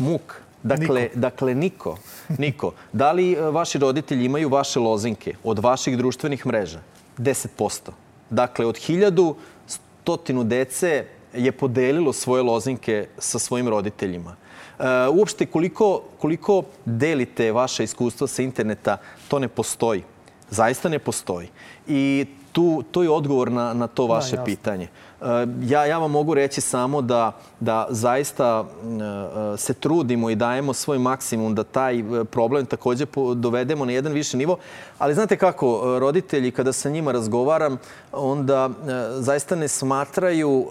Muk. 0.00 0.40
Dakle, 0.62 1.02
niko. 1.02 1.18
dakle, 1.18 1.54
niko. 1.54 1.98
Niko. 2.38 2.72
Da 2.92 3.12
li 3.12 3.32
e, 3.32 3.40
vaši 3.40 3.78
roditelji 3.78 4.24
imaju 4.24 4.48
vaše 4.48 4.80
lozinke 4.80 5.34
od 5.44 5.58
vaših 5.58 5.98
društvenih 5.98 6.46
mreža? 6.46 6.80
10%. 7.18 7.90
Dakle, 8.30 8.66
od 8.66 8.76
hiljadu 8.76 9.36
stotinu 9.66 10.44
dece 10.44 11.04
je 11.34 11.52
podelilo 11.52 12.12
svoje 12.12 12.42
lozinke 12.42 13.06
sa 13.18 13.38
svojim 13.38 13.68
roditeljima. 13.68 14.36
Uh, 14.78 14.86
uopšte, 15.12 15.46
koliko, 15.46 16.02
koliko 16.18 16.62
delite 16.84 17.52
vaše 17.52 17.84
iskustva 17.84 18.26
sa 18.26 18.42
interneta, 18.42 18.96
to 19.28 19.38
ne 19.38 19.48
postoji. 19.48 20.02
Zaista 20.50 20.88
ne 20.88 20.98
postoji. 20.98 21.48
I 21.86 22.26
tu, 22.52 22.82
to 22.90 23.02
je 23.02 23.10
odgovor 23.10 23.52
na, 23.52 23.74
na 23.74 23.86
to 23.86 24.06
da, 24.06 24.14
vaše 24.14 24.36
da, 24.36 24.44
pitanje. 24.44 24.88
Uh, 25.20 25.26
ja, 25.62 25.86
ja 25.86 25.98
vam 25.98 26.10
mogu 26.10 26.34
reći 26.34 26.60
samo 26.60 27.02
da, 27.02 27.32
da 27.60 27.86
zaista 27.90 28.60
uh, 28.60 29.60
se 29.60 29.74
trudimo 29.74 30.30
i 30.30 30.36
dajemo 30.36 30.72
svoj 30.72 30.98
maksimum 30.98 31.54
da 31.54 31.64
taj 31.64 32.04
problem 32.30 32.66
takođe 32.66 33.06
dovedemo 33.34 33.84
na 33.84 33.92
jedan 33.92 34.12
viši 34.12 34.36
nivo. 34.36 34.58
Ali 34.98 35.14
znate 35.14 35.36
kako, 35.36 35.98
roditelji, 35.98 36.50
kada 36.50 36.72
sa 36.72 36.90
njima 36.90 37.12
razgovaram, 37.12 37.78
onda 38.12 38.70
zaista 39.18 39.56
ne 39.56 39.68
smatraju 39.68 40.66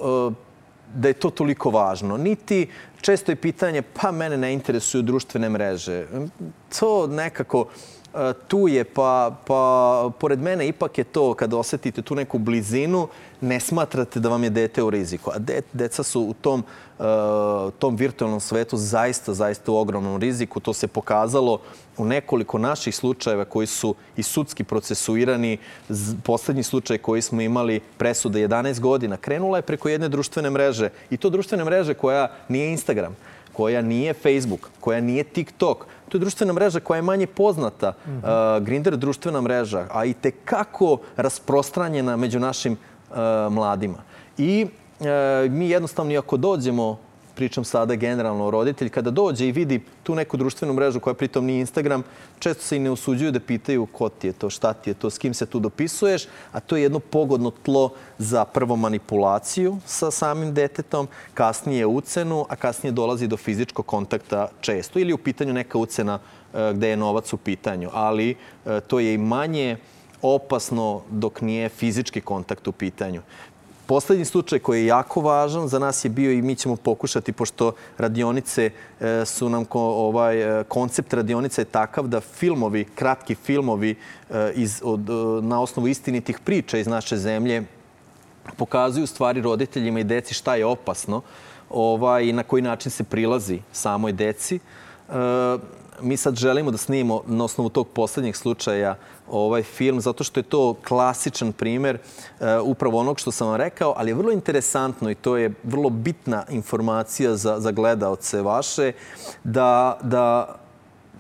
da 0.94 1.08
je 1.08 1.14
to 1.14 1.30
toliko 1.30 1.70
važno. 1.70 2.18
Niti 2.18 2.68
često 3.02 3.32
je 3.32 3.36
pitanje, 3.36 3.82
pa 3.82 4.12
mene 4.12 4.38
ne 4.38 4.54
interesuju 4.54 5.04
društvene 5.04 5.50
mreže. 5.50 6.08
To 6.80 7.08
nekako 7.08 7.66
E, 7.66 7.99
tu 8.48 8.68
je, 8.68 8.84
pa, 8.84 9.36
pa 9.46 10.10
pored 10.20 10.42
mene 10.42 10.68
ipak 10.68 10.98
je 10.98 11.04
to, 11.04 11.34
kada 11.34 11.58
osetite 11.58 12.02
tu 12.02 12.16
neku 12.16 12.38
blizinu, 12.38 13.08
ne 13.42 13.60
smatrate 13.60 14.20
da 14.20 14.30
vam 14.30 14.44
je 14.44 14.50
dete 14.50 14.84
u 14.84 14.90
riziku. 14.90 15.32
A 15.34 15.38
de, 15.40 15.62
deca 15.74 16.04
su 16.04 16.22
u 16.22 16.34
tom, 16.34 16.64
uh, 17.00 17.06
tom 17.80 17.96
virtualnom 17.96 18.40
svetu 18.40 18.78
zaista, 18.78 19.34
zaista 19.34 19.72
u 19.72 19.78
ogromnom 19.78 20.20
riziku. 20.22 20.60
To 20.60 20.74
se 20.74 20.88
pokazalo 20.88 21.60
u 21.98 22.06
nekoliko 22.06 22.58
naših 22.58 22.96
slučajeva 22.96 23.46
koji 23.46 23.68
su 23.68 23.96
i 24.18 24.24
sudski 24.24 24.64
procesuirani. 24.64 25.58
Poslednji 26.24 26.64
slučaj 26.64 26.98
koji 26.98 27.22
smo 27.22 27.42
imali 27.42 27.80
presuda 27.98 28.40
11 28.40 28.80
godina 28.80 29.18
krenula 29.18 29.58
je 29.58 29.62
preko 29.62 29.90
jedne 29.90 30.10
društvene 30.10 30.50
mreže. 30.50 30.90
I 31.10 31.18
to 31.18 31.30
društvene 31.30 31.64
mreže 31.64 31.94
koja 31.94 32.32
nije 32.48 32.72
Instagram 32.72 33.16
koja 33.60 33.82
nije 33.82 34.14
Facebook, 34.14 34.70
koja 34.80 35.02
nije 35.02 35.24
TikTok. 35.24 35.86
To 36.10 36.18
je 36.18 36.20
društvena 36.20 36.54
mreža 36.54 36.80
koja 36.80 36.98
je 36.98 37.02
manje 37.02 37.28
poznata. 37.28 37.94
Mm 38.06 38.10
-hmm. 38.12 38.58
uh, 38.58 38.64
Grindr 38.64 38.98
društvena 38.98 39.42
mreža, 39.42 39.88
a 39.92 40.06
i 40.06 40.14
tekako 40.14 40.98
rasprostranjena 41.18 42.18
među 42.18 42.40
našim 42.40 42.74
uh, 42.74 43.18
mladima. 43.52 43.98
I 44.38 44.68
uh, 45.00 45.52
mi 45.52 45.70
jednostavno, 45.70 46.20
ako 46.20 46.38
dođemo 46.38 46.98
pričam 47.40 47.64
sada 47.64 47.96
generalno 47.96 48.50
roditelj, 48.52 48.90
kada 48.90 49.12
dođe 49.12 49.48
i 49.48 49.52
vidi 49.52 49.80
tu 50.04 50.16
neku 50.16 50.38
društvenu 50.38 50.74
mrežu 50.74 51.00
koja 51.00 51.14
pritom 51.14 51.46
nije 51.46 51.60
Instagram, 51.60 52.04
često 52.40 52.64
se 52.64 52.76
i 52.76 52.80
ne 52.80 52.92
usuđuju 52.92 53.32
da 53.32 53.40
pitaju 53.40 53.86
ko 53.86 54.10
ti 54.10 54.28
je 54.28 54.34
to, 54.34 54.50
šta 54.50 54.74
ti 54.74 54.90
je 54.90 54.94
to, 54.94 55.10
s 55.10 55.18
kim 55.18 55.34
se 55.34 55.46
tu 55.46 55.60
dopisuješ, 55.60 56.26
a 56.52 56.60
to 56.60 56.76
je 56.76 56.84
jedno 56.84 57.00
pogodno 57.00 57.52
tlo 57.64 57.94
za 58.18 58.44
prvo 58.46 58.76
manipulaciju 58.76 59.78
sa 59.86 60.12
samim 60.12 60.52
detetom, 60.54 61.08
kasnije 61.34 61.86
ucenu, 61.86 62.46
a 62.50 62.56
kasnije 62.56 62.92
dolazi 62.92 63.28
do 63.28 63.38
fizičkog 63.38 63.86
kontakta 63.86 64.50
često 64.62 65.00
ili 65.00 65.14
u 65.14 65.18
pitanju 65.18 65.54
neka 65.54 65.78
ucena 65.78 66.20
e, 66.20 66.74
gde 66.74 66.90
je 66.90 66.98
novac 66.98 67.34
u 67.34 67.38
pitanju, 67.38 67.90
ali 67.94 68.36
e, 68.66 68.82
to 68.82 69.00
je 69.00 69.14
i 69.14 69.18
manje 69.18 69.78
opasno 70.22 71.02
dok 71.10 71.42
nije 71.42 71.70
fizički 71.70 72.22
kontakt 72.22 72.68
u 72.68 72.72
pitanju. 72.72 73.22
Poslednji 73.90 74.26
slučaj 74.26 74.60
koji 74.60 74.80
je 74.80 74.86
jako 74.86 75.22
važan 75.22 75.68
za 75.68 75.80
nas 75.80 76.06
je 76.06 76.10
bio 76.10 76.32
i 76.32 76.42
mi 76.42 76.56
ćemo 76.56 76.76
pokušati, 76.76 77.32
pošto 77.32 77.72
radionice 77.98 78.70
e, 79.00 79.26
su 79.26 79.50
nam 79.50 79.66
ovaj, 79.74 80.60
e, 80.60 80.64
koncept 80.64 81.14
radionica 81.14 81.62
je 81.62 81.66
takav 81.66 82.08
da 82.08 82.22
filmovi, 82.22 82.86
kratki 82.96 83.36
filmovi 83.36 83.96
e, 84.30 84.52
iz, 84.56 84.82
od, 84.84 85.10
na 85.44 85.62
osnovu 85.62 85.88
istinitih 85.88 86.40
priča 86.40 86.78
iz 86.78 86.88
naše 86.88 87.18
zemlje 87.18 87.64
pokazuju 88.58 89.08
stvari 89.08 89.42
roditeljima 89.42 90.00
i 90.00 90.04
deci 90.04 90.34
šta 90.34 90.56
je 90.56 90.66
opasno 90.66 91.22
ovaj, 91.70 92.26
i 92.26 92.34
na 92.34 92.44
koji 92.44 92.62
način 92.62 92.92
se 92.92 93.04
prilazi 93.04 93.60
samoj 93.72 94.14
deci. 94.14 94.60
Mi 96.02 96.18
sad 96.18 96.36
želimo 96.36 96.72
da 96.72 96.78
snimimo 96.78 97.22
na 97.28 97.44
osnovu 97.44 97.70
tog 97.70 97.88
poslednjeg 97.88 98.36
slučaja 98.36 98.96
ovaj 99.30 99.64
film, 99.64 100.02
zato 100.02 100.24
što 100.24 100.40
je 100.40 100.44
to 100.44 100.76
klasičan 100.88 101.52
primer 101.52 101.98
uh, 101.98 102.48
upravo 102.64 103.00
onog 103.00 103.20
što 103.20 103.32
sam 103.32 103.48
vam 103.48 103.56
rekao, 103.56 103.94
ali 103.98 104.12
je 104.12 104.16
vrlo 104.16 104.32
interesantno 104.32 105.12
i 105.12 105.16
to 105.16 105.38
je 105.38 105.52
vrlo 105.64 105.90
bitna 105.90 106.46
informacija 106.50 107.36
za, 107.36 107.60
za 107.60 107.72
gledaoce 107.72 108.42
vaše, 108.42 108.92
da, 109.44 109.98
da 110.02 110.56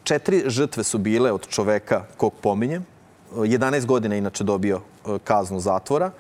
četiri 0.03 0.43
žrtve 0.45 0.83
su 0.83 0.97
bile 0.97 1.31
od 1.31 1.47
čoveka 1.47 2.03
kog 2.17 2.33
pominjem. 2.41 2.85
11 3.35 3.85
godina 3.85 4.15
inače 4.15 4.43
dobio 4.43 4.77
uh, 5.05 5.17
kaznu 5.23 5.59
zatvora. 5.59 6.11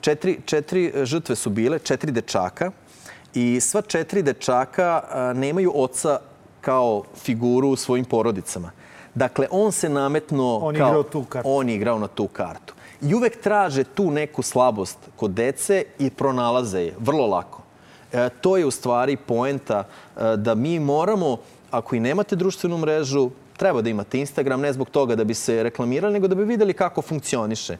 Četiri, 0.00 0.40
četiri 0.44 0.92
žrtve 1.04 1.36
su 1.36 1.50
bile, 1.50 1.78
četiri 1.78 2.12
dečaka 2.12 2.70
i 3.34 3.60
sva 3.60 3.82
četiri 3.82 4.22
dečaka 4.22 5.02
uh, 5.02 5.38
nemaju 5.38 5.72
oca 5.74 6.18
kao 6.66 7.02
figuru 7.16 7.68
u 7.68 7.76
svojim 7.76 8.04
porodicama. 8.04 8.70
Dakle, 9.14 9.46
on 9.50 9.72
se 9.72 9.88
nametno 9.88 10.56
on 10.56 10.74
kao... 10.74 10.88
Igrao 10.88 11.02
tu 11.02 11.24
kartu. 11.24 11.48
On 11.48 11.68
je 11.68 11.74
igrao 11.74 11.98
na 11.98 12.06
tu 12.06 12.26
kartu. 12.28 12.74
I 13.02 13.14
uvek 13.14 13.40
traže 13.42 13.84
tu 13.84 14.10
neku 14.10 14.42
slabost 14.42 14.98
kod 15.16 15.30
dece 15.30 15.84
i 15.98 16.10
pronalaze 16.10 16.80
je 16.80 16.94
vrlo 16.98 17.26
lako. 17.26 17.62
E, 18.12 18.28
to 18.40 18.56
je 18.56 18.66
u 18.66 18.70
stvari 18.70 19.16
poenta 19.16 19.84
e, 19.84 20.36
da 20.36 20.54
mi 20.54 20.78
moramo, 20.80 21.36
ako 21.70 21.96
i 21.96 22.00
nemate 22.00 22.36
društvenu 22.36 22.78
mrežu, 22.78 23.30
treba 23.56 23.82
da 23.82 23.90
imate 23.90 24.18
Instagram, 24.18 24.60
ne 24.60 24.72
zbog 24.72 24.90
toga 24.90 25.14
da 25.16 25.24
bi 25.24 25.34
se 25.34 25.62
reklamirali, 25.62 26.12
nego 26.12 26.28
da 26.28 26.34
bi 26.34 26.44
videli 26.44 26.74
kako 26.74 27.02
funkcioniše. 27.02 27.76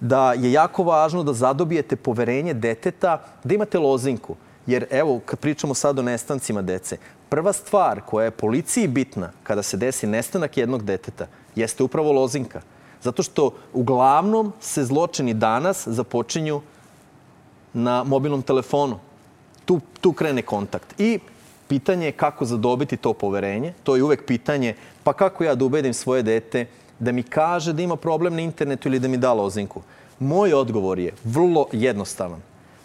Da 0.00 0.32
je 0.32 0.52
jako 0.52 0.84
važno 0.84 1.22
da 1.22 1.32
zadobijete 1.32 1.96
poverenje 1.96 2.54
deteta, 2.54 3.22
da 3.44 3.54
imate 3.54 3.78
lozinku. 3.78 4.36
Jer 4.66 4.86
evo, 4.90 5.20
kad 5.24 5.38
pričamo 5.38 5.74
sad 5.74 5.98
o 5.98 6.02
nestancima 6.02 6.62
dece, 6.62 6.96
prva 7.28 7.52
stvar 7.52 8.00
koja 8.00 8.24
je 8.24 8.30
policiji 8.30 8.88
bitna 8.88 9.30
kada 9.42 9.62
se 9.62 9.76
desi 9.76 10.06
nestanak 10.06 10.56
jednog 10.56 10.82
deteta 10.84 11.26
jeste 11.54 11.82
upravo 11.82 12.12
lozinka. 12.12 12.60
Zato 13.02 13.22
što 13.22 13.50
uglavnom 13.72 14.52
se 14.60 14.84
zločini 14.84 15.34
danas 15.34 15.88
započinju 15.88 16.60
na 17.72 18.04
mobilnom 18.04 18.42
telefonu. 18.42 18.98
Tu, 19.64 19.80
tu 20.00 20.12
krene 20.12 20.42
kontakt. 20.42 21.00
I 21.00 21.18
pitanje 21.68 22.06
je 22.06 22.12
kako 22.12 22.44
zadobiti 22.44 22.96
to 22.96 23.12
poverenje. 23.12 23.74
To 23.82 23.96
je 23.96 24.02
uvek 24.02 24.26
pitanje, 24.26 24.74
pa 25.04 25.12
kako 25.12 25.44
ja 25.44 25.54
da 25.54 25.64
ubedim 25.64 25.94
svoje 25.94 26.22
dete 26.22 26.66
da 26.98 27.12
mi 27.12 27.22
kaže 27.22 27.72
da 27.72 27.82
ima 27.82 27.96
problem 27.96 28.34
na 28.34 28.42
internetu 28.42 28.88
ili 28.88 28.98
da 28.98 29.08
mi 29.08 29.16
da 29.16 29.32
lozinku. 29.32 29.82
Moj 30.18 30.52
odgovor 30.52 30.98
je 30.98 31.12
vrlo 31.24 31.66
jednostavan. 31.72 32.40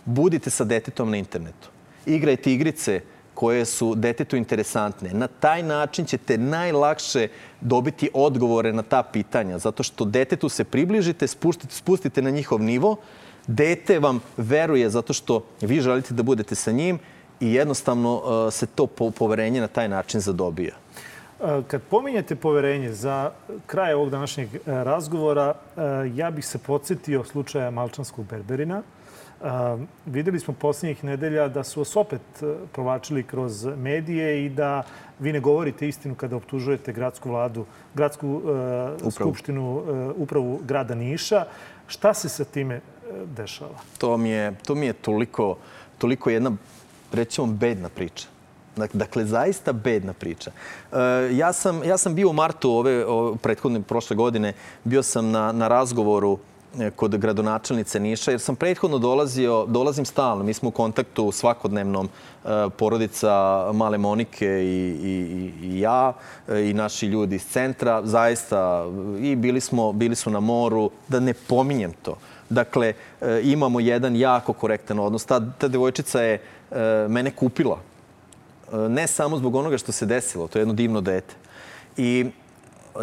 Budite 0.06 0.50
sa 0.50 0.64
detetom 0.64 1.12
na 1.12 1.18
internetu. 1.18 1.70
Igrajte 2.06 2.54
igrice 2.54 3.02
koje 3.42 3.66
su 3.66 3.96
detetu 3.96 4.38
interesantne. 4.38 5.10
Na 5.14 5.28
taj 5.28 5.64
način 5.64 6.06
ćete 6.06 6.38
najlakše 6.38 7.28
dobiti 7.62 8.10
odgovore 8.14 8.74
na 8.74 8.84
ta 8.84 9.04
pitanja, 9.04 9.58
zato 9.58 9.84
što 9.84 10.06
detetu 10.06 10.50
se 10.50 10.64
približite, 10.64 11.28
spustite, 11.28 11.74
spustite 11.74 12.22
na 12.22 12.30
njihov 12.30 12.62
nivo, 12.62 12.96
dete 13.48 14.00
vam 14.00 14.20
veruje 14.38 14.90
zato 14.90 15.14
što 15.14 15.42
vi 15.62 15.82
želite 15.82 16.14
da 16.14 16.24
budete 16.24 16.56
sa 16.56 16.72
njim 16.72 17.00
i 17.40 17.54
jednostavno 17.54 18.14
uh, 18.16 18.54
se 18.54 18.68
to 18.68 18.88
poverenje 19.18 19.62
na 19.62 19.68
taj 19.68 19.90
način 19.90 20.22
zadobija. 20.22 20.76
Uh, 21.40 21.66
kad 21.68 21.82
pominjete 21.82 22.36
poverenje 22.36 22.94
za 22.94 23.32
kraj 23.66 23.94
ovog 23.94 24.10
današnjeg 24.10 24.50
uh, 24.54 24.62
razgovora, 24.66 25.54
ja 26.14 26.32
bih 26.32 26.46
se 26.46 26.58
podsjetio 26.58 27.24
slučaja 27.24 27.72
Malčanskog 27.72 28.26
Berberina, 28.26 28.84
videli 30.06 30.40
smo 30.40 30.54
posljednjih 30.54 31.04
nedelja 31.04 31.48
da 31.48 31.64
su 31.64 31.80
vas 31.80 31.96
opet 31.96 32.22
e, 32.42 32.56
provlačili 32.74 33.24
kroz 33.24 33.66
medije 33.66 34.46
i 34.46 34.50
da 34.50 34.84
vi 35.20 35.34
ne 35.34 35.40
govorite 35.40 35.88
istinu 35.88 36.16
kada 36.16 36.36
optužujete 36.36 36.94
gradsku 36.94 37.30
vladu, 37.30 37.66
gradsku 37.94 38.28
uh, 38.28 38.42
upravu. 38.44 39.12
skupštinu, 39.12 39.78
uh, 39.78 40.14
upravu 40.16 40.60
grada 40.68 40.96
Niša. 40.96 41.46
Šta 41.88 42.14
se 42.14 42.30
sa 42.30 42.44
time 42.44 42.82
dešava? 43.38 43.76
To 43.98 44.18
mi 44.18 44.30
je, 44.30 44.56
to 44.66 44.76
mi 44.76 44.86
je 44.86 44.94
toliko, 44.94 45.58
toliko 45.98 46.30
jedna, 46.30 46.52
rećemo, 47.12 47.48
bedna 47.48 47.90
priča. 47.90 48.28
Dakle, 48.94 49.26
zaista 49.26 49.74
bedna 49.74 50.14
priča. 50.14 50.52
ja, 51.32 51.54
sam, 51.54 51.84
ja 51.84 51.98
sam 51.98 52.16
bio 52.16 52.30
u 52.30 52.34
martu 52.34 52.72
ove, 52.72 53.06
ove 53.06 53.38
prethodne 53.38 53.82
prošle 53.82 54.16
godine, 54.16 54.54
bio 54.84 55.04
sam 55.04 55.32
na, 55.32 55.52
na 55.52 55.68
razgovoru 55.68 56.38
kod 56.96 57.18
gradonačelnice 57.18 58.00
Niša, 58.00 58.32
jer 58.32 58.40
sam 58.40 58.56
prethodno 58.56 58.98
dolazio, 58.98 59.66
dolazim 59.68 60.06
stalno. 60.06 60.44
Mi 60.44 60.54
smo 60.54 60.70
u 60.70 60.72
kontaktu 60.72 61.32
svakodnevnom 61.32 62.10
e, 62.46 62.48
porodica 62.78 63.66
Male 63.74 63.98
Monike 63.98 64.48
i, 64.48 64.98
i, 65.04 65.52
i 65.64 65.80
ja 65.80 66.14
e, 66.48 66.70
i 66.70 66.74
naši 66.74 67.06
ljudi 67.06 67.36
iz 67.36 67.46
centra. 67.46 68.06
Zaista, 68.06 68.86
i 69.20 69.36
bili 69.36 69.62
smo, 69.62 69.92
bili 69.92 70.16
su 70.16 70.30
na 70.30 70.40
moru, 70.40 70.92
da 71.08 71.20
ne 71.20 71.34
pominjem 71.34 71.92
to. 72.02 72.18
Dakle, 72.50 72.94
imamo 73.44 73.80
jedan 73.80 74.16
jako 74.16 74.54
korektan 74.54 75.00
odnos. 75.00 75.26
Ta, 75.26 75.42
ta 75.58 75.68
devojčica 75.68 76.22
je 76.22 76.42
mene 77.10 77.32
kupila. 77.32 77.80
Ne 78.90 79.08
samo 79.08 79.38
zbog 79.38 79.56
onoga 79.56 79.78
što 79.78 79.92
se 79.92 80.06
desilo, 80.06 80.48
to 80.48 80.60
je 80.60 80.62
jedno 80.62 80.74
divno 80.74 81.02
dete. 81.02 81.36
I 81.98 82.26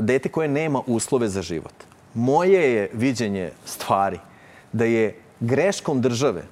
dete 0.01 0.29
koje 0.29 0.49
nema 0.49 0.83
uslove 0.87 1.29
za 1.29 1.43
život 1.43 1.88
moje 2.19 2.75
je 2.75 2.91
viđenje 2.93 3.51
stvari 3.65 4.19
da 4.73 4.85
je 4.85 5.15
greškom 5.41 6.01
države 6.01 6.43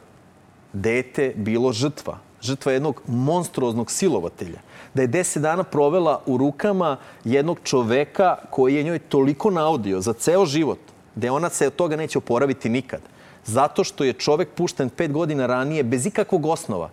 dete 0.73 1.33
bilo 1.37 1.73
žrtva, 1.73 2.19
žrtva 2.41 2.73
jednog 2.73 3.03
monstruoznog 3.07 3.91
silovatelja, 3.91 4.61
da 4.95 5.03
je 5.03 5.09
deset 5.09 5.43
dana 5.43 5.65
provela 5.65 6.21
u 6.27 6.37
rukama 6.37 6.97
jednog 7.25 7.59
čoveka 7.65 8.37
koji 8.51 8.75
je 8.75 8.83
njoj 8.83 8.99
toliko 8.99 9.51
naudio 9.51 10.01
za 10.01 10.13
ceo 10.13 10.47
život, 10.47 10.79
da 11.15 11.33
ona 11.33 11.51
se 11.51 11.67
od 11.67 11.75
toga 11.75 11.97
neće 11.97 12.19
oporaviti 12.19 12.69
nikad. 12.69 13.01
Zato 13.45 13.85
što 13.85 14.05
je 14.05 14.13
čovek 14.13 14.55
pušten 14.55 14.91
pet 14.91 15.13
godina 15.13 15.47
ranije 15.47 15.83
bez 15.83 16.07
ikakvog 16.07 16.47
osnova. 16.47 16.91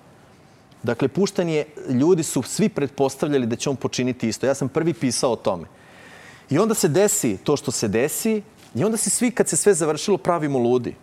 Dakle, 0.83 1.07
pušten 1.07 1.49
je, 1.49 1.65
ljudi 1.89 2.23
su 2.23 2.41
svi 2.41 2.69
pretpostavljali 2.69 3.45
da 3.45 3.55
će 3.55 3.69
on 3.69 3.75
počiniti 3.75 4.27
isto. 4.29 4.45
Ja 4.45 4.53
sam 4.53 4.69
prvi 4.69 4.93
pisao 4.93 5.31
o 5.31 5.35
tome. 5.35 5.67
I 6.49 6.59
onda 6.59 6.73
se 6.73 6.87
desi 6.87 7.37
to 7.43 7.57
što 7.57 7.71
se 7.71 7.87
desi 7.87 8.41
I 8.75 8.83
onda 8.83 8.97
se 8.97 9.09
svi, 9.09 9.31
kad 9.31 9.47
se 9.47 9.57
sve 9.57 9.73
završilo, 9.73 10.17
pravimo 10.17 10.59
ludi. 10.59 10.95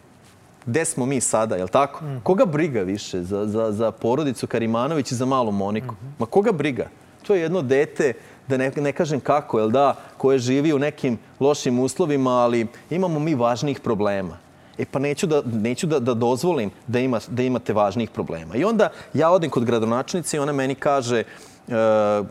Gde 0.66 0.84
smo 0.84 1.06
mi 1.06 1.20
sada, 1.20 1.56
je 1.56 1.62
li 1.62 1.70
tako? 1.70 2.04
Mm. 2.04 2.20
Koga 2.22 2.44
briga 2.44 2.82
više 2.82 3.22
za, 3.22 3.46
za, 3.46 3.72
za 3.72 3.90
porodicu 3.90 4.46
Karimanović 4.46 5.12
i 5.12 5.14
za 5.14 5.24
malu 5.24 5.52
Moniku? 5.52 5.94
Mm 5.94 6.06
-hmm. 6.06 6.10
Ma 6.18 6.26
koga 6.26 6.52
briga? 6.52 6.88
To 7.26 7.34
je 7.34 7.42
jedno 7.42 7.62
dete, 7.62 8.12
da 8.48 8.56
ne, 8.56 8.72
ne 8.76 8.92
kažem 8.92 9.20
kako, 9.20 9.58
jel 9.58 9.70
da, 9.70 9.96
koje 10.16 10.38
živi 10.38 10.72
u 10.72 10.78
nekim 10.78 11.18
lošim 11.40 11.78
uslovima, 11.78 12.30
ali 12.30 12.66
imamo 12.90 13.18
mi 13.18 13.34
važnijih 13.34 13.80
problema. 13.80 14.38
E 14.78 14.84
pa 14.84 14.98
neću 14.98 15.26
da, 15.26 15.42
neću 15.44 15.86
da, 15.86 15.98
da 15.98 16.14
dozvolim 16.14 16.70
da, 16.86 16.98
ima, 16.98 17.20
da 17.28 17.42
imate 17.42 17.72
važnijih 17.72 18.10
problema. 18.10 18.56
I 18.56 18.64
onda 18.64 18.88
ja 19.14 19.30
odem 19.30 19.50
kod 19.50 19.64
gradonačnice 19.64 20.36
i 20.36 20.40
ona 20.40 20.52
meni 20.52 20.74
kaže, 20.74 21.20
uh, 21.20 21.49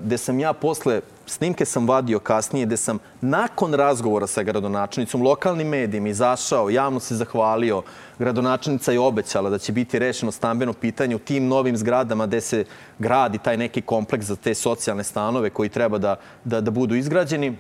gde 0.02 0.18
sam 0.18 0.40
ja 0.40 0.54
posle 0.54 1.02
snimke 1.26 1.66
sam 1.66 1.88
vadio 1.88 2.20
kasnije 2.20 2.66
gde 2.66 2.78
sam 2.78 3.00
nakon 3.22 3.74
razgovora 3.74 4.28
sa 4.28 4.44
gradonačnicom, 4.44 5.22
lokalnim 5.22 5.68
medijima 5.68 6.10
izašao, 6.10 6.70
javno 6.70 7.00
se 7.00 7.16
zahvalio. 7.16 7.82
Gradonačnica 8.20 8.92
je 8.92 9.00
obećala 9.00 9.50
da 9.50 9.58
će 9.58 9.72
biti 9.72 10.00
rešeno 10.00 10.32
stambeno 10.32 10.74
pitanje 10.74 11.16
u 11.16 11.20
tim 11.20 11.48
novim 11.48 11.78
zgradama 11.78 12.28
gde 12.28 12.42
se 12.42 12.66
gradi 13.00 13.38
taj 13.38 13.58
neki 13.58 13.82
kompleks 13.82 14.26
za 14.26 14.36
te 14.36 14.56
socijalne 14.56 15.04
stanove 15.04 15.50
koji 15.50 15.70
treba 15.70 15.98
da, 15.98 16.16
da, 16.44 16.62
da 16.62 16.72
budu 16.72 16.96
izgrađeni. 16.96 17.58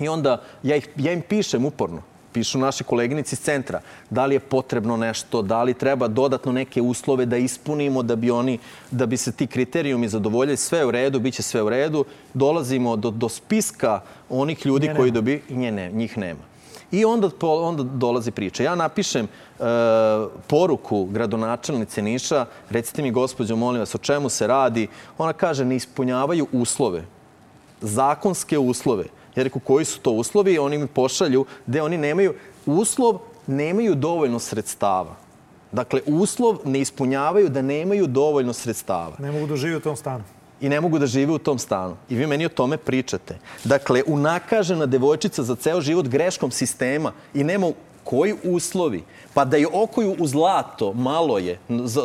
I 0.00 0.08
onda 0.08 0.42
ja, 0.62 0.76
ih, 0.76 0.88
ja 0.96 1.12
im 1.12 1.22
pišem 1.22 1.64
uporno 1.64 2.11
pišu 2.32 2.58
naše 2.58 2.84
koleginici 2.84 3.34
iz 3.34 3.40
centra, 3.40 3.80
da 4.10 4.26
li 4.26 4.34
je 4.34 4.40
potrebno 4.40 4.96
nešto, 4.96 5.42
da 5.42 5.62
li 5.62 5.74
treba 5.74 6.08
dodatno 6.08 6.52
neke 6.52 6.82
uslove 6.82 7.26
da 7.26 7.36
ispunimo 7.36 8.02
da 8.02 8.16
bi 8.16 8.30
oni, 8.30 8.58
da 8.90 9.06
bi 9.06 9.16
se 9.16 9.32
ti 9.32 9.46
kriterijumi 9.46 10.08
zadovoljili, 10.08 10.56
sve 10.56 10.84
u 10.86 10.90
redu, 10.90 11.20
bit 11.20 11.34
će 11.34 11.42
sve 11.42 11.62
u 11.62 11.68
redu. 11.68 12.04
Dolazimo 12.34 12.96
do, 12.96 13.10
do 13.10 13.28
spiska 13.28 14.00
onih 14.28 14.66
ljudi 14.66 14.88
Nje 14.88 14.94
koji 14.94 15.10
dobi, 15.10 15.42
nje 15.50 15.72
ne, 15.72 15.92
njih 15.92 16.18
nema. 16.18 16.52
I 16.92 17.04
onda, 17.04 17.30
onda 17.40 17.82
dolazi 17.82 18.30
priča. 18.30 18.62
Ja 18.62 18.74
napišem 18.74 19.24
e, 19.24 19.64
poruku 20.46 21.04
gradonačelnice 21.04 22.02
Niša, 22.02 22.46
recite 22.70 23.02
mi, 23.02 23.10
gospođo, 23.10 23.56
molim 23.56 23.80
vas, 23.80 23.94
o 23.94 23.98
čemu 23.98 24.28
se 24.28 24.46
radi? 24.46 24.88
Ona 25.18 25.32
kaže, 25.32 25.64
ne 25.64 25.76
ispunjavaju 25.76 26.46
uslove, 26.52 27.04
zakonske 27.80 28.58
uslove 28.58 29.04
Ja 29.36 29.42
rekao, 29.42 29.60
koji 29.60 29.84
su 29.84 30.00
to 30.00 30.10
uslovi? 30.10 30.58
Oni 30.58 30.78
mi 30.78 30.86
pošalju 30.86 31.44
gde 31.66 31.82
oni 31.82 31.98
nemaju 31.98 32.34
uslov, 32.66 33.18
nemaju 33.46 33.94
dovoljno 33.94 34.38
sredstava. 34.38 35.16
Dakle, 35.72 36.00
uslov 36.06 36.58
ne 36.64 36.80
ispunjavaju 36.80 37.48
da 37.48 37.62
nemaju 37.62 38.06
dovoljno 38.06 38.52
sredstava 38.52 39.16
Ne 39.18 39.32
mogu 39.32 39.46
da 39.46 39.56
žive 39.56 39.76
u 39.76 39.80
tom 39.80 39.96
stanu. 39.96 40.24
i 40.60 40.68
ne 40.68 40.80
mogu 40.80 40.98
da 40.98 41.06
žive 41.06 41.32
u 41.32 41.38
tom 41.38 41.58
stanu. 41.58 41.96
I 42.08 42.14
vi 42.14 42.26
meni 42.26 42.46
o 42.46 42.48
tome 42.48 42.76
pričate. 42.76 43.38
Dakle, 43.64 44.02
unakažena 44.06 44.86
devojčica 44.86 45.42
za 45.42 45.56
ceo 45.56 45.80
život 45.80 46.06
greškom 46.08 46.50
sistema 46.50 47.12
i 47.34 47.44
nema 47.44 47.72
koji 48.04 48.34
uslovi, 48.44 49.02
pa 49.34 49.44
da 49.44 49.56
je 49.56 49.66
okoju 49.72 50.16
u 50.18 50.26
zlato, 50.26 50.92
malo 50.92 51.38
je, 51.38 51.58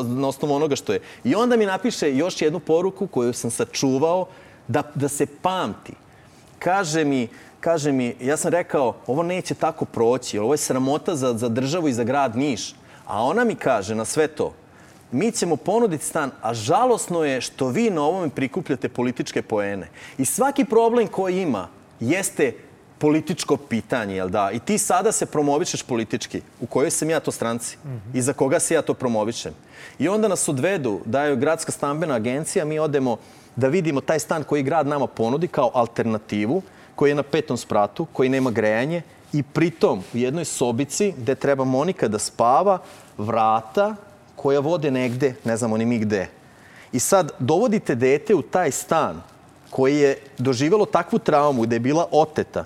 na 0.03 0.28
osnovu 0.28 0.53
onoga 0.53 0.75
što 0.75 0.93
je. 0.93 0.99
I 1.23 1.36
onda 1.36 1.57
mi 1.57 1.65
napiše 1.65 2.15
još 2.15 2.41
jednu 2.41 2.59
poruku 2.59 3.07
koju 3.07 3.34
sam 3.34 3.51
sačuvao, 3.51 4.25
da, 4.67 4.84
da 4.95 5.07
se 5.07 5.25
pamti. 5.41 5.93
Kaže 6.60 7.03
mi, 7.05 7.28
kaže 7.60 7.91
mi, 7.91 8.16
ja 8.22 8.38
sam 8.38 8.51
rekao, 8.51 8.95
ovo 9.08 9.24
neće 9.24 9.53
tako 9.53 9.86
proći, 9.86 10.39
ovo 10.39 10.53
je 10.53 10.58
sramota 10.58 11.16
za, 11.16 11.34
za 11.34 11.49
državu 11.49 11.88
i 11.88 11.93
za 11.93 12.03
grad 12.03 12.36
Niš. 12.36 12.76
A 13.05 13.24
ona 13.24 13.43
mi 13.43 13.55
kaže 13.55 13.95
na 13.95 14.05
sve 14.05 14.28
to, 14.28 14.53
mi 15.12 15.32
ćemo 15.32 15.55
ponuditi 15.55 16.05
stan, 16.05 16.32
a 16.41 16.53
žalosno 16.53 17.24
je 17.24 17.41
što 17.41 17.68
vi 17.68 17.89
na 17.89 18.01
ovome 18.01 18.30
prikupljate 18.30 18.89
političke 18.89 19.41
poene. 19.41 19.88
I 20.18 20.26
svaki 20.26 20.66
problem 20.66 21.08
koji 21.08 21.41
ima 21.41 21.68
jeste 21.99 22.53
političko 22.97 23.58
pitanje, 23.58 24.16
jel 24.16 24.30
da? 24.30 24.51
I 24.51 24.60
ti 24.60 24.78
sada 24.78 25.12
se 25.12 25.26
promovišeš 25.26 25.84
politički. 25.84 26.41
U 26.62 26.66
kojoj 26.66 26.91
sam 26.91 27.10
ja 27.10 27.20
to 27.20 27.32
stranci? 27.32 27.78
I 28.14 28.22
za 28.22 28.34
koga 28.34 28.60
se 28.60 28.74
ja 28.74 28.82
to 28.82 28.93
promovišem? 28.93 29.53
I 29.99 30.10
onda 30.10 30.28
nas 30.28 30.47
odvedu, 30.47 31.01
daju 31.05 31.38
gradska 31.38 31.72
stambena 31.72 32.16
agencija, 32.16 32.66
mi 32.66 32.80
odemo 32.80 33.18
da 33.58 33.68
vidimo 33.68 34.01
taj 34.01 34.20
stan 34.20 34.43
koji 34.43 34.64
grad 34.64 34.88
nama 34.88 35.08
ponudi 35.08 35.47
kao 35.47 35.72
alternativu, 35.74 36.62
koji 36.95 37.12
je 37.12 37.16
na 37.16 37.24
petom 37.24 37.58
spratu, 37.58 38.05
koji 38.14 38.30
nema 38.30 38.51
grejanje 38.51 39.01
i 39.34 39.43
pritom 39.43 40.03
u 40.14 40.18
jednoj 40.18 40.45
sobici 40.45 41.14
gde 41.18 41.36
treba 41.36 41.64
Monika 41.64 42.08
da 42.08 42.20
spava, 42.20 42.78
vrata 43.18 43.95
koja 44.36 44.60
vode 44.60 44.91
negde, 44.91 45.36
ne 45.43 45.58
znamo 45.58 45.78
ni 45.78 45.86
mi 45.86 45.99
gde. 45.99 46.28
I 46.91 46.99
sad 46.99 47.32
dovodite 47.39 47.95
dete 47.95 48.36
u 48.36 48.41
taj 48.41 48.72
stan 48.72 49.22
koji 49.70 49.97
je 49.97 50.18
doživelo 50.38 50.86
takvu 50.86 51.20
traumu 51.20 51.62
gde 51.62 51.76
je 51.76 51.80
bila 51.80 52.08
oteta, 52.12 52.64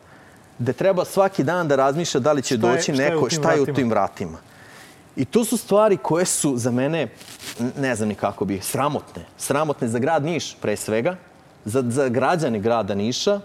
gde 0.59 0.73
treba 0.73 1.05
svaki 1.05 1.43
dan 1.43 1.67
da 1.67 1.75
razmišlja 1.75 2.19
da 2.19 2.31
li 2.31 2.41
će 2.41 2.57
Šta 2.57 2.67
je- 2.67 2.75
doći 2.75 2.91
neko, 2.91 3.29
šta 3.29 3.51
je 3.51 3.61
u 3.61 3.65
tim 3.65 3.89
vratima. 3.89 4.37
I 5.15 5.25
to 5.25 5.45
su 5.45 5.57
stvari 5.57 5.97
koje 5.97 6.25
su 6.25 6.57
za 6.57 6.71
mene, 6.71 7.07
ne 7.77 7.95
znam 7.95 8.09
ni 8.09 8.15
kako 8.15 8.45
bi, 8.45 8.59
sramotne. 8.61 9.25
Sramotne 9.37 9.87
za 9.87 9.99
grad 9.99 10.23
Niš 10.23 10.55
pre 10.61 10.75
svega, 10.75 11.15
za, 11.65 11.83
za 11.87 12.09
građane 12.09 12.59
grada 12.59 12.95
Niša, 12.95 13.39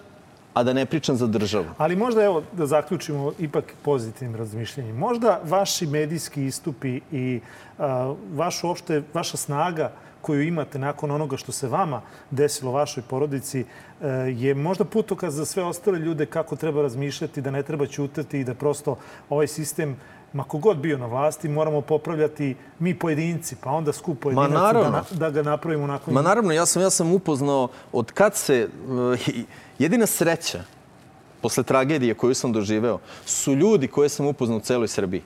a 0.55 0.63
da 0.63 0.73
ne 0.73 0.87
pričam 0.87 1.17
za 1.17 1.27
državu. 1.27 1.67
Ali 1.79 1.97
možda, 1.97 2.25
evo, 2.25 2.43
da 2.53 2.67
zaključimo 2.67 3.33
ipak 3.39 3.75
pozitivnim 3.83 4.37
razmišljanjem. 4.37 4.97
Možda 4.97 5.41
vaši 5.45 5.87
medijski 5.87 6.47
istupi 6.47 7.01
i 7.13 7.41
a, 7.79 8.15
vaš 8.35 8.65
uopšte, 8.65 9.03
vaša 9.15 9.37
snaga 9.37 9.93
koju 10.21 10.43
imate 10.43 10.79
nakon 10.79 11.11
onoga 11.11 11.37
što 11.37 11.53
se 11.53 11.69
vama 11.69 12.01
desilo 12.31 12.73
vašoj 12.73 13.03
porodici 13.03 13.61
e, 13.61 14.09
je 14.37 14.55
možda 14.55 14.85
putokaz 14.85 15.35
za 15.35 15.45
sve 15.45 15.63
ostale 15.65 15.99
ljude 15.99 16.27
kako 16.27 16.57
treba 16.57 16.83
razmišljati, 16.83 17.41
da 17.41 17.51
ne 17.51 17.63
treba 17.63 17.87
ćutati 17.87 18.41
i 18.41 18.45
da 18.45 18.55
prosto 18.55 18.97
ovaj 19.31 19.47
sistem 19.47 19.97
ma 20.33 20.45
kogod 20.45 20.77
bio 20.77 20.99
na 20.99 21.07
vlasti, 21.07 21.49
moramo 21.49 21.81
popravljati 21.81 22.57
mi 22.79 22.99
pojedinci, 22.99 23.57
pa 23.63 23.71
onda 23.71 23.93
skup 23.93 24.21
pojedinaca 24.21 24.55
da, 24.55 24.61
naravno. 24.61 25.05
da 25.11 25.31
ga 25.31 25.43
napravimo 25.43 25.85
onako 25.85 26.11
Ma 26.11 26.23
naravno, 26.23 26.53
ja 26.53 26.67
sam, 26.67 26.83
ja 26.83 26.91
sam 26.91 27.13
upoznao 27.13 27.69
od 27.93 28.13
kad 28.13 28.37
se... 28.37 28.69
uh, 28.89 29.19
jedina 29.79 30.07
sreća 30.07 30.65
posle 31.41 31.63
tragedije 31.63 32.15
koju 32.15 32.35
sam 32.35 32.53
doživeo 32.53 32.99
su 33.27 33.55
ljudi 33.55 33.89
koje 33.89 34.09
sam 34.09 34.27
upoznao 34.27 34.59
u 34.59 34.61
celoj 34.61 34.89
Srbiji. 34.89 35.23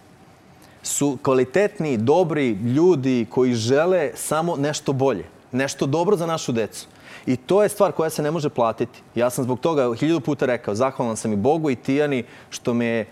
Su 0.83 1.19
kvalitetni, 1.23 1.97
dobri 1.97 2.49
ljudi 2.51 3.27
koji 3.31 3.55
žele 3.55 4.11
samo 4.15 4.57
nešto 4.57 4.93
bolje. 4.93 5.25
Nešto 5.53 5.87
dobro 5.87 6.17
za 6.17 6.27
našu 6.27 6.53
decu. 6.53 6.87
I 7.27 7.37
to 7.37 7.63
je 7.63 7.69
stvar 7.69 7.93
koja 7.93 8.11
se 8.11 8.23
ne 8.23 8.31
može 8.31 8.49
platiti. 8.49 9.03
Ja 9.15 9.31
sam 9.31 9.45
zbog 9.45 9.61
toga 9.61 9.95
hiljadu 9.95 10.21
puta 10.21 10.47
rekao, 10.47 10.75
zahvalan 10.75 11.17
sam 11.17 11.33
i 11.33 11.37
Bogu 11.37 11.71
i 11.71 11.77
Tijani 11.77 12.25
što 12.51 12.75
me 12.75 12.87
e, 12.87 13.07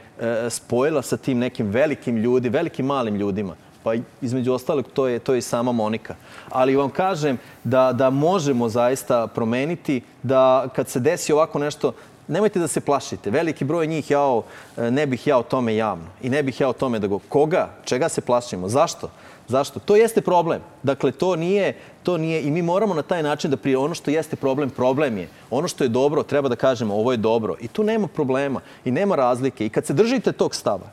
spojila 0.50 1.02
sa 1.02 1.16
tim 1.16 1.38
nekim 1.38 1.66
velikim 1.66 2.16
ljudi, 2.16 2.48
velikim 2.48 2.86
malim 2.86 3.16
ljudima. 3.16 3.54
Pa 3.82 3.94
između 4.20 4.52
ostalog 4.52 4.86
to 4.92 5.06
je, 5.08 5.18
to 5.18 5.32
je 5.32 5.38
i 5.38 5.42
sama 5.42 5.72
Monika. 5.72 6.14
Ali 6.48 6.76
vam 6.76 6.90
kažem 6.90 7.38
da, 7.64 7.92
da 7.92 8.10
možemo 8.10 8.68
zaista 8.68 9.26
promeniti 9.26 10.00
da 10.22 10.68
kad 10.74 10.88
se 10.88 11.00
desi 11.00 11.32
ovako 11.32 11.58
nešto, 11.58 11.92
nemojte 12.28 12.58
da 12.58 12.68
se 12.68 12.80
plašite. 12.80 13.30
Veliki 13.30 13.64
broj 13.64 13.86
njih 13.86 14.10
ja 14.10 14.40
e, 14.76 14.90
ne 14.90 15.06
bih 15.06 15.26
ja 15.26 15.38
o 15.38 15.42
tome 15.42 15.76
javno. 15.76 16.04
I 16.22 16.30
ne 16.30 16.42
bih 16.42 16.60
ja 16.60 16.68
o 16.68 16.72
tome 16.72 16.98
da 16.98 17.06
go... 17.06 17.18
Koga? 17.28 17.70
Čega 17.84 18.08
se 18.08 18.20
plašimo? 18.20 18.68
Zašto? 18.68 19.10
Zašto? 19.48 19.80
To 19.80 19.96
jeste 19.96 20.20
problem. 20.20 20.60
Dakle, 20.82 21.12
to 21.12 21.36
nije, 21.36 21.76
to 22.02 22.16
nije 22.18 22.42
i 22.42 22.50
mi 22.50 22.62
moramo 22.62 22.94
na 22.94 23.02
taj 23.02 23.22
način 23.22 23.50
da 23.50 23.56
prije 23.56 23.78
ono 23.78 23.94
što 23.94 24.10
jeste 24.10 24.36
problem, 24.36 24.70
problem 24.70 25.18
je. 25.18 25.28
Ono 25.50 25.68
što 25.68 25.84
je 25.84 25.88
dobro, 25.88 26.22
treba 26.22 26.48
da 26.48 26.56
kažemo 26.56 26.94
ovo 26.94 27.12
je 27.12 27.16
dobro. 27.16 27.56
I 27.60 27.68
tu 27.68 27.84
nema 27.84 28.08
problema 28.08 28.60
i 28.84 28.90
nema 28.90 29.16
razlike. 29.16 29.66
I 29.66 29.68
kad 29.68 29.86
se 29.86 29.92
držite 29.92 30.32
tog 30.32 30.54
stava, 30.54 30.90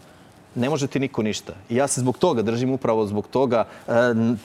ne 0.55 0.69
može 0.69 0.87
ti 0.87 0.99
niko 0.99 1.23
ništa. 1.23 1.53
I 1.69 1.75
ja 1.75 1.87
se 1.87 2.01
zbog 2.01 2.17
toga 2.17 2.41
držim 2.41 2.71
upravo 2.71 3.05
zbog 3.05 3.27
toga. 3.27 3.65
e, 3.87 3.91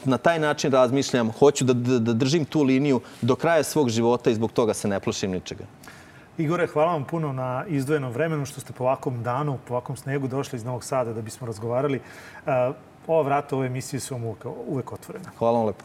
Na 0.05 0.19
taj 0.19 0.39
način 0.39 0.73
razmišljam, 0.73 1.31
hoću 1.39 1.65
da, 1.65 1.73
da, 1.73 1.99
da 1.99 2.13
držim 2.13 2.45
tu 2.45 2.63
liniju 2.63 3.01
do 3.23 3.37
kraja 3.37 3.63
svog 3.63 3.89
života 3.89 4.31
i 4.31 4.35
zbog 4.35 4.53
toga 4.53 4.75
se 4.75 4.89
ne 4.89 5.01
plašim 5.01 5.31
ničega. 5.31 5.65
Igore, 6.41 6.67
hvala 6.67 6.93
vam 6.93 7.05
puno 7.05 7.33
na 7.33 7.65
izdvojenom 7.69 8.13
vremenu 8.13 8.47
što 8.47 8.61
ste 8.61 8.73
po 8.73 8.85
ovakvom 8.85 9.23
danu, 9.23 9.59
po 9.69 9.75
ovakvom 9.75 9.97
snegu 9.97 10.29
došli 10.29 10.57
iz 10.57 10.65
Novog 10.65 10.85
Sada 10.85 11.13
da 11.13 11.23
bismo 11.23 11.47
razgovarali. 11.47 12.01
E, 12.47 12.71
Ova 13.07 13.23
vrata 13.23 13.57
ove 13.57 13.67
emisije 13.67 14.01
su 14.01 14.15
vam 14.15 14.25
uvek, 14.25 14.47
uvek 14.67 14.93
otvorena. 14.93 15.31
Hvala 15.39 15.59
vam 15.59 15.67
lepo. 15.67 15.85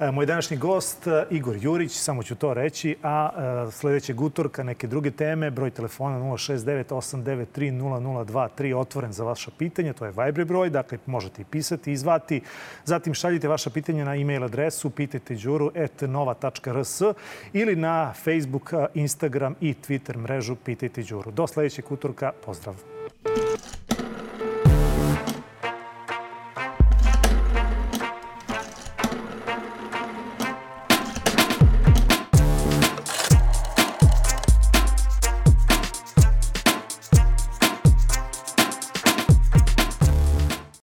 E, 0.00 0.10
Moj 0.10 0.26
današnji 0.26 0.56
gost, 0.56 1.06
e, 1.06 1.24
Igor 1.30 1.56
Jurić, 1.60 1.92
samo 1.92 2.22
ću 2.22 2.34
to 2.34 2.54
reći, 2.54 2.96
a 3.02 3.30
e, 3.68 3.70
sledećeg 3.70 4.20
utorka 4.20 4.62
neke 4.62 4.86
druge 4.86 5.10
teme, 5.10 5.50
broj 5.50 5.70
telefona 5.70 6.18
069-893-0023, 6.18 8.76
otvoren 8.76 9.12
za 9.12 9.24
vaša 9.24 9.50
pitanja, 9.58 9.92
to 9.92 10.04
je 10.04 10.12
Viber 10.16 10.44
broj, 10.44 10.70
dakle 10.70 10.98
možete 11.06 11.42
i 11.42 11.44
pisati 11.44 11.92
i 11.92 11.96
zvati. 11.96 12.40
Zatim 12.84 13.14
šaljite 13.14 13.48
vaša 13.48 13.70
pitanja 13.70 14.04
na 14.04 14.16
e-mail 14.16 14.44
adresu 14.44 14.90
pitajteđuru.nova.rs 14.90 17.02
ili 17.52 17.76
na 17.76 18.12
Facebook, 18.24 18.72
Instagram 18.94 19.54
i 19.60 19.74
Twitter 19.88 20.16
mrežu 20.16 20.56
Pitajte 20.56 21.02
Đuru. 21.02 21.30
Do 21.30 21.46
sledećeg 21.46 21.92
utorka, 21.92 22.32
pozdrav! 22.46 22.74